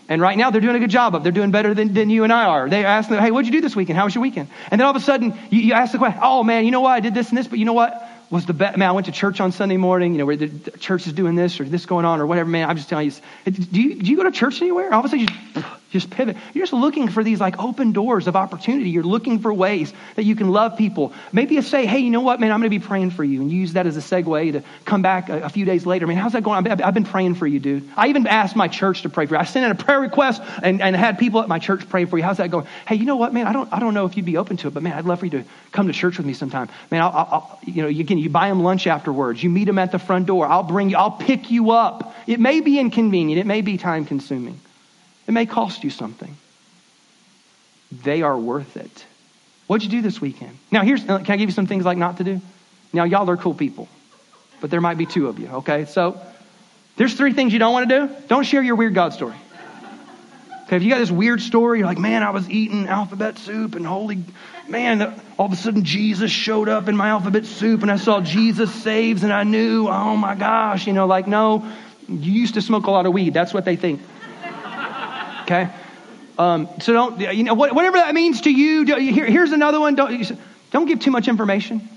And 0.08 0.20
right 0.20 0.36
now, 0.36 0.50
they're 0.50 0.60
doing 0.60 0.76
a 0.76 0.80
good 0.80 0.90
job 0.90 1.14
of. 1.14 1.22
They're 1.22 1.32
doing 1.32 1.52
better 1.52 1.74
than, 1.74 1.94
than 1.94 2.10
you 2.10 2.24
and 2.24 2.32
I 2.32 2.44
are. 2.44 2.68
They 2.68 2.84
ask 2.84 3.08
them, 3.08 3.22
"Hey, 3.22 3.30
what'd 3.30 3.46
you 3.46 3.52
do 3.52 3.60
this 3.60 3.76
weekend? 3.76 3.96
How 3.96 4.04
was 4.04 4.14
your 4.14 4.22
weekend?" 4.22 4.48
And 4.70 4.80
then 4.80 4.86
all 4.86 4.90
of 4.94 5.00
a 5.00 5.04
sudden, 5.04 5.38
you, 5.48 5.60
you 5.60 5.72
ask 5.74 5.92
the 5.92 5.98
question, 5.98 6.18
"Oh 6.22 6.42
man, 6.42 6.64
you 6.64 6.70
know 6.70 6.80
what? 6.80 6.90
I 6.90 7.00
did 7.00 7.14
this 7.14 7.28
and 7.28 7.38
this, 7.38 7.46
but 7.46 7.58
you 7.58 7.64
know 7.64 7.72
what? 7.72 8.08
Was 8.28 8.44
the 8.46 8.52
best? 8.52 8.76
Man, 8.76 8.88
I 8.88 8.92
went 8.92 9.06
to 9.06 9.12
church 9.12 9.40
on 9.40 9.52
Sunday 9.52 9.76
morning. 9.76 10.12
You 10.12 10.18
know, 10.18 10.26
where 10.26 10.36
the 10.36 10.70
church 10.72 11.06
is 11.06 11.12
doing 11.12 11.36
this 11.36 11.60
or 11.60 11.64
this 11.64 11.86
going 11.86 12.04
on 12.04 12.20
or 12.20 12.26
whatever. 12.26 12.48
Man, 12.50 12.68
I'm 12.68 12.76
just 12.76 12.88
telling 12.88 13.10
you. 13.10 13.52
Do 13.52 13.80
you 13.80 14.02
do 14.02 14.10
you 14.10 14.16
go 14.16 14.24
to 14.24 14.32
church 14.32 14.60
anywhere? 14.60 14.92
All 14.92 15.00
of 15.00 15.06
a 15.06 15.08
sudden, 15.08 15.20
you 15.20 15.28
just 15.54 15.66
pivot. 16.00 16.36
You're 16.54 16.62
just 16.62 16.72
looking 16.72 17.08
for 17.08 17.22
these 17.22 17.40
like 17.40 17.58
open 17.58 17.92
doors 17.92 18.26
of 18.26 18.36
opportunity. 18.36 18.90
You're 18.90 19.02
looking 19.02 19.38
for 19.38 19.52
ways 19.52 19.92
that 20.16 20.24
you 20.24 20.34
can 20.34 20.48
love 20.48 20.76
people. 20.76 21.12
Maybe 21.32 21.54
you 21.56 21.62
say, 21.62 21.86
hey, 21.86 21.98
you 21.98 22.10
know 22.10 22.20
what, 22.20 22.40
man, 22.40 22.50
I'm 22.50 22.60
going 22.60 22.70
to 22.70 22.78
be 22.78 22.84
praying 22.84 23.10
for 23.10 23.22
you. 23.22 23.42
And 23.42 23.50
you 23.50 23.60
use 23.60 23.74
that 23.74 23.86
as 23.86 23.96
a 23.96 24.00
segue 24.00 24.52
to 24.52 24.62
come 24.84 25.02
back 25.02 25.28
a, 25.28 25.42
a 25.42 25.48
few 25.48 25.64
days 25.64 25.84
later. 25.84 26.06
Man, 26.06 26.16
how's 26.16 26.32
that 26.32 26.42
going? 26.42 26.66
I've 26.66 26.94
been 26.94 27.04
praying 27.04 27.34
for 27.34 27.46
you, 27.46 27.60
dude. 27.60 27.88
I 27.96 28.08
even 28.08 28.26
asked 28.26 28.56
my 28.56 28.68
church 28.68 29.02
to 29.02 29.08
pray 29.08 29.26
for 29.26 29.34
you. 29.34 29.40
I 29.40 29.44
sent 29.44 29.64
in 29.66 29.70
a 29.70 29.74
prayer 29.74 30.00
request 30.00 30.42
and, 30.62 30.80
and 30.80 30.96
had 30.96 31.18
people 31.18 31.42
at 31.42 31.48
my 31.48 31.58
church 31.58 31.88
pray 31.88 32.06
for 32.06 32.16
you. 32.16 32.24
How's 32.24 32.38
that 32.38 32.50
going? 32.50 32.66
Hey, 32.88 32.96
you 32.96 33.04
know 33.04 33.16
what, 33.16 33.34
man, 33.34 33.46
I 33.46 33.52
don't, 33.52 33.72
I 33.72 33.78
don't 33.78 33.94
know 33.94 34.06
if 34.06 34.16
you'd 34.16 34.26
be 34.26 34.38
open 34.38 34.56
to 34.58 34.68
it, 34.68 34.74
but 34.74 34.82
man, 34.82 34.94
I'd 34.94 35.04
love 35.04 35.20
for 35.20 35.26
you 35.26 35.32
to 35.32 35.44
come 35.72 35.88
to 35.88 35.92
church 35.92 36.16
with 36.16 36.26
me 36.26 36.32
sometime. 36.32 36.68
Man, 36.90 37.02
I'll, 37.02 37.12
I'll 37.12 37.58
you 37.64 37.82
know, 37.82 37.88
again, 37.88 38.18
you 38.18 38.30
buy 38.30 38.48
them 38.48 38.62
lunch 38.62 38.86
afterwards. 38.86 39.42
You 39.42 39.50
meet 39.50 39.64
them 39.64 39.78
at 39.78 39.92
the 39.92 39.98
front 39.98 40.26
door. 40.26 40.46
I'll 40.46 40.62
bring 40.62 40.90
you, 40.90 40.96
I'll 40.96 41.10
pick 41.10 41.50
you 41.50 41.72
up. 41.72 42.14
It 42.26 42.40
may 42.40 42.60
be 42.60 42.78
inconvenient. 42.78 43.40
It 43.40 43.46
may 43.46 43.60
be 43.60 43.76
time 43.76 44.04
consuming. 44.04 44.60
It 45.26 45.32
may 45.32 45.46
cost 45.46 45.84
you 45.84 45.90
something 45.90 46.36
they 48.02 48.22
are 48.22 48.38
worth 48.38 48.76
it. 48.76 49.04
What'd 49.66 49.84
you 49.84 49.90
do 49.90 50.02
this 50.02 50.20
weekend? 50.20 50.56
Now, 50.70 50.82
here's, 50.82 51.06
uh, 51.08 51.18
can 51.18 51.34
I 51.34 51.36
give 51.36 51.48
you 51.48 51.54
some 51.54 51.66
things 51.66 51.84
like 51.84 51.98
not 51.98 52.18
to 52.18 52.24
do? 52.24 52.40
Now, 52.92 53.04
y'all 53.04 53.28
are 53.28 53.36
cool 53.36 53.54
people, 53.54 53.88
but 54.60 54.70
there 54.70 54.80
might 54.80 54.98
be 54.98 55.06
two 55.06 55.28
of 55.28 55.38
you, 55.38 55.48
okay? 55.48 55.84
So, 55.84 56.20
there's 56.96 57.14
three 57.14 57.32
things 57.32 57.52
you 57.52 57.58
don't 57.58 57.72
want 57.72 57.88
to 57.88 58.06
do. 58.06 58.14
Don't 58.28 58.44
share 58.44 58.62
your 58.62 58.76
weird 58.76 58.94
God 58.94 59.12
story. 59.12 59.34
Okay, 60.64 60.76
if 60.76 60.82
you 60.82 60.90
got 60.90 60.98
this 60.98 61.10
weird 61.10 61.40
story, 61.42 61.78
you're 61.78 61.86
like, 61.86 61.98
man, 61.98 62.22
I 62.22 62.30
was 62.30 62.48
eating 62.48 62.86
alphabet 62.86 63.38
soup 63.38 63.74
and 63.74 63.86
holy, 63.86 64.24
man, 64.68 65.20
all 65.38 65.46
of 65.46 65.52
a 65.52 65.56
sudden 65.56 65.84
Jesus 65.84 66.30
showed 66.30 66.68
up 66.68 66.88
in 66.88 66.96
my 66.96 67.08
alphabet 67.08 67.44
soup 67.44 67.82
and 67.82 67.90
I 67.90 67.96
saw 67.96 68.20
Jesus 68.20 68.72
saves 68.82 69.22
and 69.22 69.32
I 69.32 69.42
knew, 69.42 69.88
oh 69.88 70.16
my 70.16 70.34
gosh, 70.34 70.86
you 70.86 70.92
know, 70.92 71.06
like, 71.06 71.26
no, 71.26 71.70
you 72.08 72.32
used 72.32 72.54
to 72.54 72.62
smoke 72.62 72.86
a 72.86 72.90
lot 72.90 73.04
of 73.04 73.12
weed. 73.12 73.34
That's 73.34 73.52
what 73.52 73.64
they 73.64 73.76
think. 73.76 74.00
Okay? 75.42 75.68
Um, 76.38 76.68
so 76.80 76.92
don't, 76.92 77.20
you 77.20 77.44
know, 77.44 77.54
whatever 77.54 77.98
that 77.98 78.14
means 78.14 78.42
to 78.42 78.50
you. 78.50 78.84
Here, 78.84 79.26
here's 79.26 79.52
another 79.52 79.78
one. 79.78 79.94
Don't, 79.94 80.32
don't 80.70 80.86
give 80.86 81.00
too 81.00 81.10
much 81.10 81.28
information. 81.28 81.88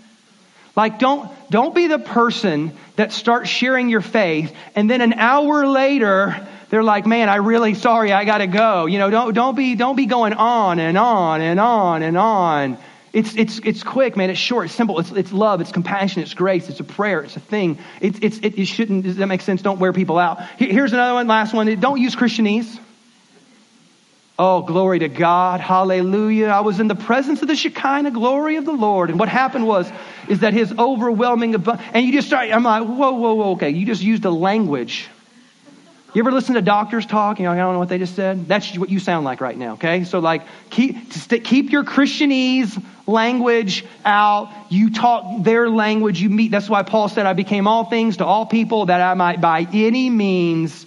Like, 0.75 0.99
don't, 0.99 1.31
don't 1.49 1.73
be 1.73 1.87
the 1.87 1.99
person 1.99 2.73
that 2.97 3.13
starts 3.13 3.49
sharing 3.49 3.89
your 3.89 4.01
faith, 4.01 4.53
and 4.75 4.89
then 4.89 4.99
an 4.99 5.13
hour 5.13 5.65
later, 5.65 6.45
they're 6.69 6.83
like, 6.83 7.05
man, 7.05 7.29
I 7.29 7.37
really 7.37 7.75
sorry, 7.75 8.11
I 8.11 8.25
gotta 8.25 8.47
go. 8.47 8.85
You 8.85 8.99
know, 8.99 9.09
don't, 9.09 9.33
don't 9.33 9.55
be, 9.55 9.75
don't 9.75 9.95
be 9.95 10.05
going 10.05 10.33
on 10.33 10.79
and 10.79 10.97
on 10.97 11.39
and 11.39 11.61
on 11.61 12.03
and 12.03 12.17
on. 12.17 12.77
It's, 13.13 13.37
it's, 13.37 13.59
it's 13.59 13.83
quick, 13.83 14.17
man. 14.17 14.29
It's 14.29 14.39
short. 14.39 14.65
It's 14.65 14.75
simple. 14.75 14.99
It's, 14.99 15.09
it's 15.11 15.31
love. 15.31 15.61
It's 15.61 15.71
compassion. 15.71 16.21
It's 16.21 16.33
grace. 16.33 16.67
It's 16.67 16.81
a 16.81 16.83
prayer. 16.83 17.21
It's 17.21 17.37
a 17.37 17.39
thing. 17.39 17.79
It's, 18.01 18.19
it's, 18.21 18.37
it, 18.39 18.59
it 18.59 18.65
shouldn't, 18.65 19.05
does 19.05 19.15
that 19.15 19.27
make 19.27 19.39
sense? 19.39 19.61
Don't 19.61 19.79
wear 19.79 19.93
people 19.93 20.17
out. 20.17 20.41
Here's 20.57 20.91
another 20.91 21.13
one, 21.13 21.25
last 21.25 21.53
one. 21.53 21.79
Don't 21.79 22.01
use 22.01 22.13
Christianese. 22.13 22.77
Oh, 24.37 24.63
glory 24.63 24.99
to 24.99 25.07
God. 25.07 25.61
Hallelujah. 25.61 26.47
I 26.47 26.59
was 26.59 26.81
in 26.81 26.89
the 26.89 26.95
presence 26.95 27.41
of 27.41 27.47
the 27.47 27.55
Shekinah 27.55 28.11
glory 28.11 28.57
of 28.57 28.65
the 28.65 28.73
Lord. 28.73 29.09
And 29.09 29.17
what 29.17 29.29
happened 29.29 29.65
was, 29.65 29.89
is 30.27 30.41
that 30.41 30.53
his 30.53 30.73
overwhelming, 30.77 31.55
abu- 31.55 31.77
and 31.93 32.05
you 32.05 32.11
just 32.11 32.27
start, 32.27 32.51
I'm 32.51 32.63
like, 32.63 32.83
whoa, 32.83 33.11
whoa, 33.13 33.33
whoa, 33.33 33.51
okay. 33.51 33.69
You 33.69 33.85
just 33.85 34.01
used 34.01 34.25
a 34.25 34.29
language. 34.29 35.07
You 36.13 36.21
ever 36.21 36.33
listen 36.33 36.55
to 36.55 36.61
doctors 36.61 37.05
talk? 37.05 37.39
You 37.39 37.45
know, 37.45 37.51
I 37.51 37.55
don't 37.55 37.73
know 37.73 37.79
what 37.79 37.89
they 37.89 37.97
just 37.97 38.15
said. 38.15 38.45
That's 38.45 38.77
what 38.77 38.89
you 38.89 38.99
sound 38.99 39.25
like 39.25 39.39
right 39.39 39.57
now, 39.57 39.73
okay? 39.73 40.03
So 40.03 40.19
like, 40.19 40.43
keep, 40.69 41.11
keep 41.11 41.71
your 41.71 41.85
Christianese 41.85 42.81
language 43.07 43.85
out. 44.03 44.49
You 44.69 44.93
talk 44.93 45.43
their 45.43 45.69
language. 45.69 46.19
You 46.19 46.29
meet, 46.29 46.51
that's 46.51 46.69
why 46.69 46.83
Paul 46.83 47.07
said, 47.07 47.25
I 47.25 47.33
became 47.33 47.67
all 47.67 47.85
things 47.85 48.17
to 48.17 48.25
all 48.25 48.45
people 48.45 48.87
that 48.87 48.99
I 48.99 49.13
might 49.13 49.39
by 49.39 49.67
any 49.71 50.09
means 50.09 50.85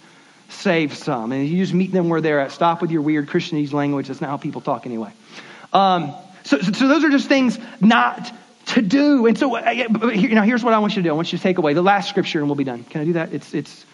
save 0.49 0.95
some. 0.95 1.33
And 1.33 1.47
you 1.47 1.59
just 1.59 1.75
meet 1.75 1.93
them 1.93 2.09
where 2.09 2.21
they're 2.21 2.41
at. 2.41 2.53
Stop 2.53 2.83
with 2.83 2.91
your 2.91 3.03
weird 3.03 3.29
Christianese 3.29 3.73
language. 3.73 4.09
That's 4.09 4.21
not 4.21 4.31
how 4.31 4.37
people 4.37 4.61
talk 4.61 4.87
anyway. 4.87 5.11
Um, 5.73 6.15
so, 6.45 6.59
so, 6.59 6.89
those 6.89 7.05
are 7.05 7.11
just 7.11 7.29
things 7.29 7.59
not 7.81 8.33
to 8.67 8.83
do. 8.83 9.27
And 9.27 9.39
so, 9.39 9.55
uh, 9.55 9.71
know, 9.71 10.43
here's 10.43 10.65
what 10.65 10.73
I 10.73 10.79
want 10.79 10.97
you 10.97 11.03
to 11.03 11.09
do. 11.09 11.11
I 11.11 11.15
want 11.15 11.33
you 11.33 11.39
to 11.39 11.43
take 11.43 11.59
away 11.59 11.75
the 11.75 11.83
last 11.83 12.09
scripture, 12.09 12.39
and 12.39 12.49
we'll 12.49 12.57
be 12.57 12.65
done. 12.65 12.85
Can 12.85 13.03
I 13.03 13.05
do 13.05 13.13
that? 13.15 13.33
It's 13.35 13.53
it's 13.53 13.85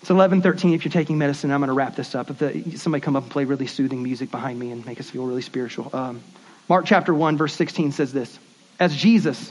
it's 0.00 0.10
11:13. 0.10 0.74
If 0.74 0.84
you're 0.84 0.92
taking 0.92 1.18
medicine, 1.18 1.50
I'm 1.50 1.60
going 1.60 1.68
to 1.68 1.74
wrap 1.74 1.96
this 1.96 2.14
up. 2.14 2.30
If 2.30 2.38
the, 2.38 2.76
somebody 2.76 3.00
come 3.00 3.16
up 3.16 3.24
and 3.24 3.32
play 3.32 3.44
really 3.44 3.66
soothing 3.66 4.02
music 4.02 4.30
behind 4.30 4.58
me 4.58 4.70
and 4.70 4.86
make 4.86 5.00
us 5.00 5.10
feel 5.10 5.26
really 5.26 5.42
spiritual. 5.42 5.90
Um, 5.92 6.22
Mark 6.68 6.86
chapter 6.86 7.12
one, 7.12 7.36
verse 7.36 7.54
16 7.54 7.92
says 7.92 8.12
this: 8.12 8.38
As 8.78 8.94
Jesus 8.94 9.50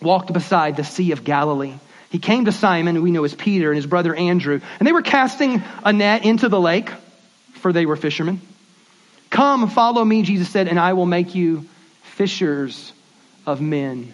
walked 0.00 0.32
beside 0.32 0.76
the 0.76 0.84
Sea 0.84 1.12
of 1.12 1.22
Galilee. 1.22 1.74
He 2.14 2.20
came 2.20 2.44
to 2.44 2.52
Simon, 2.52 2.94
who 2.94 3.02
we 3.02 3.10
know 3.10 3.24
as 3.24 3.34
Peter, 3.34 3.72
and 3.72 3.76
his 3.76 3.86
brother 3.86 4.14
Andrew, 4.14 4.60
and 4.78 4.86
they 4.86 4.92
were 4.92 5.02
casting 5.02 5.64
a 5.82 5.92
net 5.92 6.24
into 6.24 6.48
the 6.48 6.60
lake, 6.60 6.88
for 7.54 7.72
they 7.72 7.86
were 7.86 7.96
fishermen. 7.96 8.40
Come, 9.30 9.68
follow 9.68 10.04
me, 10.04 10.22
Jesus 10.22 10.48
said, 10.48 10.68
and 10.68 10.78
I 10.78 10.92
will 10.92 11.06
make 11.06 11.34
you 11.34 11.66
fishers 12.02 12.92
of 13.48 13.60
men. 13.60 14.12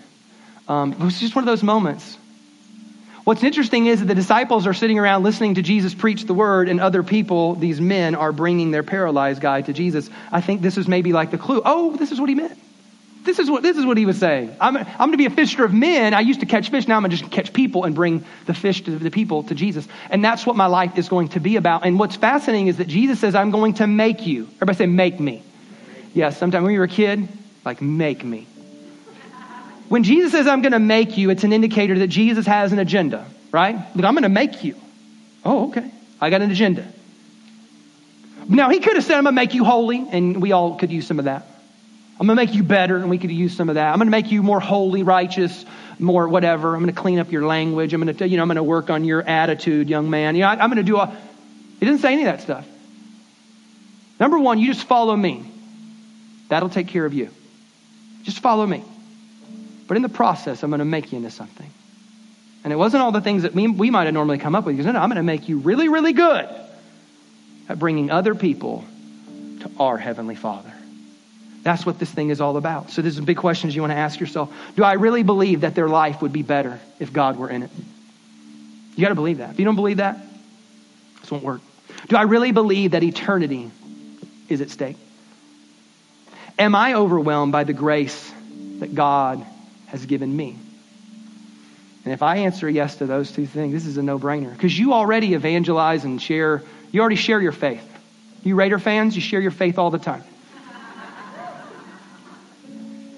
Um, 0.67 0.95
it 0.95 0.99
was 1.01 1.21
just 1.21 1.37
one 1.37 1.45
of 1.45 1.47
those 1.47 1.63
moments. 1.63 2.17
What's 3.25 3.45
interesting 3.45 3.85
is 3.85 4.01
that 4.01 4.07
the 4.07 4.15
disciples 4.15 4.67
are 4.67 4.73
sitting 4.73 4.99
around 4.99 5.23
listening 5.23 5.57
to 5.57 5.63
Jesus 5.63 5.93
preach 5.93 6.25
the 6.25 6.33
word, 6.33 6.71
and 6.71 6.81
other 6.81 7.03
people, 7.03 7.55
these 7.55 7.83
men, 7.83 8.15
are 8.15 8.33
bringing 8.33 8.71
their 8.71 8.83
paralyzed 8.83 9.43
guy 9.43 9.61
to 9.61 9.75
Jesus. 9.75 10.09
I 10.33 10.41
think 10.41 10.63
this 10.63 10.79
is 10.79 10.89
maybe 10.89 11.13
like 11.13 11.33
the 11.33 11.37
clue. 11.37 11.61
Oh, 11.63 11.95
this 11.97 12.13
is 12.13 12.19
what 12.19 12.31
he 12.31 12.35
meant. 12.35 12.59
This 13.23 13.39
is 13.39 13.51
what, 13.51 13.63
this 13.63 13.77
is 13.77 13.85
what 13.85 13.99
he 13.99 14.07
was 14.07 14.19
saying. 14.19 14.57
I'm, 14.61 14.77
I'm 14.77 14.97
going 14.97 15.13
to 15.13 15.19
be 15.19 15.27
a 15.27 15.31
fisher 15.31 15.65
of 15.65 15.75
men. 15.75 16.15
I 16.15 16.21
used 16.21 16.41
to 16.41 16.47
catch 16.47 16.71
fish. 16.71 16.89
Now 16.89 16.97
I'm 16.97 17.03
going 17.03 17.11
to 17.11 17.17
just 17.19 17.31
catch 17.31 17.53
people 17.53 17.85
and 17.85 17.95
bring 17.95 18.25
the 18.47 18.55
fish 18.55 18.83
to 18.85 18.99
the 18.99 19.11
people 19.11 19.43
to 19.45 19.55
Jesus. 19.55 19.87
And 20.09 20.25
that's 20.25 20.47
what 20.47 20.57
my 20.57 20.67
life 20.67 20.97
is 20.97 21.09
going 21.09 21.29
to 21.31 21.41
be 21.41 21.57
about. 21.57 21.85
And 21.85 21.99
what's 21.99 22.17
fascinating 22.17 22.69
is 22.69 22.79
that 22.79 22.89
Jesus 22.89 23.21
says, 23.21 23.35
I'm 23.35 23.51
going 23.51 23.75
to 23.75 23.87
make 23.87 24.27
you. 24.27 24.49
Everybody 24.57 24.79
say, 24.79 24.87
make 24.87 25.21
me. 25.21 25.43
Yes, 26.13 26.15
yeah, 26.15 26.31
sometimes 26.31 26.65
when 26.65 26.73
you 26.73 26.79
were 26.79 26.87
a 26.87 26.89
kid, 26.89 27.29
like, 27.65 27.83
make 27.83 28.25
me. 28.25 28.47
When 29.89 30.03
Jesus 30.03 30.33
says, 30.33 30.47
I'm 30.47 30.63
going 30.63 30.73
to 30.73 30.79
make 30.79 31.19
you, 31.19 31.31
it's 31.31 31.45
an 31.45 31.53
indicator 31.53 31.99
that 31.99 32.09
Jesus 32.09 32.47
has 32.47 32.73
an 32.73 32.79
agenda, 32.79 33.27
right? 33.53 33.75
Look, 33.95 34.05
I'm 34.05 34.15
going 34.15 34.23
to 34.23 34.29
make 34.29 34.65
you. 34.65 34.77
Oh, 35.45 35.69
okay. 35.69 35.91
I 36.21 36.31
got 36.31 36.43
an 36.43 36.51
agenda. 36.51 36.87
Now, 38.49 38.71
he 38.71 38.81
could 38.81 38.95
have 38.95 39.05
said, 39.05 39.17
I'm 39.17 39.25
going 39.25 39.35
to 39.35 39.41
make 39.41 39.55
you 39.55 39.65
holy, 39.65 40.07
and 40.11 40.41
we 40.41 40.53
all 40.53 40.77
could 40.79 40.91
use 40.91 41.07
some 41.07 41.19
of 41.19 41.27
that. 41.27 41.47
I'm 42.21 42.27
going 42.27 42.37
to 42.37 42.45
make 42.45 42.55
you 42.55 42.63
better, 42.63 42.99
and 42.99 43.09
we 43.09 43.17
could 43.17 43.31
use 43.31 43.57
some 43.57 43.71
of 43.71 43.77
that. 43.77 43.91
I'm 43.91 43.97
going 43.97 44.07
to 44.07 44.11
make 44.11 44.31
you 44.31 44.43
more 44.43 44.61
holy, 44.61 45.03
righteous, 45.03 45.65
more 45.99 46.29
whatever. 46.29 46.75
I'm 46.75 46.83
going 46.83 46.95
to 46.95 47.01
clean 47.01 47.19
up 47.19 47.33
your 47.33 47.47
language. 47.47 47.95
I'm 47.95 48.03
going 48.03 48.15
to, 48.15 48.29
you 48.29 48.37
know, 48.37 48.43
I'm 48.43 48.49
going 48.49 48.57
to 48.57 48.63
work 48.63 48.91
on 48.91 49.05
your 49.05 49.23
attitude, 49.23 49.89
young 49.89 50.11
man. 50.11 50.37
You 50.37 50.43
know, 50.43 50.49
I, 50.49 50.53
I'm 50.53 50.69
going 50.69 50.77
to 50.77 50.83
do 50.83 50.99
a. 50.99 51.07
He 51.07 51.87
didn't 51.87 52.01
say 52.01 52.13
any 52.13 52.27
of 52.27 52.37
that 52.37 52.43
stuff. 52.43 52.67
Number 54.21 54.39
one, 54.39 54.59
you 54.59 54.67
just 54.67 54.87
follow 54.87 55.17
me. 55.17 55.51
That'll 56.49 56.69
take 56.69 56.89
care 56.89 57.07
of 57.07 57.15
you. 57.15 57.31
Just 58.25 58.41
follow 58.41 58.67
me. 58.67 58.85
But 59.89 59.97
in 59.97 60.03
the 60.03 60.11
process, 60.11 60.63
I'm 60.63 60.69
going 60.69 60.81
to 60.81 60.85
make 60.85 61.13
you 61.13 61.17
into 61.17 61.31
something. 61.31 61.71
And 62.65 62.73
it 62.73 62.77
wasn't 62.77 63.03
all 63.03 63.13
the 63.13 63.23
things 63.23 63.45
that 63.45 63.55
we, 63.55 63.67
we 63.67 63.91
might 63.91 64.05
have 64.05 64.13
normally 64.13 64.37
come 64.37 64.55
up 64.55 64.67
with. 64.67 64.77
Goes, 64.77 64.85
no, 64.85 64.93
no, 64.93 65.01
I'm 65.01 65.09
going 65.09 65.17
to 65.17 65.23
make 65.23 65.49
you 65.49 65.57
really, 65.57 65.89
really 65.89 66.13
good 66.13 66.51
at 67.67 67.79
bringing 67.79 68.11
other 68.11 68.35
people 68.35 68.85
to 69.61 69.71
our 69.79 69.97
Heavenly 69.97 70.35
Father. 70.35 70.71
That's 71.63 71.85
what 71.85 71.99
this 71.99 72.11
thing 72.11 72.31
is 72.31 72.41
all 72.41 72.57
about. 72.57 72.91
So, 72.91 73.03
there's 73.03 73.17
some 73.17 73.25
big 73.25 73.37
questions 73.37 73.75
you 73.75 73.83
want 73.83 73.93
to 73.93 73.99
ask 73.99 74.19
yourself. 74.19 74.53
Do 74.77 74.85
I 74.85 74.95
really 74.95 75.23
believe 75.23 75.61
that 75.61 75.75
their 75.75 75.89
life 75.89 76.23
would 76.23 76.33
be 76.33 76.43
better 76.43 76.81
if 76.99 77.13
God 77.13 77.37
were 77.37 77.51
in 77.51 77.63
it? 77.63 77.71
You 78.97 79.03
got 79.03 79.11
to 79.11 79.15
believe 79.15 79.39
that. 79.39 79.51
If 79.51 79.59
you 79.59 79.65
don't 79.65 79.77
believe 79.77 79.99
that, 79.99 80.19
this 81.21 81.31
won't 81.31 81.45
work. 81.45 81.61
Do 82.09 82.17
I 82.17 82.23
really 82.23 82.53
believe 82.53 82.93
that 82.93 83.03
eternity 83.03 83.71
is 84.49 84.61
at 84.61 84.71
stake? 84.71 84.97
Am 86.59 86.75
I 86.75 86.95
overwhelmed 86.95 87.53
by 87.53 87.65
the 87.65 87.73
grace 87.73 88.33
that 88.79 88.95
God 88.95 89.45
has 89.87 90.05
given 90.07 90.35
me? 90.35 90.57
And 92.05 92.15
if 92.15 92.23
I 92.23 92.39
answer 92.39 92.69
yes 92.69 92.97
to 92.97 93.07
those 93.07 93.31
two 93.31 93.47
things, 93.47 93.73
this 93.73 93.87
is 93.87 93.99
a 93.99 94.03
no 94.03 94.19
brainer 94.19 94.53
because 94.53 94.79
you 94.79 94.93
already 94.93 95.35
evangelize 95.35 96.05
and 96.05 96.21
share, 96.21 96.63
you 96.93 97.01
already 97.01 97.17
share 97.17 97.41
your 97.41 97.53
faith. 97.53 97.87
You 98.43 98.55
Raider 98.55 98.79
fans, 98.79 99.15
you 99.15 99.21
share 99.21 99.41
your 99.41 99.51
faith 99.51 99.79
all 99.79 99.91
the 99.91 99.99
time. 99.99 100.25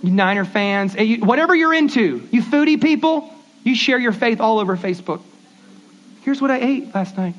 You 0.03 0.11
Niner 0.11 0.45
fans, 0.45 0.95
eh, 0.97 1.19
whatever 1.19 1.55
you're 1.55 1.75
into, 1.75 2.27
you 2.31 2.43
foodie 2.43 2.81
people, 2.81 3.33
you 3.63 3.75
share 3.77 3.99
your 3.99 4.13
faith 4.13 4.41
all 4.41 4.59
over 4.59 4.77
Facebook. 4.77 5.23
Here's 6.23 6.41
what 6.41 6.51
I 6.51 6.59
ate 6.59 6.95
last 6.95 7.17
night. 7.17 7.35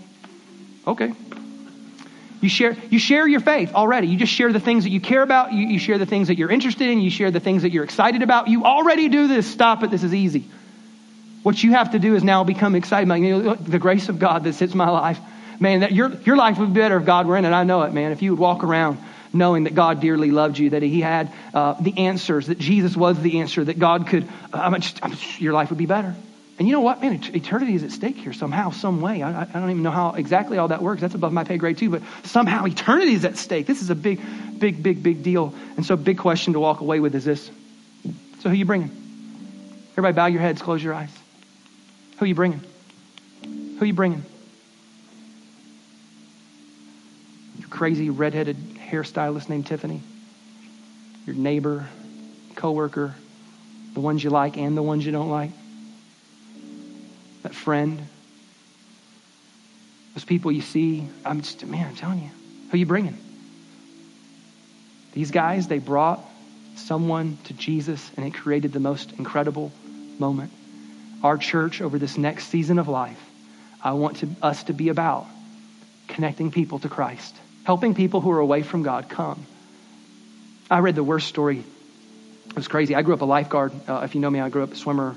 Okay. 0.87 1.13
You 2.41 2.49
share, 2.49 2.75
you 2.89 2.99
share 2.99 3.25
your 3.25 3.39
faith 3.39 3.73
already. 3.73 4.07
You 4.07 4.17
just 4.17 4.33
share 4.33 4.51
the 4.51 4.59
things 4.59 4.83
that 4.83 4.89
you 4.89 4.99
care 4.99 5.21
about. 5.21 5.53
You, 5.53 5.65
you 5.67 5.79
share 5.79 5.97
the 5.97 6.05
things 6.05 6.27
that 6.27 6.37
you're 6.37 6.51
interested 6.51 6.89
in. 6.89 6.99
You 6.99 7.09
share 7.09 7.31
the 7.31 7.39
things 7.39 7.61
that 7.61 7.71
you're 7.71 7.85
excited 7.85 8.21
about. 8.21 8.49
You 8.49 8.65
already 8.65 9.07
do 9.07 9.27
this. 9.27 9.49
Stop 9.49 9.83
it. 9.83 9.91
This 9.91 10.03
is 10.03 10.13
easy. 10.13 10.45
What 11.43 11.61
you 11.63 11.71
have 11.71 11.91
to 11.91 11.99
do 11.99 12.15
is 12.15 12.23
now 12.23 12.43
become 12.43 12.75
excited. 12.75 13.07
You 13.13 13.43
know, 13.43 13.55
the 13.55 13.79
grace 13.79 14.09
of 14.09 14.19
God 14.19 14.43
that 14.43 14.53
sits 14.53 14.73
my 14.73 14.89
life. 14.89 15.19
Man, 15.59 15.81
that 15.81 15.93
your, 15.93 16.09
your 16.25 16.35
life 16.35 16.57
would 16.57 16.73
be 16.73 16.79
better 16.81 16.97
if 16.97 17.05
God 17.05 17.27
were 17.27 17.37
in 17.37 17.45
it. 17.45 17.51
I 17.51 17.63
know 17.63 17.83
it, 17.83 17.93
man. 17.93 18.11
If 18.11 18.21
you 18.21 18.31
would 18.31 18.39
walk 18.39 18.63
around 18.63 18.97
knowing 19.33 19.63
that 19.63 19.75
God 19.75 19.99
dearly 19.99 20.31
loved 20.31 20.57
you, 20.57 20.69
that 20.71 20.83
He 20.83 21.01
had 21.01 21.31
uh, 21.53 21.73
the 21.73 21.97
answers, 21.97 22.47
that 22.47 22.59
Jesus 22.59 22.95
was 22.95 23.19
the 23.19 23.39
answer, 23.39 23.63
that 23.63 23.79
God 23.79 24.07
could, 24.07 24.29
uh, 24.53 24.77
just, 24.77 25.03
just, 25.03 25.41
your 25.41 25.53
life 25.53 25.69
would 25.69 25.79
be 25.79 25.87
better. 25.87 26.15
And 26.59 26.67
you 26.67 26.73
know 26.73 26.81
what, 26.81 27.01
man? 27.01 27.19
Eternity 27.33 27.73
is 27.73 27.83
at 27.83 27.91
stake 27.91 28.15
here 28.15 28.31
somehow, 28.31 28.69
some 28.69 29.01
way. 29.01 29.23
I, 29.23 29.41
I, 29.41 29.45
don't 29.45 29.71
even 29.71 29.81
know 29.81 29.91
how 29.91 30.11
exactly 30.11 30.59
all 30.59 30.67
that 30.67 30.83
works. 30.83 31.01
That's 31.01 31.15
above 31.15 31.33
my 31.33 31.43
pay 31.43 31.57
grade 31.57 31.79
too. 31.79 31.89
But 31.89 32.03
somehow 32.25 32.65
eternity 32.65 33.13
is 33.13 33.25
at 33.25 33.37
stake. 33.37 33.65
This 33.65 33.81
is 33.81 33.89
a 33.89 33.95
big, 33.95 34.21
big, 34.59 34.83
big, 34.83 35.01
big 35.01 35.23
deal. 35.23 35.53
And 35.77 35.85
so, 35.85 35.95
big 35.95 36.19
question 36.19 36.53
to 36.53 36.59
walk 36.59 36.81
away 36.81 36.99
with 36.99 37.15
is 37.15 37.25
this: 37.25 37.49
So, 38.41 38.49
who 38.49 38.55
you 38.55 38.65
bringing? 38.65 38.91
Everybody, 39.93 40.15
bow 40.15 40.25
your 40.27 40.41
heads, 40.41 40.61
close 40.61 40.83
your 40.83 40.93
eyes. 40.93 41.09
Who 42.19 42.25
you 42.25 42.35
bringing? 42.35 42.61
Who 43.79 43.85
you 43.85 43.93
bringing? 43.93 44.23
Your 47.57 47.67
crazy 47.69 48.11
redheaded 48.11 48.57
hairstylist 48.93 49.49
named 49.49 49.65
Tiffany. 49.65 50.01
Your 51.25 51.35
neighbor, 51.35 51.87
coworker, 52.55 53.15
the 53.93 53.99
ones 53.99 54.23
you 54.23 54.29
like 54.29 54.57
and 54.57 54.77
the 54.77 54.83
ones 54.83 55.05
you 55.05 55.11
don't 55.11 55.29
like 55.29 55.51
that 57.43 57.53
friend, 57.53 58.01
those 60.15 60.23
people 60.23 60.51
you 60.51 60.61
see. 60.61 61.07
I'm 61.25 61.41
just, 61.41 61.65
man, 61.65 61.87
I'm 61.87 61.95
telling 61.95 62.23
you, 62.23 62.29
who 62.71 62.77
you 62.77 62.85
bringing? 62.85 63.17
These 65.11 65.31
guys, 65.31 65.67
they 65.67 65.79
brought 65.79 66.19
someone 66.75 67.37
to 67.45 67.53
Jesus, 67.53 68.11
and 68.17 68.25
it 68.25 68.33
created 68.33 68.73
the 68.73 68.79
most 68.79 69.11
incredible 69.13 69.71
moment. 70.17 70.51
Our 71.21 71.37
church, 71.37 71.81
over 71.81 71.99
this 71.99 72.17
next 72.17 72.47
season 72.47 72.79
of 72.79 72.87
life, 72.87 73.19
I 73.81 73.91
want 73.91 74.17
to, 74.17 74.29
us 74.41 74.63
to 74.63 74.73
be 74.73 74.89
about 74.89 75.27
connecting 76.07 76.51
people 76.51 76.79
to 76.79 76.89
Christ, 76.89 77.35
helping 77.63 77.95
people 77.95 78.21
who 78.21 78.31
are 78.31 78.39
away 78.39 78.61
from 78.61 78.83
God 78.83 79.09
come. 79.09 79.45
I 80.69 80.79
read 80.79 80.95
the 80.95 81.03
worst 81.03 81.27
story. 81.27 81.63
It 82.47 82.55
was 82.55 82.67
crazy. 82.67 82.95
I 82.95 83.01
grew 83.01 83.13
up 83.13 83.21
a 83.21 83.25
lifeguard. 83.25 83.71
Uh, 83.87 84.01
if 84.03 84.15
you 84.15 84.21
know 84.21 84.29
me, 84.29 84.39
I 84.39 84.49
grew 84.49 84.63
up 84.63 84.71
a 84.71 84.75
swimmer, 84.75 85.15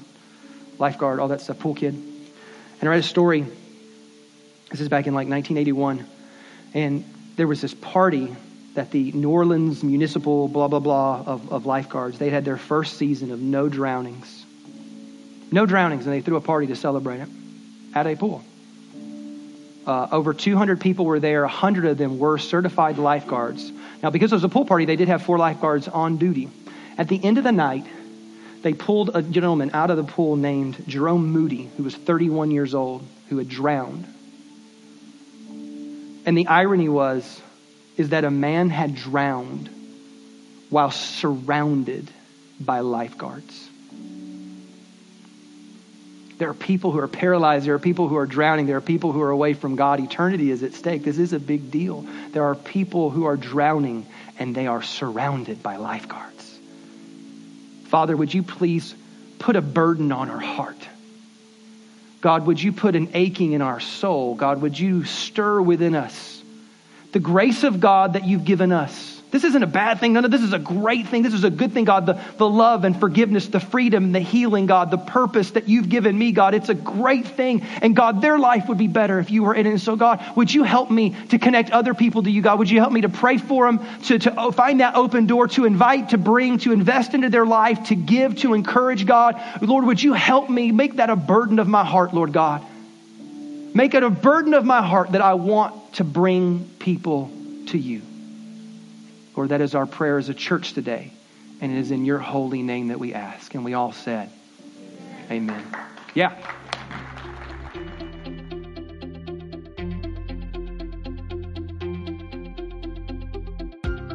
lifeguard, 0.79 1.20
all 1.20 1.29
that 1.29 1.41
stuff, 1.41 1.59
pool 1.59 1.75
kid. 1.75 1.95
And 1.95 2.83
I 2.83 2.87
read 2.89 3.01
a 3.01 3.03
story. 3.03 3.47
This 4.70 4.81
is 4.81 4.89
back 4.89 5.07
in 5.07 5.14
like 5.14 5.29
1981. 5.29 6.07
And 6.75 7.05
there 7.37 7.47
was 7.47 7.61
this 7.61 7.75
party 7.75 8.35
that 8.75 8.91
the 8.91 9.12
New 9.12 9.31
Orleans 9.31 9.83
municipal 9.83 10.49
blah, 10.49 10.68
blah, 10.68 10.81
blah 10.81 11.23
of, 11.27 11.53
of 11.53 11.66
lifeguards, 11.66 12.18
they 12.18 12.31
had 12.31 12.45
their 12.45 12.59
first 12.59 12.99
season 12.99 13.31
of 13.31 13.41
no 13.41 13.68
drownings. 13.68 14.45
No 15.51 15.64
drownings, 15.64 16.07
and 16.07 16.14
they 16.14 16.20
threw 16.20 16.37
a 16.37 16.41
party 16.41 16.66
to 16.68 16.77
celebrate 16.77 17.20
it 17.20 17.29
at 17.95 18.07
a 18.07 18.16
pool. 18.16 18.45
Uh, 19.87 20.09
over 20.11 20.34
200 20.34 20.80
people 20.80 21.05
were 21.05 21.20
there. 21.20 21.43
100 21.43 21.84
of 21.84 21.99
them 21.99 22.18
were 22.18 22.39
certified 22.39 22.99
lifeguards. 22.99 23.70
Now, 24.03 24.11
because 24.11 24.32
it 24.32 24.34
was 24.34 24.45
a 24.45 24.49
pool 24.49 24.64
party, 24.64 24.84
they 24.84 24.97
did 24.97 25.09
have 25.09 25.22
four 25.22 25.39
lifeguards 25.39 25.87
on 25.87 26.16
duty. 26.16 26.51
At 26.99 27.09
the 27.09 27.22
end 27.22 27.39
of 27.39 27.45
the 27.45 27.53
night, 27.53 27.87
they 28.62 28.74
pulled 28.74 29.14
a 29.14 29.22
gentleman 29.22 29.70
out 29.74 29.91
of 29.91 29.97
the 29.97 30.05
pool 30.05 30.34
named 30.34 30.82
Jerome 30.89 31.28
Moody, 31.28 31.70
who 31.76 31.84
was 31.84 31.95
31 31.95 32.51
years 32.51 32.74
old, 32.74 33.07
who 33.28 33.39
had 33.39 33.49
drowned. 33.49 34.07
And 36.26 36.37
the 36.37 36.49
irony 36.49 36.89
was 36.89 37.41
is 37.97 38.11
that 38.11 38.24
a 38.24 38.30
man 38.30 38.68
had 38.68 38.95
drowned 38.95 39.70
while 40.68 40.91
surrounded 40.91 42.11
by 42.61 42.80
lifeguards. 42.80 43.66
There 46.39 46.51
are 46.51 46.55
people 46.55 46.93
who 46.93 46.99
are 46.99 47.09
paralyzed. 47.09 47.66
There 47.66 47.74
are 47.74 47.78
people 47.78 48.09
who 48.09 48.16
are 48.16 48.26
drowning. 48.26 48.66
There 48.66 48.76
are 48.76 48.82
people 48.82 49.12
who 49.12 49.22
are 49.22 49.30
away 49.30 49.55
from 49.55 49.76
God. 49.76 50.01
Eternity 50.01 50.51
is 50.51 50.62
at 50.62 50.74
stake. 50.74 51.03
This 51.03 51.18
is 51.18 51.32
a 51.32 51.39
big 51.39 51.70
deal. 51.70 52.05
There 52.32 52.45
are 52.45 52.55
people 52.55 53.11
who 53.11 53.24
are 53.24 53.37
drowning 53.37 54.07
and 54.39 54.55
they 54.55 54.66
are 54.66 54.82
surrounded 54.82 55.62
by 55.62 55.76
lifeguards. 55.76 56.59
Father, 57.87 58.16
would 58.16 58.34
you 58.34 58.43
please 58.43 58.95
put 59.39 59.57
a 59.57 59.62
burden 59.62 60.12
on 60.12 60.28
our 60.28 60.41
heart? 60.41 60.76
God, 62.20 62.47
would 62.47 62.62
you 62.62 62.72
put 62.72 62.97
an 62.97 63.11
aching 63.14 63.53
in 63.53 63.62
our 63.62 63.80
soul? 63.80 64.34
God, 64.34 64.61
would 64.61 64.78
you 64.78 65.05
stir 65.05 65.61
within 65.61 65.95
us 65.95 66.43
the 67.12 67.20
grace 67.20 67.62
of 67.62 67.80
God 67.80 68.14
that 68.14 68.26
you've 68.26 68.45
given 68.45 68.72
us? 68.72 69.16
This 69.37 69.45
isn't 69.45 69.62
a 69.62 69.66
bad 69.66 70.01
thing. 70.01 70.14
No, 70.14 70.20
no, 70.20 70.28
this 70.28 70.41
is 70.41 70.55
a 70.55 70.59
great 70.59 71.09
thing. 71.09 71.20
This 71.20 71.34
is 71.34 71.45
a 71.45 71.51
good 71.51 71.74
thing, 71.74 71.84
God. 71.84 72.07
The, 72.07 72.18
the 72.39 72.49
love 72.49 72.84
and 72.84 72.99
forgiveness, 72.99 73.49
the 73.49 73.61
freedom, 73.61 74.12
the 74.12 74.20
healing, 74.20 74.64
God, 74.64 74.91
the 74.91 74.97
purpose 74.97 75.51
that 75.51 75.68
you've 75.68 75.91
given 75.91 76.18
me, 76.18 76.32
God. 76.32 76.55
It's 76.55 76.70
a 76.70 76.74
great 76.74 77.26
thing. 77.26 77.61
And 77.82 77.95
God, 77.95 78.22
their 78.22 78.39
life 78.39 78.66
would 78.68 78.78
be 78.78 78.87
better 78.87 79.18
if 79.18 79.30
you 79.30 79.43
were 79.43 79.55
in 79.55 79.66
it. 79.66 79.70
And 79.72 79.80
so, 79.80 79.95
God, 79.95 80.24
would 80.37 80.55
you 80.55 80.62
help 80.62 80.91
me 80.91 81.14
to 81.28 81.39
connect 81.39 81.70
other 81.70 81.93
people 81.93 82.22
to 82.22 82.30
you, 82.30 82.41
God? 82.41 82.59
Would 82.61 82.70
you 82.70 82.80
help 82.80 82.93
me 82.95 83.03
to 83.03 83.11
pray 83.11 83.37
for 83.37 83.66
them, 83.66 83.87
to, 84.05 84.18
to 84.20 84.53
find 84.53 84.80
that 84.80 84.95
open 84.95 85.26
door, 85.26 85.49
to 85.49 85.66
invite, 85.66 86.09
to 86.09 86.16
bring, 86.16 86.57
to 86.61 86.72
invest 86.72 87.12
into 87.12 87.28
their 87.28 87.45
life, 87.45 87.89
to 87.89 87.95
give, 87.95 88.37
to 88.37 88.55
encourage, 88.55 89.05
God? 89.05 89.39
Lord, 89.61 89.84
would 89.84 90.03
you 90.03 90.14
help 90.14 90.49
me 90.49 90.72
make 90.72 90.97
that 90.97 91.11
a 91.11 91.16
burden 91.16 91.59
of 91.59 91.68
my 91.68 91.84
heart, 91.84 92.14
Lord 92.14 92.32
God? 92.32 92.64
Make 93.74 93.93
it 93.93 94.03
a 94.03 94.09
burden 94.09 94.55
of 94.55 94.64
my 94.64 94.80
heart 94.80 95.12
that 95.12 95.20
I 95.20 95.34
want 95.34 95.93
to 95.97 96.05
bring 96.05 96.70
people 96.78 97.30
to 97.66 97.76
you. 97.76 98.01
Lord, 99.37 99.51
that 99.51 99.61
is 99.61 99.74
our 99.74 99.87
prayer 99.87 100.18
as 100.18 100.28
a 100.28 100.34
church 100.34 100.72
today. 100.72 101.12
And 101.61 101.72
it 101.72 101.78
is 101.78 101.91
in 101.91 102.05
your 102.05 102.18
holy 102.18 102.62
name 102.62 102.89
that 102.89 102.99
we 102.99 103.14
ask. 103.14 103.55
And 103.55 103.64
we 103.64 103.74
all 103.74 103.93
said, 103.93 104.30
Amen. 105.30 105.61
Amen. 105.61 105.87
Yeah. 106.14 106.34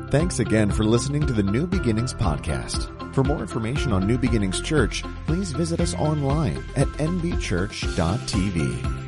Thanks 0.09 0.39
again 0.39 0.72
for 0.72 0.84
listening 0.84 1.26
to 1.28 1.32
the 1.32 1.43
New 1.43 1.65
Beginnings 1.65 2.13
podcast. 2.13 3.15
For 3.15 3.24
more 3.24 3.39
information 3.39 3.93
on 3.93 4.07
New 4.07 4.17
Beginnings 4.17 4.61
Church, 4.61 5.03
please 5.26 5.51
visit 5.51 5.80
us 5.80 5.93
online 5.95 6.63
at 6.76 6.88
nbchurch.tv. 6.88 9.01